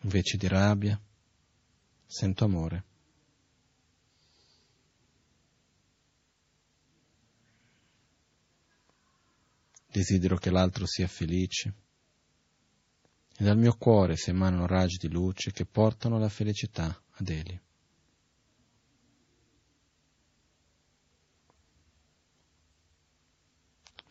[0.01, 0.97] Invece di rabbia,
[2.05, 2.86] sento amore.
[9.97, 11.73] Desidero che l'altro sia felice
[13.35, 17.59] e dal mio cuore si emanano raggi di luce che portano la felicità ad egli.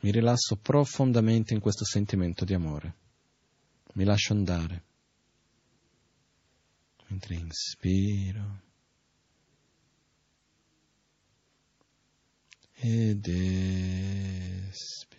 [0.00, 2.94] Mi rilasso profondamente in questo sentimento di amore.
[3.92, 4.82] Mi lascio andare.
[7.06, 8.60] Mentre inspiro
[12.74, 15.15] ed espiro.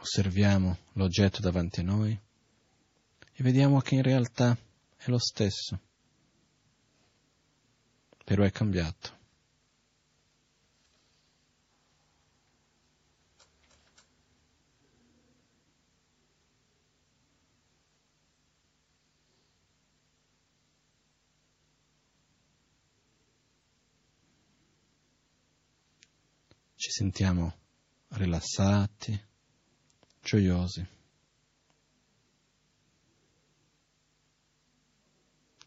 [0.00, 2.18] Osserviamo l'oggetto davanti a noi
[3.32, 4.56] e vediamo che in realtà
[4.96, 5.80] è lo stesso,
[8.24, 9.18] però è cambiato.
[26.74, 27.54] Ci sentiamo
[28.08, 29.28] rilassati,
[30.22, 30.86] gioiosi.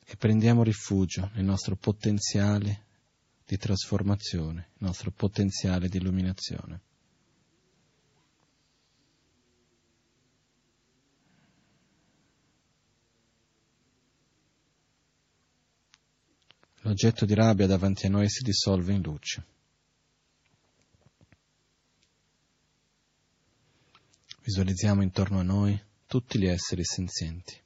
[0.06, 2.86] E prendiamo rifugio nel nostro potenziale
[3.46, 6.82] di trasformazione, il nostro potenziale di illuminazione.
[16.82, 19.46] L'oggetto di rabbia davanti a noi si dissolve in luce.
[24.54, 27.60] Visualizziamo intorno a noi tutti gli esseri senzienti.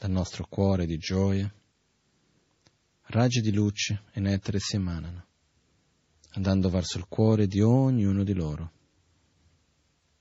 [0.00, 1.54] Dal nostro cuore di gioia,
[3.08, 5.26] raggi di luce e nettare si emanano,
[6.30, 8.72] andando verso il cuore di ognuno di loro,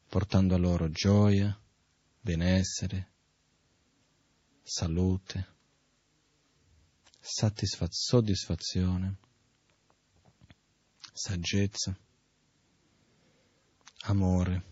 [0.09, 1.57] portando a loro gioia,
[2.19, 3.11] benessere,
[4.61, 5.47] salute,
[7.21, 9.15] soddisfazione
[11.13, 11.97] saggezza,
[14.03, 14.71] amore.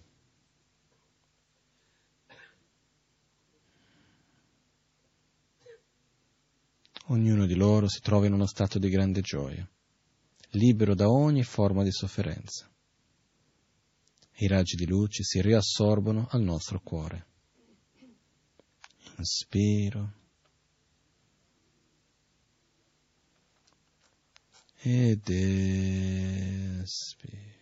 [7.07, 9.67] Ognuno di loro si trova in uno stato di grande gioia,
[10.51, 12.69] libero da ogni forma di sofferenza.
[14.35, 17.25] I raggi di luce si riassorbono al nostro cuore.
[19.17, 20.19] Inspiro.
[24.83, 25.29] ed
[26.81, 27.60] espiro.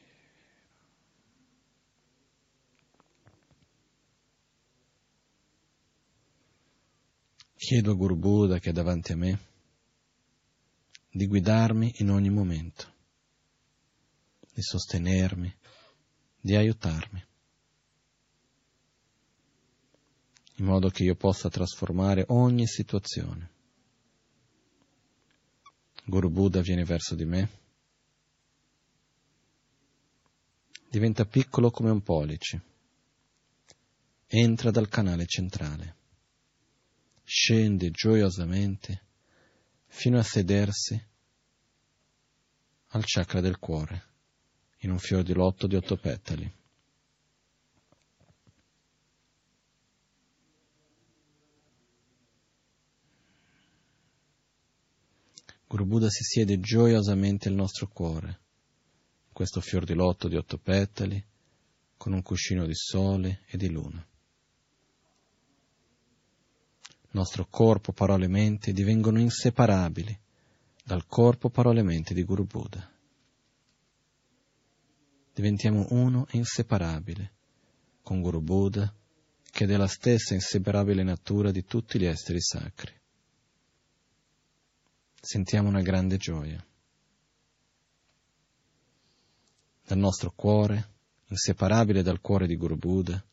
[7.62, 9.40] Chiedo a Guru Buddha che è davanti a me
[11.12, 12.94] di guidarmi in ogni momento,
[14.54, 15.54] di sostenermi,
[16.40, 17.26] di aiutarmi,
[20.56, 23.52] in modo che io possa trasformare ogni situazione.
[26.06, 27.50] Guru Buddha viene verso di me,
[30.90, 32.62] diventa piccolo come un pollice,
[34.28, 35.98] entra dal canale centrale,
[37.32, 39.04] scende gioiosamente
[39.86, 41.00] fino a sedersi
[42.88, 44.04] al chakra del cuore,
[44.80, 46.52] in un fior di lotto di otto petali.
[55.68, 58.40] Guru Buddha si siede gioiosamente al nostro cuore,
[59.32, 61.24] questo fior di lotto di otto petali,
[61.96, 64.04] con un cuscino di sole e di luna.
[67.12, 70.18] Nostro corpo, parole e mente divengono inseparabili
[70.84, 72.90] dal corpo, parole e mente di Guru Buddha.
[75.34, 77.32] Diventiamo uno e inseparabile
[78.02, 78.94] con Guru Buddha,
[79.52, 82.98] che è della stessa inseparabile natura di tutti gli esseri sacri
[85.22, 86.64] sentiamo una grande gioia.
[89.86, 90.90] Dal nostro cuore,
[91.28, 93.24] inseparabile dal cuore di Guru Buddha,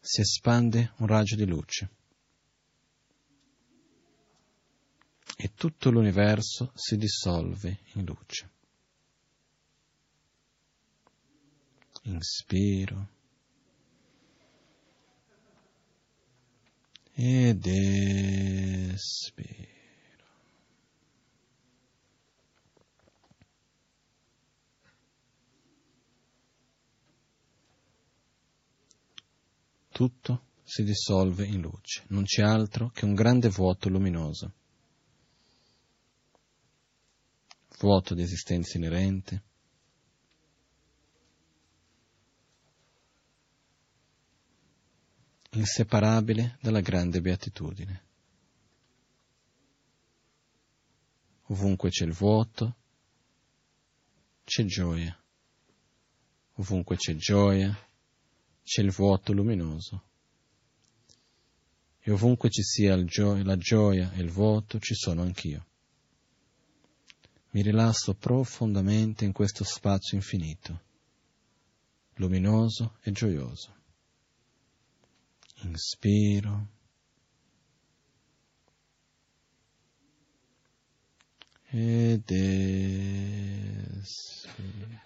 [0.00, 1.90] si espande un raggio di luce
[5.36, 8.50] e tutto l'universo si dissolve in luce.
[12.04, 13.08] Inspiro
[17.12, 19.74] ed espiro.
[29.96, 34.52] tutto si dissolve in luce, non c'è altro che un grande vuoto luminoso,
[37.78, 39.42] vuoto di esistenza inerente,
[45.50, 48.04] inseparabile dalla grande beatitudine.
[51.48, 52.76] Ovunque c'è il vuoto,
[54.44, 55.16] c'è gioia.
[56.54, 57.76] Ovunque c'è gioia,
[58.62, 60.02] c'è il vuoto luminoso.
[62.00, 65.66] E ovunque ci sia gio- la gioia e il vuoto, ci sono anch'io.
[67.56, 70.82] Mi rilasso profondamente in questo spazio infinito,
[72.16, 73.74] luminoso e gioioso.
[75.62, 76.68] Inspiro.
[81.70, 82.30] Ed
[84.00, 85.00] espiro.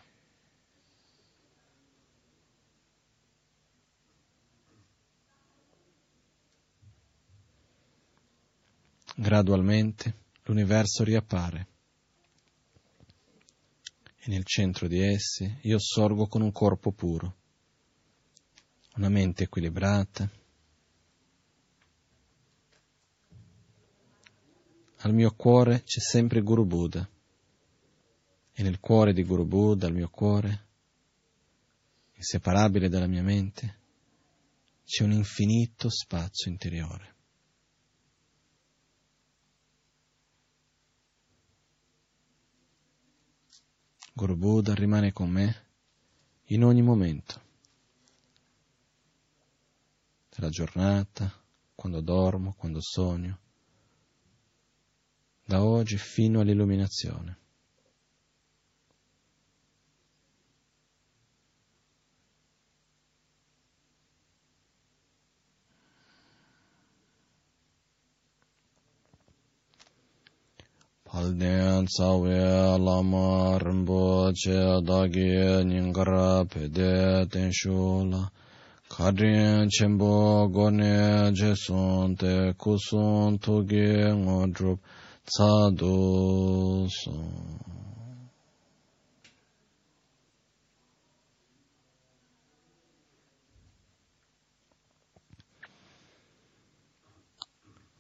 [9.15, 11.70] Gradualmente l'universo riappare
[14.23, 17.37] e nel centro di essi io sorgo con un corpo puro,
[18.97, 20.31] una mente equilibrata.
[25.03, 27.09] Al mio cuore c'è sempre Guru Buddha
[28.53, 30.67] e nel cuore di Guru Buddha, al mio cuore,
[32.13, 33.79] inseparabile dalla mia mente,
[34.85, 37.15] c'è un infinito spazio interiore.
[44.21, 45.67] Guru Buddha rimane con me
[46.49, 47.41] in ogni momento
[50.29, 51.33] della giornata,
[51.75, 53.39] quando dormo, quando sogno,
[55.43, 57.40] da oggi fino all'illuminazione.
[71.13, 78.31] Palden tsawe lama rinpo che dagi nyingara pede tenshu la.
[78.89, 84.79] Kadrin chenpo goni jesun te kusun tugi ngodrup
[85.27, 87.80] tsadu sun.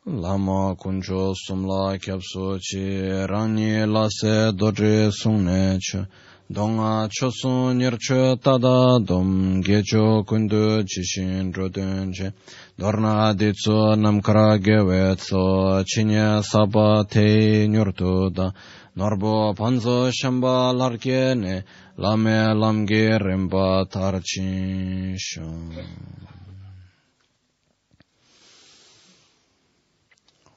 [0.06, 6.06] lama kuncho sumla kyapso chi rani lase doje sungne cho
[6.51, 12.32] donga chosu nircho tada dom gecho kundu chishin rodun che.
[12.78, 18.51] Dorna ditso namkara gewe tso chinye saba te nyurtu da.
[18.97, 21.62] Norbo panzo shamba larke ne
[21.98, 25.77] lame lamge rimba tarchin shon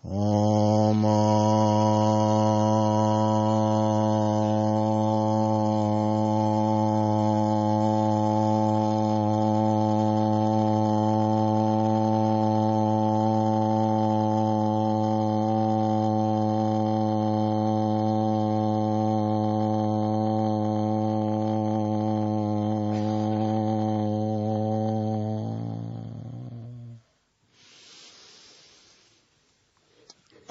[0.06, 1.06] Om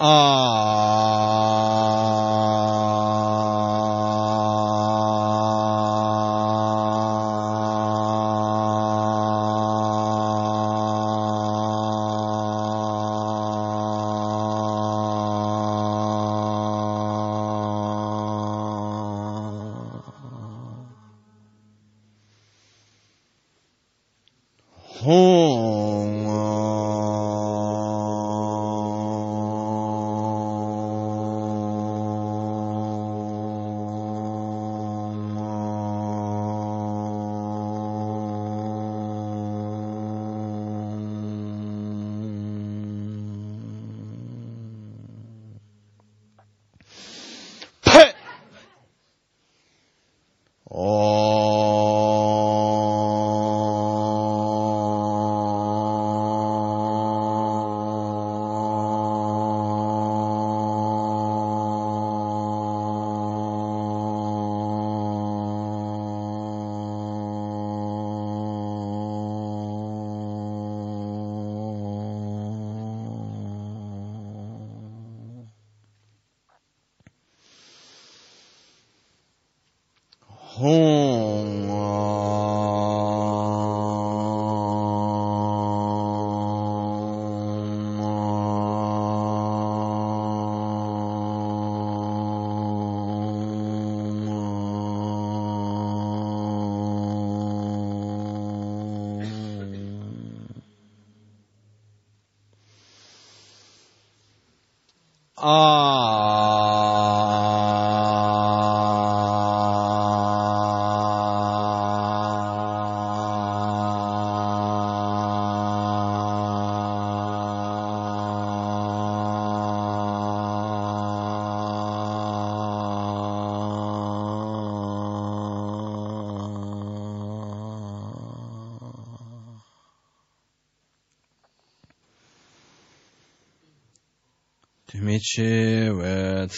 [0.03, 0.33] chi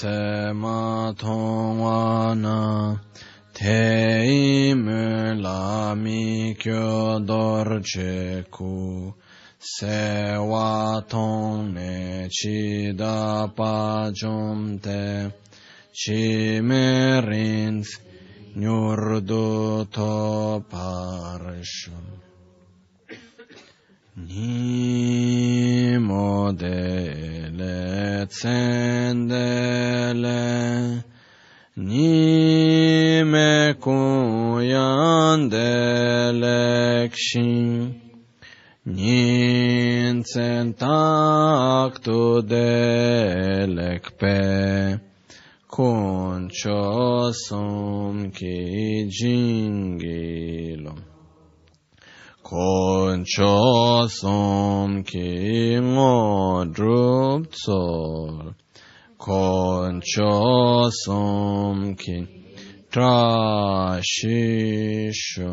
[0.04, 2.60] tse ma thong wa na
[3.56, 3.80] te
[4.28, 4.84] im
[5.44, 8.76] la mi kyo dor che ku
[9.74, 13.76] se wa tong ne chi da pa
[14.20, 15.32] jom te
[16.00, 16.84] chi me
[17.28, 17.63] rin
[54.08, 58.54] som ki ngo drup tsol.
[59.16, 62.18] Concho som ki
[62.90, 65.52] tra shisho.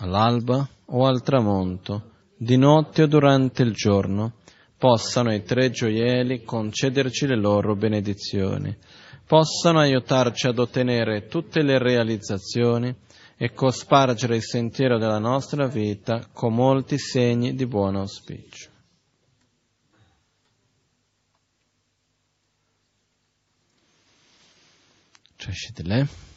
[0.00, 2.02] All'alba o al tramonto,
[2.36, 4.34] di notte o durante il giorno,
[4.78, 8.74] possano i tre gioielli concederci le loro benedizioni
[9.28, 12.92] possano aiutarci ad ottenere tutte le realizzazioni
[13.36, 18.70] e cospargere il sentiero della nostra vita con molti segni di buon auspicio.
[25.36, 26.27] Cześć,